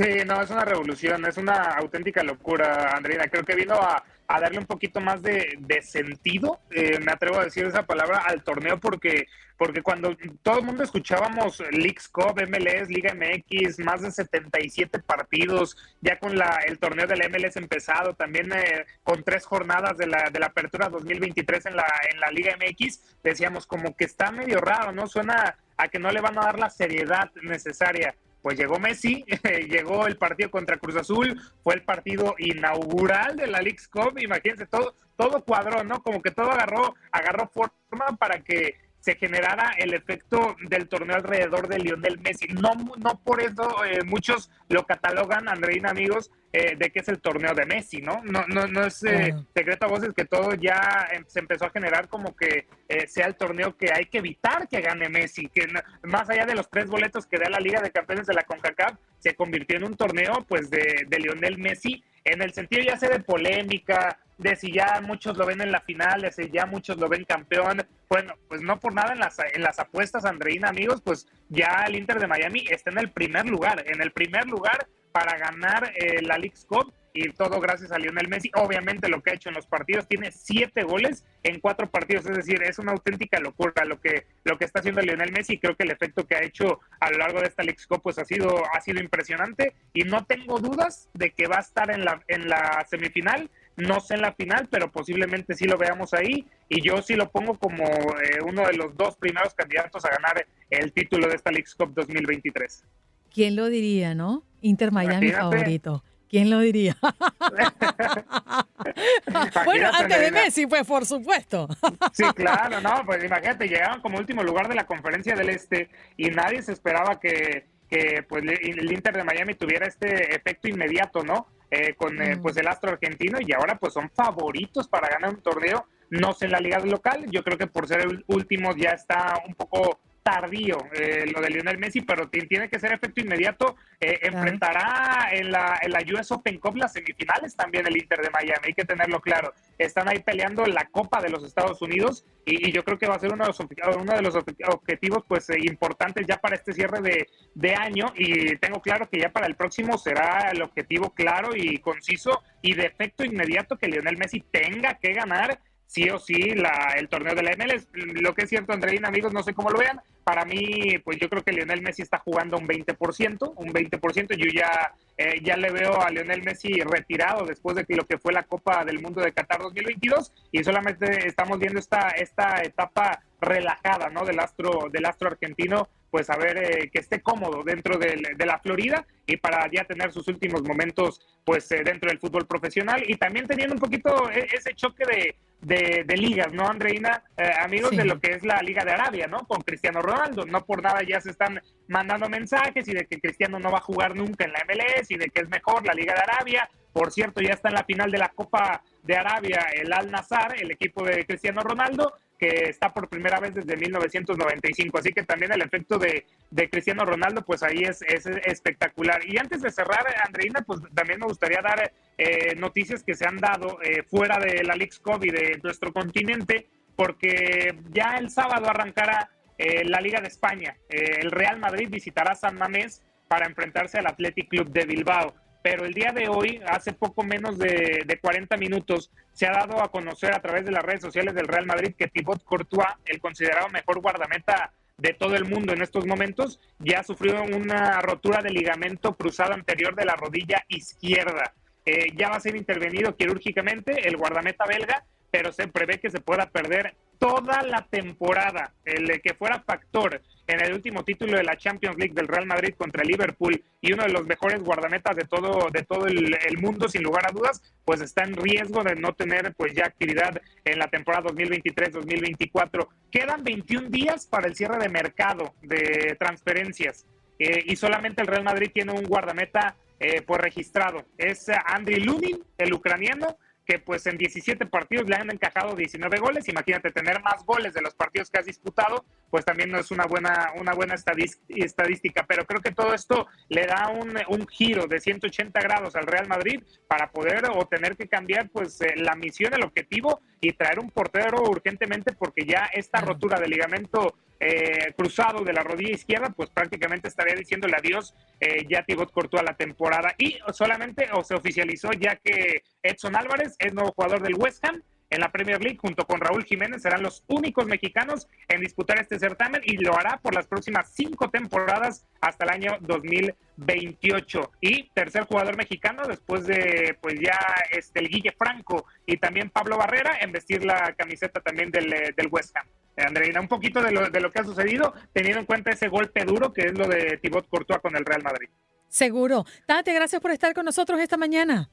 Sí, 0.02 0.24
no, 0.26 0.42
es 0.42 0.50
una 0.50 0.64
revolución, 0.64 1.24
es 1.26 1.36
una 1.36 1.74
auténtica 1.74 2.24
locura, 2.24 2.90
Andreina. 2.96 3.28
Creo 3.28 3.44
que 3.44 3.54
vino 3.54 3.74
a, 3.74 4.02
darle 4.26 4.58
un 4.58 4.66
poquito 4.66 5.00
más 5.00 5.22
de, 5.22 5.58
sentido, 5.82 6.58
eh, 6.70 6.98
me 6.98 7.12
atrevo 7.12 7.38
a 7.38 7.44
decir 7.44 7.66
esa 7.66 7.84
palabra, 7.84 8.22
al 8.26 8.42
torneo, 8.42 8.80
porque, 8.80 9.28
porque 9.56 9.82
cuando 9.82 10.16
todo 10.42 10.58
el 10.58 10.64
mundo 10.64 10.82
escuchábamos 10.82 11.62
Leagues 11.70 12.08
Cup, 12.08 12.40
MLS, 12.48 12.88
Liga 12.88 13.14
MX, 13.14 13.78
más 13.80 14.02
de 14.02 14.10
77 14.10 14.98
partidos, 15.00 15.76
ya 16.00 16.18
con 16.18 16.36
la, 16.36 16.62
el 16.66 16.80
torneo 16.80 17.06
del 17.06 17.30
MLS 17.30 17.56
empezado, 17.56 18.14
también 18.14 18.52
eh, 18.52 18.86
con 19.04 19.22
tres 19.22 19.44
jornadas 19.44 19.98
de 19.98 20.08
la, 20.08 20.30
de 20.30 20.40
la 20.40 20.46
apertura 20.46 20.88
2023 20.88 21.66
en 21.66 21.76
la, 21.76 21.86
en 22.10 22.18
la 22.18 22.30
Liga 22.32 22.56
MX, 22.56 23.18
decíamos 23.22 23.66
como 23.66 23.94
que 23.94 24.06
está 24.06 24.32
medio 24.32 24.60
raro, 24.60 24.90
¿no? 24.90 25.06
Suena 25.06 25.56
a 25.76 25.88
que 25.88 25.98
no 25.98 26.10
le 26.10 26.20
van 26.20 26.38
a 26.38 26.42
dar 26.46 26.58
la 26.58 26.70
seriedad 26.70 27.30
necesaria 27.42 28.14
pues 28.42 28.58
llegó 28.58 28.78
Messi, 28.78 29.24
llegó 29.68 30.06
el 30.06 30.16
partido 30.16 30.50
contra 30.50 30.76
Cruz 30.76 30.96
Azul, 30.96 31.40
fue 31.62 31.74
el 31.74 31.82
partido 31.82 32.34
inaugural 32.38 33.36
de 33.36 33.46
la 33.46 33.62
League's 33.62 33.88
Cup, 33.88 34.18
imagínense, 34.18 34.66
todo, 34.66 34.94
todo 35.16 35.44
cuadró, 35.44 35.84
¿no? 35.84 36.02
Como 36.02 36.20
que 36.20 36.32
todo 36.32 36.50
agarró, 36.50 36.94
agarró 37.12 37.48
forma 37.48 38.16
para 38.18 38.42
que 38.42 38.76
se 39.02 39.16
generara 39.16 39.72
el 39.78 39.94
efecto 39.94 40.54
del 40.68 40.88
torneo 40.88 41.16
alrededor 41.16 41.66
de 41.66 41.80
Lionel 41.80 42.20
Messi. 42.20 42.46
No, 42.46 42.72
no 42.98 43.20
por 43.24 43.42
eso 43.42 43.84
eh, 43.84 44.04
muchos 44.04 44.48
lo 44.68 44.86
catalogan, 44.86 45.48
Andreina, 45.48 45.90
amigos, 45.90 46.30
eh, 46.52 46.76
de 46.76 46.90
que 46.90 47.00
es 47.00 47.08
el 47.08 47.20
torneo 47.20 47.52
de 47.52 47.66
Messi, 47.66 48.00
¿no? 48.00 48.22
No, 48.22 48.46
no, 48.46 48.68
no 48.68 48.86
es 48.86 49.02
eh, 49.02 49.34
secreto 49.52 49.86
a 49.86 49.88
voces 49.88 50.14
que 50.14 50.24
todo 50.24 50.54
ya 50.54 51.08
em, 51.10 51.24
se 51.26 51.40
empezó 51.40 51.64
a 51.64 51.70
generar 51.70 52.08
como 52.08 52.36
que 52.36 52.68
sea 53.08 53.26
el 53.26 53.36
torneo 53.36 53.74
que 53.74 53.90
hay 53.90 54.04
que 54.04 54.18
evitar 54.18 54.68
que 54.68 54.82
gane 54.82 55.08
Messi, 55.08 55.48
que 55.48 55.66
más 56.02 56.28
allá 56.28 56.44
de 56.44 56.54
los 56.54 56.68
tres 56.68 56.86
boletos 56.86 57.26
que 57.26 57.38
da 57.38 57.48
la 57.48 57.58
Liga 57.58 57.80
de 57.80 57.90
Campeones 57.90 58.26
de 58.26 58.34
la 58.34 58.42
CONCACAF, 58.42 58.98
se 59.18 59.34
convirtió 59.34 59.78
en 59.78 59.84
un 59.84 59.96
torneo 59.96 60.44
pues 60.46 60.70
de, 60.70 61.06
de 61.08 61.18
Lionel 61.18 61.58
Messi 61.58 62.04
en 62.24 62.42
el 62.42 62.52
sentido 62.52 62.82
ya 62.82 62.96
sea 62.96 63.10
de 63.10 63.20
polémica, 63.20 64.18
de 64.38 64.56
si 64.56 64.72
ya 64.72 65.00
muchos 65.00 65.36
lo 65.36 65.46
ven 65.46 65.60
en 65.60 65.72
la 65.72 65.80
final, 65.80 66.22
de 66.22 66.32
si 66.32 66.50
ya 66.50 66.66
muchos 66.66 66.96
lo 66.98 67.08
ven 67.08 67.24
campeón. 67.24 67.86
Bueno, 68.08 68.34
pues 68.48 68.60
no 68.62 68.78
por 68.80 68.94
nada 68.94 69.12
en 69.12 69.20
las, 69.20 69.38
en 69.38 69.62
las 69.62 69.78
apuestas, 69.78 70.24
Andreina, 70.24 70.68
amigos, 70.68 71.00
pues 71.02 71.26
ya 71.48 71.84
el 71.86 71.96
Inter 71.96 72.18
de 72.18 72.26
Miami 72.26 72.64
está 72.70 72.90
en 72.90 72.98
el 72.98 73.10
primer 73.10 73.46
lugar, 73.46 73.84
en 73.86 74.00
el 74.00 74.12
primer 74.12 74.46
lugar 74.46 74.86
para 75.12 75.36
ganar 75.36 75.92
eh, 75.96 76.22
la 76.22 76.38
League's 76.38 76.64
Cup 76.64 76.92
y 77.14 77.28
todo 77.30 77.60
gracias 77.60 77.92
a 77.92 77.98
Lionel 77.98 78.28
Messi. 78.28 78.50
Obviamente 78.54 79.08
lo 79.08 79.22
que 79.22 79.30
ha 79.30 79.34
hecho 79.34 79.48
en 79.48 79.54
los 79.54 79.66
partidos, 79.66 80.06
tiene 80.08 80.30
siete 80.32 80.82
goles 80.82 81.24
en 81.42 81.60
cuatro 81.60 81.90
partidos, 81.90 82.26
es 82.26 82.36
decir, 82.36 82.62
es 82.62 82.78
una 82.78 82.92
auténtica 82.92 83.38
locura 83.40 83.84
lo 83.84 84.00
que, 84.00 84.26
lo 84.44 84.58
que 84.58 84.64
está 84.64 84.80
haciendo 84.80 85.00
Lionel 85.00 85.32
Messi. 85.32 85.58
Creo 85.58 85.76
que 85.76 85.84
el 85.84 85.90
efecto 85.90 86.26
que 86.26 86.36
ha 86.36 86.42
hecho 86.42 86.80
a 87.00 87.10
lo 87.10 87.18
largo 87.18 87.40
de 87.40 87.48
esta 87.48 87.62
League's 87.62 87.86
Cup 87.86 88.02
pues 88.02 88.18
ha 88.18 88.24
sido, 88.24 88.62
ha 88.72 88.80
sido 88.80 89.00
impresionante 89.00 89.74
y 89.92 90.04
no 90.04 90.24
tengo 90.24 90.58
dudas 90.58 91.08
de 91.14 91.30
que 91.30 91.46
va 91.46 91.56
a 91.56 91.60
estar 91.60 91.90
en 91.90 92.04
la, 92.04 92.22
en 92.28 92.48
la 92.48 92.86
semifinal 92.88 93.50
no 93.76 94.00
sé 94.00 94.14
en 94.14 94.22
la 94.22 94.34
final, 94.34 94.68
pero 94.70 94.90
posiblemente 94.90 95.54
sí 95.54 95.64
lo 95.64 95.78
veamos 95.78 96.12
ahí. 96.12 96.46
Y 96.68 96.82
yo 96.82 97.00
sí 97.02 97.14
lo 97.14 97.30
pongo 97.30 97.58
como 97.58 97.84
eh, 97.84 98.38
uno 98.44 98.66
de 98.66 98.74
los 98.74 98.96
dos 98.96 99.16
primeros 99.16 99.54
candidatos 99.54 100.04
a 100.04 100.10
ganar 100.10 100.46
el 100.70 100.92
título 100.92 101.28
de 101.28 101.36
esta 101.36 101.50
League's 101.50 101.74
Cup 101.74 101.92
2023. 101.94 102.84
¿Quién 103.32 103.56
lo 103.56 103.68
diría, 103.68 104.14
no? 104.14 104.42
Inter 104.60 104.92
Miami 104.92 105.30
favorito. 105.30 106.04
¿Quién 106.32 106.48
lo 106.48 106.60
diría? 106.60 106.96
bueno, 109.66 109.90
antes 109.92 110.18
de 110.18 110.30
Messi, 110.30 110.66
pues 110.66 110.86
por 110.86 111.04
supuesto. 111.04 111.68
sí, 112.14 112.24
claro, 112.34 112.80
no, 112.80 113.02
pues 113.04 113.22
imagínate, 113.22 113.68
llegaron 113.68 114.00
como 114.00 114.16
último 114.16 114.42
lugar 114.42 114.66
de 114.66 114.74
la 114.74 114.86
conferencia 114.86 115.36
del 115.36 115.50
Este 115.50 115.90
y 116.16 116.30
nadie 116.30 116.62
se 116.62 116.72
esperaba 116.72 117.20
que, 117.20 117.66
que 117.86 118.24
pues, 118.26 118.44
el 118.44 118.90
Inter 118.90 119.14
de 119.14 119.24
Miami 119.24 119.56
tuviera 119.56 119.86
este 119.86 120.34
efecto 120.34 120.68
inmediato, 120.68 121.22
¿no? 121.22 121.48
Eh, 121.70 121.92
con 121.96 122.18
eh, 122.22 122.38
pues 122.40 122.56
el 122.56 122.66
astro 122.66 122.92
argentino 122.92 123.36
y 123.38 123.52
ahora 123.52 123.78
pues 123.78 123.92
son 123.92 124.08
favoritos 124.08 124.88
para 124.88 125.08
ganar 125.08 125.34
un 125.34 125.42
torneo, 125.42 125.86
no 126.08 126.32
sé 126.32 126.46
en 126.46 126.52
la 126.52 126.60
liga 126.60 126.78
local, 126.78 127.26
yo 127.30 127.44
creo 127.44 127.58
que 127.58 127.66
por 127.66 127.86
ser 127.86 128.00
el 128.00 128.24
último 128.28 128.74
ya 128.74 128.92
está 128.92 129.34
un 129.46 129.54
poco 129.54 130.00
tardío 130.22 130.78
eh, 130.92 131.24
lo 131.32 131.40
de 131.40 131.50
Lionel 131.50 131.78
Messi, 131.78 132.02
pero 132.02 132.28
tiene 132.28 132.68
que 132.68 132.78
ser 132.78 132.92
efecto 132.92 133.20
inmediato. 133.20 133.76
Eh, 134.00 134.18
enfrentará 134.22 135.28
en 135.32 135.50
la, 135.50 135.78
en 135.80 135.92
la 135.92 136.00
US 136.12 136.32
Open 136.32 136.58
Cup 136.58 136.76
las 136.76 136.92
semifinales 136.92 137.54
también 137.54 137.86
el 137.86 137.96
Inter 137.96 138.20
de 138.20 138.30
Miami, 138.30 138.66
hay 138.66 138.74
que 138.74 138.84
tenerlo 138.84 139.20
claro. 139.20 139.52
Están 139.78 140.08
ahí 140.08 140.20
peleando 140.20 140.64
la 140.66 140.86
Copa 140.86 141.20
de 141.20 141.30
los 141.30 141.44
Estados 141.44 141.80
Unidos 141.82 142.24
y, 142.44 142.72
yo 142.72 142.82
creo 142.84 142.98
que 142.98 143.06
va 143.06 143.16
a 143.16 143.18
ser 143.18 143.32
uno 143.32 143.44
de 143.44 143.48
los, 143.48 143.60
uno 143.60 144.14
de 144.14 144.22
los 144.22 144.34
objetivos 144.34 145.24
pues 145.28 145.50
eh, 145.50 145.58
importantes 145.60 146.26
ya 146.26 146.38
para 146.38 146.56
este 146.56 146.72
cierre 146.72 147.00
de, 147.00 147.28
de 147.54 147.74
año 147.74 148.06
y 148.16 148.56
tengo 148.56 148.80
claro 148.80 149.08
que 149.08 149.20
ya 149.20 149.30
para 149.30 149.46
el 149.46 149.54
próximo 149.54 149.98
será 149.98 150.50
el 150.50 150.62
objetivo 150.62 151.10
claro 151.10 151.50
y 151.54 151.78
conciso 151.78 152.42
y 152.60 152.74
de 152.74 152.86
efecto 152.86 153.24
inmediato 153.24 153.76
que 153.76 153.88
Lionel 153.88 154.16
Messi 154.16 154.40
tenga 154.50 154.94
que 154.94 155.12
ganar 155.12 155.58
sí 155.92 156.08
o 156.08 156.18
sí 156.18 156.54
la, 156.54 156.94
el 156.96 157.08
torneo 157.08 157.34
de 157.34 157.42
la 157.42 157.52
MLS. 157.52 157.86
Lo 157.92 158.34
que 158.34 158.44
es 158.44 158.48
cierto, 158.48 158.72
Andreina, 158.72 159.08
amigos, 159.08 159.32
no 159.34 159.42
sé 159.42 159.52
cómo 159.52 159.68
lo 159.68 159.78
vean. 159.78 160.00
Para 160.24 160.46
mí, 160.46 160.98
pues 161.04 161.18
yo 161.18 161.28
creo 161.28 161.42
que 161.42 161.52
Lionel 161.52 161.82
Messi 161.82 162.00
está 162.00 162.18
jugando 162.18 162.56
un 162.56 162.66
20%, 162.66 163.52
un 163.56 163.72
20%. 163.72 164.36
Yo 164.36 164.50
ya, 164.50 164.94
eh, 165.18 165.40
ya 165.42 165.56
le 165.56 165.70
veo 165.70 166.00
a 166.00 166.10
Lionel 166.10 166.42
Messi 166.42 166.80
retirado 166.80 167.44
después 167.44 167.76
de 167.76 167.84
que 167.84 167.94
lo 167.94 168.06
que 168.06 168.18
fue 168.18 168.32
la 168.32 168.44
Copa 168.44 168.86
del 168.86 169.02
Mundo 169.02 169.20
de 169.20 169.32
Qatar 169.32 169.60
2022 169.60 170.32
y 170.50 170.64
solamente 170.64 171.26
estamos 171.26 171.58
viendo 171.58 171.78
esta, 171.78 172.08
esta 172.16 172.62
etapa 172.62 173.20
relajada, 173.40 174.08
¿no? 174.08 174.24
Del 174.24 174.40
astro, 174.40 174.88
del 174.90 175.04
astro 175.04 175.28
argentino 175.28 175.88
pues 176.10 176.28
a 176.28 176.36
ver 176.36 176.58
eh, 176.58 176.90
que 176.92 177.00
esté 177.00 177.22
cómodo 177.22 177.62
dentro 177.64 177.96
de, 177.96 178.36
la 178.44 178.58
Florida 178.58 179.06
y 179.26 179.38
para 179.38 179.66
ya 179.70 179.84
tener 179.84 180.12
sus 180.12 180.28
últimos 180.28 180.62
momentos 180.62 181.22
pues 181.42 181.72
eh, 181.72 181.80
dentro 181.82 182.10
del 182.10 182.18
fútbol 182.18 182.46
profesional 182.46 183.02
y 183.08 183.16
también 183.16 183.46
teniendo 183.46 183.74
un 183.74 183.80
poquito 183.80 184.30
e, 184.30 184.46
ese 184.52 184.74
choque 184.74 185.04
de, 185.06 185.34
de, 185.62 186.04
ligas, 186.16 186.52
¿no, 186.52 186.66
Andreina? 186.66 187.22
Eh, 187.36 187.50
amigos 187.60 187.92
de 187.92 188.04
lo 188.04 188.18
que 188.20 188.32
es 188.32 188.44
la 188.44 188.60
Liga 188.62 188.84
de 188.84 188.92
Arabia, 188.92 189.26
¿no? 189.28 189.46
Con 189.46 189.62
Cristiano 189.62 190.02
Ronaldo, 190.02 190.44
no 190.44 190.64
por 190.64 190.82
nada 190.82 191.02
ya 191.06 191.20
se 191.20 191.30
están 191.30 191.60
mandando 191.88 192.28
mensajes 192.28 192.86
y 192.88 192.92
de 192.92 193.06
que 193.06 193.20
Cristiano 193.20 193.58
no 193.58 193.70
va 193.70 193.78
a 193.78 193.82
jugar 193.82 194.16
nunca 194.16 194.44
en 194.44 194.52
la 194.52 194.64
MLS 194.66 195.10
y 195.10 195.16
de 195.16 195.26
que 195.26 195.42
es 195.42 195.48
mejor 195.48 195.86
la 195.86 195.94
Liga 195.94 196.14
de 196.14 196.20
Arabia. 196.20 196.68
Por 196.92 197.12
cierto, 197.12 197.40
ya 197.40 197.54
está 197.54 197.68
en 197.68 197.76
la 197.76 197.84
final 197.84 198.10
de 198.10 198.18
la 198.18 198.28
Copa 198.28 198.82
de 199.02 199.16
Arabia 199.16 199.66
el 199.74 199.92
Al 199.92 200.10
Nazar, 200.10 200.54
el 200.58 200.70
equipo 200.70 201.04
de 201.04 201.24
Cristiano 201.24 201.62
Ronaldo, 201.62 202.14
que 202.38 202.70
está 202.70 202.92
por 202.92 203.08
primera 203.08 203.38
vez 203.38 203.54
desde 203.54 203.76
1995. 203.76 204.98
Así 204.98 205.12
que 205.12 205.22
también 205.22 205.52
el 205.52 205.62
efecto 205.62 205.96
de, 205.96 206.24
Cristiano 206.68 207.04
Ronaldo, 207.04 207.42
pues 207.42 207.62
ahí 207.62 207.84
es, 207.84 208.02
es, 208.02 208.26
espectacular. 208.26 209.20
Y 209.24 209.38
antes 209.38 209.62
de 209.62 209.70
cerrar, 209.70 210.04
Andreina, 210.26 210.62
pues 210.62 210.80
también 210.92 211.20
me 211.20 211.26
gustaría 211.26 211.60
dar 211.62 211.92
eh, 212.18 212.56
noticias 212.56 213.04
que 213.04 213.14
se 213.14 213.26
han 213.26 213.36
dado 213.36 213.80
eh, 213.82 214.02
fuera 214.02 214.38
de 214.38 214.64
la 214.64 214.74
League's 214.74 214.98
Cup 214.98 215.24
y 215.24 215.30
de 215.30 215.60
nuestro 215.62 215.92
continente, 215.92 216.66
porque 216.96 217.76
ya 217.92 218.16
el 218.18 218.28
sábado 218.28 218.68
arrancará 218.68 219.30
eh, 219.56 219.84
la 219.84 220.00
Liga 220.00 220.20
de 220.20 220.28
España. 220.28 220.76
el 220.88 221.30
Real 221.30 221.58
Madrid 221.58 221.88
visitará 221.90 222.34
San 222.34 222.56
Mamés 222.56 223.02
para 223.28 223.46
enfrentarse 223.46 223.98
al 223.98 224.06
Athletic 224.06 224.48
Club 224.48 224.68
de 224.70 224.84
Bilbao 224.84 225.32
pero 225.62 225.84
el 225.84 225.94
día 225.94 226.12
de 226.12 226.28
hoy, 226.28 226.60
hace 226.66 226.92
poco 226.92 227.22
menos 227.22 227.58
de, 227.58 228.18
40 228.20 228.56
minutos, 228.56 229.10
se 229.32 229.46
ha 229.46 229.52
dado 229.52 229.82
a 229.82 229.90
conocer 229.90 230.34
a 230.34 230.42
través 230.42 230.64
de 230.64 230.72
las 230.72 230.82
redes 230.82 231.02
sociales 231.02 231.34
del 231.34 231.46
Real 231.46 231.66
Madrid 231.66 231.94
que 231.96 232.08
Thibaut 232.08 232.42
Courtois, 232.42 232.88
el 233.06 233.20
considerado 233.20 233.68
mejor 233.68 234.00
guardameta 234.00 234.72
de 234.98 235.14
todo 235.14 235.34
el 235.36 235.44
mundo 235.44 235.72
en 235.72 235.82
estos 235.82 236.06
momentos, 236.06 236.60
ya 236.78 237.02
sufrió 237.02 237.42
una 237.42 238.00
rotura 238.02 238.42
de 238.42 238.50
ligamento 238.50 239.14
cruzado 239.14 239.54
anterior 239.54 239.94
de 239.94 240.04
la 240.04 240.16
rodilla 240.16 240.64
izquierda. 240.68 241.54
Eh, 241.84 242.12
ya 242.14 242.28
va 242.28 242.36
a 242.36 242.40
ser 242.40 242.56
intervenido 242.56 243.16
quirúrgicamente 243.16 244.06
el 244.06 244.16
guardameta 244.16 244.64
belga, 244.66 245.04
pero 245.30 245.52
se 245.52 245.66
prevé 245.66 245.98
que 245.98 246.10
se 246.10 246.20
pueda 246.20 246.50
perder 246.50 246.94
toda 247.18 247.62
la 247.62 247.86
temporada. 247.88 248.74
El 248.84 249.20
que 249.22 249.34
fuera 249.34 249.60
factor 249.60 250.20
en 250.46 250.60
el 250.60 250.72
último 250.72 251.04
título 251.04 251.36
de 251.36 251.44
la 251.44 251.56
Champions 251.56 251.96
League 251.96 252.14
del 252.14 252.28
Real 252.28 252.46
Madrid 252.46 252.74
contra 252.76 253.04
Liverpool 253.04 253.62
y 253.80 253.92
uno 253.92 254.04
de 254.04 254.12
los 254.12 254.26
mejores 254.26 254.62
guardametas 254.62 255.16
de 255.16 255.24
todo, 255.24 255.68
de 255.70 255.82
todo 255.82 256.06
el, 256.06 256.58
mundo, 256.58 256.88
sin 256.88 257.02
lugar 257.02 257.24
a 257.28 257.32
dudas, 257.32 257.62
pues 257.84 258.00
está 258.00 258.24
en 258.24 258.34
riesgo 258.34 258.82
de 258.82 258.96
no 258.96 259.14
tener 259.14 259.54
pues 259.54 259.74
ya 259.74 259.86
actividad 259.86 260.40
en 260.64 260.78
la 260.78 260.88
temporada 260.88 261.24
2023-2024. 261.30 262.88
Quedan 263.10 263.44
21 263.44 263.88
días 263.88 264.26
para 264.26 264.48
el 264.48 264.56
cierre 264.56 264.78
de 264.78 264.88
mercado 264.88 265.54
de 265.62 266.16
transferencias 266.18 267.06
eh, 267.38 267.62
y 267.66 267.76
solamente 267.76 268.22
el 268.22 268.28
Real 268.28 268.44
Madrid 268.44 268.70
tiene 268.72 268.92
un 268.92 269.04
guardameta 269.04 269.76
eh, 269.98 270.22
pues 270.22 270.40
registrado. 270.40 271.04
Es 271.16 271.48
Andriy 271.48 272.00
Lunin, 272.00 272.42
el 272.58 272.72
ucraniano, 272.72 273.38
que 273.64 273.78
pues 273.78 274.06
en 274.06 274.18
17 274.18 274.66
partidos 274.66 275.08
le 275.08 275.16
han 275.16 275.30
encajado 275.30 275.74
19 275.74 276.18
goles. 276.18 276.48
Imagínate 276.48 276.90
tener 276.90 277.22
más 277.22 277.44
goles 277.44 277.74
de 277.74 277.82
los 277.82 277.94
partidos 277.94 278.30
que 278.30 278.40
has 278.40 278.46
disputado, 278.46 279.04
pues 279.30 279.44
también 279.44 279.70
no 279.70 279.78
es 279.78 279.90
una 279.90 280.06
buena, 280.06 280.52
una 280.58 280.74
buena 280.74 280.94
estadística. 280.94 282.24
Pero 282.26 282.44
creo 282.44 282.60
que 282.60 282.72
todo 282.72 282.94
esto 282.94 283.26
le 283.48 283.66
da 283.66 283.88
un, 283.88 284.18
un 284.28 284.46
giro 284.48 284.86
de 284.86 285.00
180 285.00 285.60
grados 285.60 285.96
al 285.96 286.06
Real 286.06 286.28
Madrid 286.28 286.62
para 286.88 287.10
poder 287.10 287.44
o 287.54 287.66
tener 287.66 287.96
que 287.96 288.08
cambiar 288.08 288.48
pues 288.50 288.80
eh, 288.80 288.94
la 288.96 289.14
misión, 289.14 289.54
el 289.54 289.64
objetivo 289.64 290.20
y 290.40 290.52
traer 290.52 290.80
un 290.80 290.90
portero 290.90 291.42
urgentemente 291.42 292.12
porque 292.12 292.44
ya 292.44 292.68
esta 292.72 293.00
rotura 293.00 293.38
de 293.38 293.48
ligamento 293.48 294.16
eh, 294.44 294.92
cruzado 294.96 295.44
de 295.44 295.52
la 295.52 295.62
rodilla 295.62 295.94
izquierda, 295.94 296.30
pues 296.30 296.50
prácticamente 296.50 297.06
estaría 297.06 297.34
diciéndole 297.34 297.76
adiós 297.76 298.12
eh, 298.40 298.66
ya 298.68 298.82
Thibaut 298.82 299.12
Courtois 299.12 299.40
a 299.40 299.44
la 299.44 299.56
temporada. 299.56 300.14
Y 300.18 300.36
solamente 300.52 301.08
o 301.12 301.22
se 301.22 301.34
oficializó 301.34 301.92
ya 301.92 302.16
que 302.16 302.64
Edson 302.82 303.14
Álvarez 303.14 303.54
es 303.60 303.72
nuevo 303.72 303.92
jugador 303.92 304.20
del 304.20 304.34
West 304.34 304.64
Ham 304.66 304.82
en 305.12 305.20
la 305.20 305.30
Premier 305.30 305.62
League 305.62 305.78
junto 305.80 306.06
con 306.06 306.20
Raúl 306.20 306.44
Jiménez 306.44 306.82
serán 306.82 307.02
los 307.02 307.22
únicos 307.28 307.66
mexicanos 307.66 308.28
en 308.48 308.60
disputar 308.60 308.98
este 308.98 309.18
certamen 309.18 309.60
y 309.64 309.76
lo 309.76 309.96
hará 309.96 310.18
por 310.22 310.34
las 310.34 310.46
próximas 310.46 310.90
cinco 310.94 311.28
temporadas 311.28 312.06
hasta 312.20 312.44
el 312.44 312.50
año 312.50 312.78
2028. 312.80 314.52
Y 314.60 314.88
tercer 314.90 315.24
jugador 315.24 315.56
mexicano 315.56 316.04
después 316.08 316.46
de 316.46 316.96
pues 317.00 317.20
ya 317.20 317.38
este 317.70 318.00
el 318.00 318.08
Guille 318.08 318.32
Franco 318.36 318.86
y 319.06 319.18
también 319.18 319.50
Pablo 319.50 319.76
Barrera 319.76 320.16
en 320.20 320.32
vestir 320.32 320.64
la 320.64 320.94
camiseta 320.96 321.40
también 321.40 321.70
del, 321.70 321.92
eh, 321.92 322.14
del 322.16 322.28
West 322.30 322.56
Ham. 322.56 322.66
Andreina, 322.96 323.40
un 323.40 323.48
poquito 323.48 323.82
de 323.82 323.90
lo, 323.90 324.08
de 324.08 324.20
lo 324.20 324.30
que 324.30 324.40
ha 324.40 324.44
sucedido, 324.44 324.94
teniendo 325.12 325.40
en 325.40 325.46
cuenta 325.46 325.70
ese 325.70 325.88
golpe 325.88 326.24
duro 326.24 326.52
que 326.52 326.62
es 326.62 326.76
lo 326.76 326.86
de 326.86 327.18
Thibaut 327.22 327.48
Courtois 327.48 327.80
con 327.80 327.96
el 327.96 328.04
Real 328.04 328.22
Madrid. 328.22 328.48
Seguro. 328.88 329.46
Tate, 329.66 329.94
gracias 329.94 330.20
por 330.20 330.30
estar 330.30 330.52
con 330.52 330.66
nosotros 330.66 331.00
esta 331.00 331.16
mañana. 331.16 331.70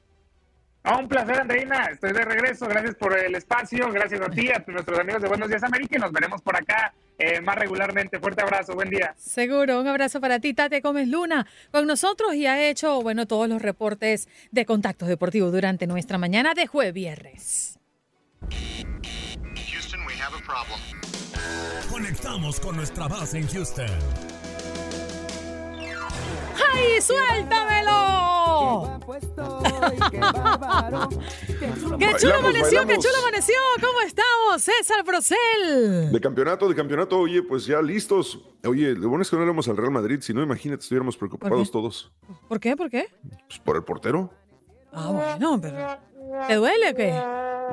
Ah, 0.82 0.96
un 0.98 1.08
placer, 1.08 1.38
Andreina. 1.38 1.86
Estoy 1.86 2.12
de 2.12 2.24
regreso. 2.24 2.66
Gracias 2.66 2.94
por 2.94 3.16
el 3.16 3.34
espacio. 3.34 3.90
Gracias 3.92 4.20
a 4.20 4.30
ti, 4.30 4.48
a 4.50 4.64
nuestros 4.66 4.98
amigos 4.98 5.20
de 5.20 5.28
Buenos 5.28 5.48
Días 5.48 5.62
América. 5.62 5.96
Y 5.96 6.00
nos 6.00 6.10
veremos 6.10 6.40
por 6.40 6.56
acá 6.56 6.94
eh, 7.18 7.40
más 7.42 7.56
regularmente. 7.56 8.18
Fuerte 8.18 8.42
abrazo. 8.42 8.74
Buen 8.74 8.88
día. 8.88 9.14
Seguro. 9.18 9.80
Un 9.80 9.88
abrazo 9.88 10.20
para 10.20 10.40
ti, 10.40 10.54
Tate 10.54 10.80
Gómez 10.80 11.08
Luna, 11.08 11.46
con 11.70 11.86
nosotros 11.86 12.34
y 12.34 12.46
ha 12.46 12.66
hecho, 12.66 13.02
bueno, 13.02 13.26
todos 13.26 13.48
los 13.48 13.60
reportes 13.60 14.28
de 14.50 14.64
contactos 14.64 15.08
deportivos 15.08 15.52
durante 15.52 15.86
nuestra 15.86 16.16
mañana 16.16 16.54
de 16.54 16.66
jueves 16.66 16.94
viernes. 16.94 17.78
Houston, 18.50 20.00
we 20.06 20.14
have 20.14 20.34
a 20.34 20.42
problem. 20.42 20.80
Conectamos 21.90 22.58
con 22.58 22.76
nuestra 22.76 23.06
base 23.06 23.38
en 23.38 23.46
Houston. 23.48 24.39
¡Ay, 26.74 27.00
suéltamelo! 27.00 28.98
¡Qué 31.98 32.12
chulo 32.18 32.34
amaneció, 32.36 32.86
qué 32.86 32.98
chulo 32.98 33.14
amaneció! 33.22 33.54
¿Cómo 33.80 34.00
estamos, 34.02 34.62
César 34.62 35.04
Procel? 35.04 36.10
De 36.12 36.20
campeonato, 36.20 36.68
de 36.68 36.74
campeonato, 36.74 37.18
oye, 37.18 37.42
pues 37.42 37.66
ya 37.66 37.80
listos. 37.82 38.40
Oye, 38.64 38.94
lo 38.94 39.08
bueno 39.08 39.22
es 39.22 39.30
que 39.30 39.36
no 39.36 39.42
éramos 39.42 39.68
al 39.68 39.76
Real 39.76 39.90
Madrid, 39.90 40.20
si 40.20 40.32
no, 40.34 40.42
imagínate, 40.42 40.82
estuviéramos 40.82 41.16
preocupados 41.16 41.70
todos. 41.70 42.12
¿Por 42.48 42.60
qué? 42.60 42.76
¿Por 42.76 42.90
qué? 42.90 43.08
Pues 43.48 43.58
por 43.60 43.76
el 43.76 43.84
portero. 43.84 44.32
Ah, 44.92 45.10
bueno, 45.12 45.60
pero 45.60 45.98
¿te 46.48 46.54
duele 46.54 46.90
o 46.90 46.94
qué? 46.94 47.12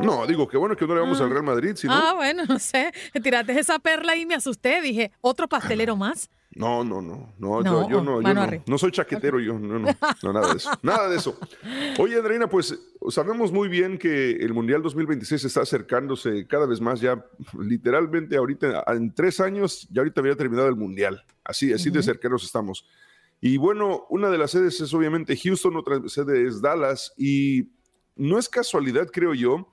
No, 0.06 0.28
digo, 0.28 0.48
qué 0.48 0.58
bueno 0.58 0.76
que 0.76 0.86
no 0.86 0.94
le 0.94 1.02
vamos 1.02 1.20
al 1.22 1.32
Real 1.32 1.44
Madrid, 1.44 1.76
si 1.76 1.88
no... 1.88 1.94
Ah, 1.94 2.14
bueno, 2.14 2.44
no 2.48 2.60
sé. 2.60 2.92
Tiraste 3.24 3.60
esa 3.60 3.80
perla 3.80 4.16
y 4.16 4.26
me 4.28 4.36
asusté. 4.36 4.80
Dije, 4.82 5.12
¿otro 5.22 5.48
pastelero 5.48 5.96
más? 5.98 6.30
No, 6.58 6.84
no, 6.84 7.02
no, 7.02 7.34
no, 7.38 7.64
yo, 7.64 7.88
yo 7.88 8.04
no, 8.04 8.22
yo 8.22 8.34
no, 8.34 8.48
no, 8.66 8.78
soy 8.78 8.92
chaquetero, 8.92 9.40
yo, 9.40 9.60
no, 9.60 9.78
no, 9.78 9.96
no, 10.24 10.34
nada 10.34 10.50
de 10.50 10.58
eso, 10.58 10.72
nada 10.82 11.08
de 11.08 11.18
eso. 11.18 11.38
Oye, 12.00 12.18
Andreina, 12.18 12.50
pues 12.50 12.78
sabemos 13.10 13.52
muy 13.52 13.70
bien 13.70 14.00
que 14.00 14.32
el 14.32 14.54
Mundial 14.54 14.82
2026 14.82 15.46
está 15.46 15.62
acercándose 15.62 16.48
cada 16.48 16.66
vez 16.66 16.82
más, 16.82 17.00
ya 17.00 17.24
literalmente 17.60 18.38
ahorita, 18.38 18.84
en 18.88 19.14
tres 19.14 19.40
años, 19.40 19.88
ya 19.92 20.02
ahorita 20.02 20.22
había 20.22 20.36
terminado 20.36 20.68
el 20.68 20.76
Mundial, 20.76 21.24
así, 21.44 21.72
así 21.72 21.92
de 21.92 22.02
cercanos 22.02 22.44
estamos. 22.44 22.88
Y 23.40 23.58
bueno, 23.58 24.08
una 24.10 24.30
de 24.30 24.40
las 24.40 24.52
sedes 24.52 24.82
es 24.82 24.92
obviamente 24.96 25.38
Houston, 25.38 25.78
otra 25.78 26.02
sede 26.08 26.48
es 26.48 26.60
Dallas, 26.60 27.14
y 27.18 27.70
no 28.16 28.40
es 28.40 28.50
casualidad, 28.50 29.08
creo 29.12 29.36
yo, 29.36 29.72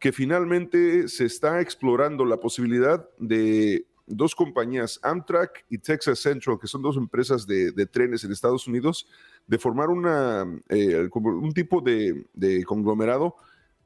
que 0.00 0.12
finalmente 0.12 1.06
se 1.06 1.24
está 1.26 1.60
explorando 1.60 2.24
la 2.24 2.38
posibilidad 2.38 3.08
de 3.18 3.86
dos 4.06 4.34
compañías, 4.34 5.00
Amtrak 5.02 5.64
y 5.68 5.78
Texas 5.78 6.18
Central, 6.18 6.58
que 6.60 6.66
son 6.66 6.82
dos 6.82 6.96
empresas 6.96 7.46
de, 7.46 7.72
trenes 7.86 8.24
en 8.24 8.32
Estados 8.32 8.66
Unidos, 8.66 9.08
de 9.46 9.58
formar 9.58 9.88
una, 9.88 10.44
eh, 10.68 11.08
un 11.12 11.52
tipo 11.52 11.80
de, 11.80 12.64
conglomerado 12.66 13.36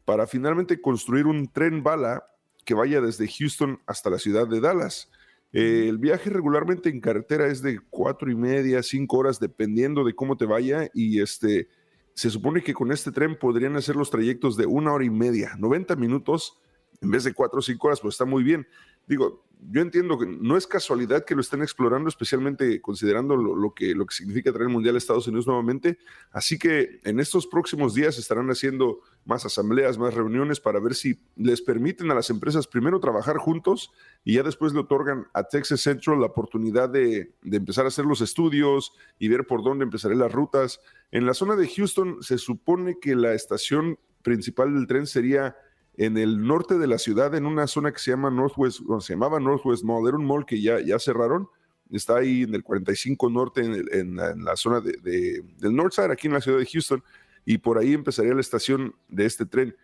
para 0.05 0.27
finalmente 0.27 0.81
construir 0.81 1.27
un 1.27 1.49
tren 1.49 1.83
bala 1.83 2.25
que 2.65 2.75
vaya 2.75 3.01
desde 3.01 3.29
Houston 3.29 3.81
hasta 3.87 4.11
la 4.11 4.19
ciudad 4.19 4.49
de 4.49 4.61
Dallas. 4.61 5.11
Eh, 5.53 5.87
el 5.89 5.99
viaje 5.99 6.29
regularmente 6.31 6.91
en 6.91 7.01
carretera 7.01 7.47
es 7.47 7.63
de 7.63 7.81
cuatro 7.91 8.31
y 8.31 8.35
media, 8.35 8.83
cinco 8.83 9.19
horas, 9.19 9.41
dependiendo 9.41 10.05
de 10.05 10.15
cómo 10.15 10.37
te 10.37 10.45
vaya. 10.45 10.91
Y 10.93 11.21
este, 11.21 11.69
se 12.15 12.31
supone 12.31 12.63
que 12.63 12.75
con 12.75 12.91
este 12.91 13.13
tren 13.13 13.39
podrían 13.39 13.77
hacer 13.77 13.97
los 13.97 14.11
trayectos 14.11 14.57
de 14.57 14.67
una 14.67 14.93
hora 14.93 15.05
y 15.05 15.11
media, 15.11 15.55
90 15.57 15.97
minutos, 15.97 16.61
en 17.01 17.11
vez 17.11 17.25
de 17.25 17.33
cuatro 17.33 17.61
o 17.61 17.63
cinco 17.63 17.87
horas, 17.87 18.01
pues 18.01 18.15
está 18.15 18.25
muy 18.25 18.43
bien. 18.43 18.67
Digo, 19.09 19.49
yo 19.71 19.81
entiendo 19.81 20.19
que 20.19 20.27
no 20.27 20.57
es 20.57 20.67
casualidad 20.67 21.25
que 21.25 21.35
lo 21.35 21.41
estén 21.41 21.63
explorando, 21.63 22.09
especialmente 22.09 22.81
considerando 22.81 23.37
lo, 23.37 23.75
que, 23.75 23.95
lo 23.95 24.07
que 24.07 24.15
significa 24.15 24.53
traer 24.53 24.69
el 24.69 24.73
Mundial 24.73 24.95
a 24.95 24.99
Estados 24.99 25.27
Unidos 25.27 25.47
nuevamente. 25.47 25.99
Así 26.31 26.59
que 26.59 27.01
en 27.05 27.19
estos 27.19 27.47
próximos 27.47 27.95
días 27.95 28.19
estarán 28.19 28.49
haciendo 28.51 29.01
más 29.25 29.45
asambleas, 29.45 29.99
más 29.99 30.15
reuniones 30.15 30.61
para 30.61 30.79
ver 30.79 30.95
si 30.95 31.21
les 31.37 31.61
permiten 31.61 32.11
a 32.11 32.15
las 32.15 32.31
empresas 32.31 32.67
primero 32.67 33.01
trabajar 33.01 33.37
juntos 33.39 33.91
y 34.25 34.35
ya 34.35 34.43
después 34.43 34.73
le 34.73 34.81
otorgan 34.81 35.27
a 35.35 35.45
Texas 35.45 35.81
Central 35.81 36.21
la 36.21 36.27
oportunidad 36.27 36.89
de, 36.89 37.35
de 37.43 37.57
empezar 37.57 37.85
a 37.85 37.89
hacer 37.89 38.05
los 38.05 38.21
estudios 38.21 38.93
y 39.19 39.29
ver 39.29 39.47
por 39.47 39.65
dónde 39.65 39.85
empezarán 39.85 40.19
las 40.19 40.33
rutas. 40.33 40.81
En 41.11 41.27
la 41.27 41.35
zona 41.35 41.57
de 41.57 41.69
Houston 41.69 42.23
se 42.23 42.39
supone 42.39 42.99
que 43.01 43.17
la 43.17 43.35
estación 43.35 43.99
principal 44.23 44.75
del 44.75 44.87
tren 44.87 45.07
sería 45.07 45.57
en 45.99 46.17
el 46.17 46.47
norte 46.47 46.79
de 46.79 46.87
la 46.87 46.97
ciudad, 46.97 47.35
en 47.35 47.45
una 47.45 47.67
zona 47.67 47.93
que 47.93 47.99
se 47.99 48.13
llama 48.13 48.31
Northwest, 48.31 48.81
se 49.01 49.13
llamaba 49.15 49.41
Northwest 49.41 49.83
Mall, 49.83 50.07
era 50.07 50.17
un 50.17 50.25
mall 50.25 50.47
que 50.47 50.63
ya, 50.63 50.81
ya 50.81 50.97
cerraron, 51.01 51.49
está 51.91 52.19
ahí 52.19 52.43
en 52.43 52.55
el 52.55 52.63
45 52.63 53.29
norte, 53.29 53.63
en, 53.63 54.17
la, 54.17 54.57
zona 54.57 54.81
de, 54.81 55.43
del 55.59 55.75
Northside, 55.75 56.13
aquí 56.13 56.29
en 56.29 56.35
la 56.35 56.41
ciudad 56.41 56.59
de 56.59 56.67
Houston, 56.67 57.03
y 57.45 57.59
por 57.59 57.79
ahí 57.79 57.95
empezaría 57.95 58.33
la 58.33 58.41
estación 58.41 58.95
de 59.09 59.27
este 59.27 59.45
tren. 59.45 59.75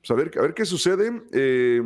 Pues 0.00 0.10
a, 0.12 0.14
ver, 0.14 0.30
a 0.38 0.42
ver 0.42 0.54
qué 0.54 0.64
sucede. 0.64 1.22
Eh, 1.32 1.82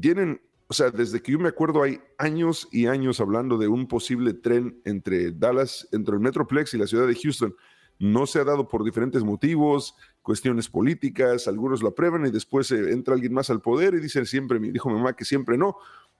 tienen, 0.00 0.40
o 0.66 0.74
sea, 0.74 0.90
desde 0.90 1.22
que 1.22 1.32
yo 1.32 1.38
me 1.38 1.50
acuerdo 1.50 1.84
hay 1.84 2.00
años 2.18 2.68
y 2.72 2.86
años 2.86 3.20
hablando 3.20 3.58
de 3.58 3.68
un 3.68 3.86
posible 3.86 4.34
tren 4.34 4.80
entre 4.84 5.30
Dallas, 5.30 5.86
entre 5.92 6.14
el 6.14 6.20
Metroplex 6.20 6.74
y 6.74 6.78
la 6.78 6.88
ciudad 6.88 7.06
de 7.06 7.14
Houston. 7.14 7.54
No 8.00 8.26
se 8.26 8.40
ha 8.40 8.44
dado 8.44 8.66
por 8.66 8.82
diferentes 8.82 9.22
motivos, 9.22 9.94
cuestiones 10.24 10.70
políticas, 10.70 11.46
algunos 11.46 11.82
lo 11.82 11.90
aprueban 11.90 12.26
y 12.26 12.30
después 12.30 12.70
eh, 12.72 12.92
entra 12.92 13.14
alguien 13.14 13.34
más 13.34 13.50
al 13.50 13.60
poder 13.60 13.92
y 13.94 14.00
dicen 14.00 14.24
siempre, 14.24 14.58
me 14.58 14.72
dijo 14.72 14.88
mi 14.88 14.96
mamá 14.96 15.12
que 15.12 15.24
siempre 15.24 15.58
no. 15.58 15.76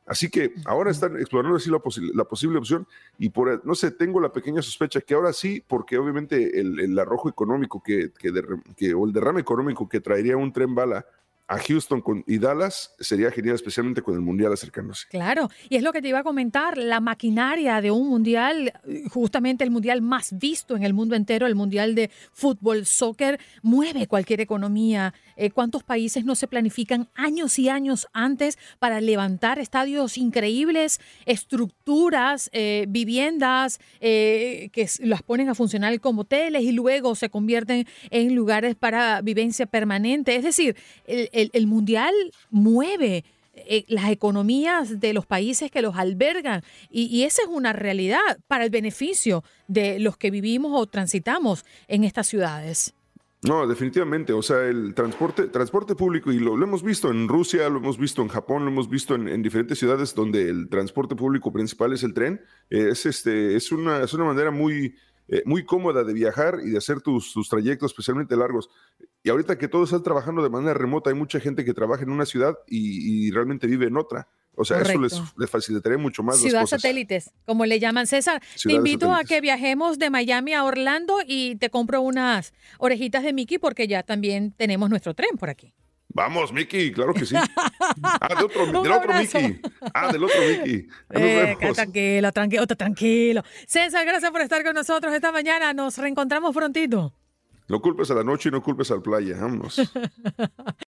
Así 0.07 0.29
que 0.29 0.53
ahora 0.67 0.91
están 0.91 1.17
explorando 1.17 1.57
así 1.57 1.71
la, 1.71 1.81
la, 2.13 2.25
posible 2.27 2.59
opción 2.59 2.87
y 3.19 3.31
por, 3.31 3.65
no 3.65 3.75
sé, 3.75 3.91
tengo 3.91 4.21
la 4.21 4.31
pequeña 4.31 4.61
sospecha 4.61 5.01
que 5.01 5.15
ahora 5.15 5.33
sí, 5.33 5.65
porque 5.67 5.97
obviamente 5.97 6.61
el, 6.61 6.99
arrojo 6.99 7.31
económico 7.31 7.83
que, 7.83 8.13
que, 8.13 8.93
o 8.93 9.07
el 9.07 9.13
derrame 9.15 9.41
económico 9.41 9.89
que 9.89 10.01
traería 10.01 10.37
un 10.37 10.53
tren 10.53 10.75
bala 10.75 11.07
a 11.47 11.59
Houston 11.59 12.01
con, 12.01 12.25
y 12.27 12.39
Dallas 12.39 12.95
sería 12.99 13.31
genial, 13.31 13.55
especialmente 13.55 14.01
con 14.03 14.15
el 14.15 14.21
Mundial 14.21 14.53
acercándose. 14.53 15.07
Claro, 15.11 15.51
y 15.69 15.77
es 15.77 15.83
lo 15.83 15.93
que 15.93 16.01
te 16.01 16.09
iba 16.09 16.21
a 16.21 16.25
comentar, 16.25 16.79
la 16.79 17.01
maquinaria 17.01 17.81
de 17.81 17.91
un 17.91 18.09
Mundial, 18.09 18.73
justamente 19.11 19.63
el 19.63 19.71
Mundial 19.71 20.01
más 20.01 20.39
visto 20.39 20.77
en 20.77 20.85
el 20.85 20.95
mundo 20.95 21.15
entero, 21.17 21.47
el 21.47 21.55
Mundial 21.55 21.95
de 21.95 22.11
fútbol, 22.33 22.87
soccer, 22.87 23.39
mueve 23.63 24.07
cualquier 24.07 24.41
economía. 24.41 25.13
Eh, 25.37 25.51
¿Cuántos 25.51 25.83
países 25.83 26.25
no 26.25 26.35
se 26.35 26.47
planifican 26.47 27.09
años 27.15 27.59
y 27.59 27.69
años 27.69 28.09
antes 28.13 28.59
para 28.79 29.01
levantar 29.01 29.59
estadios 29.59 30.17
increíbles, 30.17 31.01
estructuras, 31.27 32.49
eh, 32.53 32.87
viviendas 32.89 33.81
eh, 34.01 34.71
que 34.73 34.89
las 35.01 35.23
ponen 35.23 35.49
a 35.49 35.55
funcionar 35.55 35.99
como 36.01 36.23
hoteles 36.23 36.63
y 36.63 36.73
luego 36.73 37.15
se 37.15 37.29
convierten 37.29 37.87
en 38.11 38.35
lugares 38.35 38.77
para 38.77 39.21
vivencia 39.21 39.67
permanente? 39.67 40.37
Es 40.37 40.45
decir, 40.45 40.77
el, 41.07 41.29
el, 41.35 41.67
mundial 41.67 42.15
mueve 42.51 43.25
eh, 43.55 43.85
las 43.89 44.11
economías 44.11 45.01
de 45.01 45.13
los 45.13 45.27
países 45.27 45.71
que 45.71 45.83
los 45.83 45.97
albergan 45.97 46.63
y, 46.91 47.23
esa 47.25 47.43
es 47.43 47.49
una 47.49 47.73
realidad 47.73 48.21
para 48.47 48.65
el 48.65 48.71
beneficio 48.71 49.45
de 49.69 49.99
los 49.99 50.17
que 50.17 50.31
vivimos 50.31 50.73
o 50.75 50.87
transitamos 50.87 51.65
en 51.89 52.05
estas 52.05 52.27
ciudades. 52.27 52.95
No, 53.43 53.67
definitivamente. 53.67 54.33
O 54.33 54.41
sea, 54.41 54.63
el 54.65 54.95
transporte, 54.95 55.49
transporte 55.49 55.95
público, 55.95 56.33
y 56.33 56.39
lo, 56.39 56.55
hemos 56.55 56.83
visto 56.83 57.11
en 57.11 57.29
Rusia, 57.29 57.69
lo 57.69 57.79
hemos 57.79 57.99
visto 57.99 58.23
en 58.23 58.29
Japón, 58.29 58.65
lo 58.65 58.71
hemos 58.71 58.89
visto 58.89 59.15
en, 59.15 59.43
diferentes 59.43 59.79
ciudades 59.79 60.15
donde 60.15 60.49
el 60.49 60.69
transporte 60.71 61.15
público 61.15 61.53
principal 61.53 61.93
es 61.93 62.03
el 62.03 62.15
tren. 62.15 62.41
Es, 62.71 63.05
este, 63.05 63.55
es, 63.55 63.71
una, 63.71 64.03
es 64.03 64.15
una 64.15 64.25
manera 64.25 64.51
muy, 64.51 64.95
eh, 65.29 65.43
muy 65.47 65.65
cómoda 65.65 66.05
de 66.05 66.13
viajar 66.13 66.59
y 66.63 66.71
de 66.71 66.79
hacer 66.79 67.01
tus, 67.01 67.33
tus, 67.33 67.49
trayectos 67.49 67.93
especialmente 67.93 68.37
largos. 68.37 68.69
Y 69.23 69.31
ahorita 69.31 69.57
que 69.57 69.69
todos 69.69 69.89
están 69.89 70.03
trabajando 70.03 70.43
de 70.43 70.51
manera 70.51 70.75
remota, 70.75 71.09
hay 71.09 71.17
mucha 71.17 71.41
gente 71.41 71.65
que 71.65 71.73
trabaja 71.73 72.03
en 72.03 72.11
una 72.11 72.27
ciudad 72.27 72.55
y, 72.67 73.31
realmente 73.31 73.67
vive 73.67 73.87
en 73.87 73.97
otra. 73.97 74.29
O 74.57 74.65
sea, 74.65 74.81
eso 74.83 75.01
les, 75.01 75.21
les, 75.37 75.51
facilitaría 75.51 75.99
mucho 75.99 76.23
más. 76.23 76.39
Ciudad 76.39 76.67
satélites, 76.67 77.33
como 77.45 77.67
le 77.67 77.81
llaman 77.81 78.07
César. 78.07 78.41
te 78.63 78.73
invito 78.73 79.13
a 79.13 79.25
que 79.25 79.41
viajemos 79.41 79.99
de 79.99 80.11
Miami 80.11 80.53
a 80.53 80.63
Orlando 80.63 81.19
y 81.27 81.57
te 81.57 81.71
compro 81.71 82.03
unas 82.03 82.53
orejitas 82.79 83.25
de 83.25 83.33
Mickey 83.33 83.59
porque 83.59 83.89
ya 83.89 84.03
también 84.05 84.53
tenemos 84.53 84.91
nuestro 84.91 85.15
tren 85.15 85.37
por 85.39 85.51
aquí. 85.51 85.75
Vamos, 86.15 86.53
Mickey, 86.53 86.93
claro 86.93 87.13
que 87.13 87.27
sí. 87.27 87.35
Ah, 88.05 88.35
de 88.39 88.45
otro, 88.45 88.67
del 88.67 88.93
otro 88.93 89.13
Mickey. 89.19 89.61
Ah, 89.93 90.13
del 90.13 90.23
otro 90.23 90.41
Mickey. 90.41 90.87
Eh, 91.11 91.57
tranquilo, 91.75 92.33
tranquilo, 92.33 92.67
tranquilo. 92.67 93.43
César, 93.67 94.07
gracias 94.07 94.31
por 94.31 94.41
estar 94.41 94.63
con 94.65 94.75
nosotros 94.75 95.13
esta 95.13 95.33
mañana. 95.33 95.75
Nos 95.75 95.99
reencontramos 95.99 96.55
prontito. 96.55 97.13
No 97.67 97.81
culpes 97.81 98.11
a 98.13 98.15
la 98.15 98.23
noche 98.23 98.49
y 98.49 98.53
no 98.53 98.63
culpes 98.63 98.91
al 98.93 99.03
playa. 99.03 99.37
Vámonos. 99.41 99.81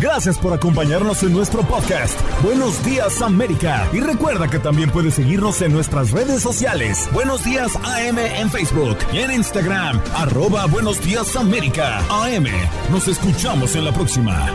Gracias 0.00 0.38
por 0.38 0.54
acompañarnos 0.54 1.22
en 1.24 1.34
nuestro 1.34 1.60
podcast. 1.60 2.18
Buenos 2.42 2.82
días 2.86 3.20
América. 3.20 3.86
Y 3.92 4.00
recuerda 4.00 4.48
que 4.48 4.58
también 4.58 4.88
puedes 4.88 5.12
seguirnos 5.12 5.60
en 5.60 5.74
nuestras 5.74 6.10
redes 6.12 6.40
sociales. 6.40 7.06
Buenos 7.12 7.44
días 7.44 7.76
AM 7.76 8.18
en 8.18 8.50
Facebook 8.50 8.96
y 9.12 9.18
en 9.18 9.30
Instagram. 9.30 10.00
Arroba 10.14 10.64
Buenos 10.64 11.04
días 11.04 11.36
América. 11.36 11.98
AM. 12.08 12.46
Nos 12.90 13.08
escuchamos 13.08 13.76
en 13.76 13.84
la 13.84 13.92
próxima. 13.92 14.48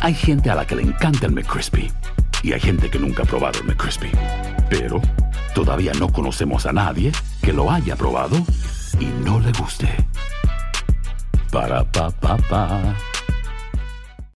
Hay 0.00 0.14
gente 0.14 0.50
a 0.50 0.54
la 0.54 0.64
que 0.64 0.76
le 0.76 0.82
encanta 0.82 1.26
el 1.26 1.32
McCrispy. 1.32 1.90
Y 2.44 2.52
hay 2.52 2.60
gente 2.60 2.90
que 2.90 3.00
nunca 3.00 3.24
ha 3.24 3.26
probado 3.26 3.58
el 3.58 3.66
McCrispy. 3.66 4.12
Pero 4.70 5.02
todavía 5.52 5.92
no 5.98 6.12
conocemos 6.12 6.64
a 6.64 6.72
nadie 6.72 7.10
que 7.42 7.52
lo 7.52 7.72
haya 7.72 7.96
probado 7.96 8.36
y 9.00 9.06
no 9.24 9.40
le 9.40 9.50
guste. 9.50 9.88
Ba-da-ba-ba-ba 11.54 12.62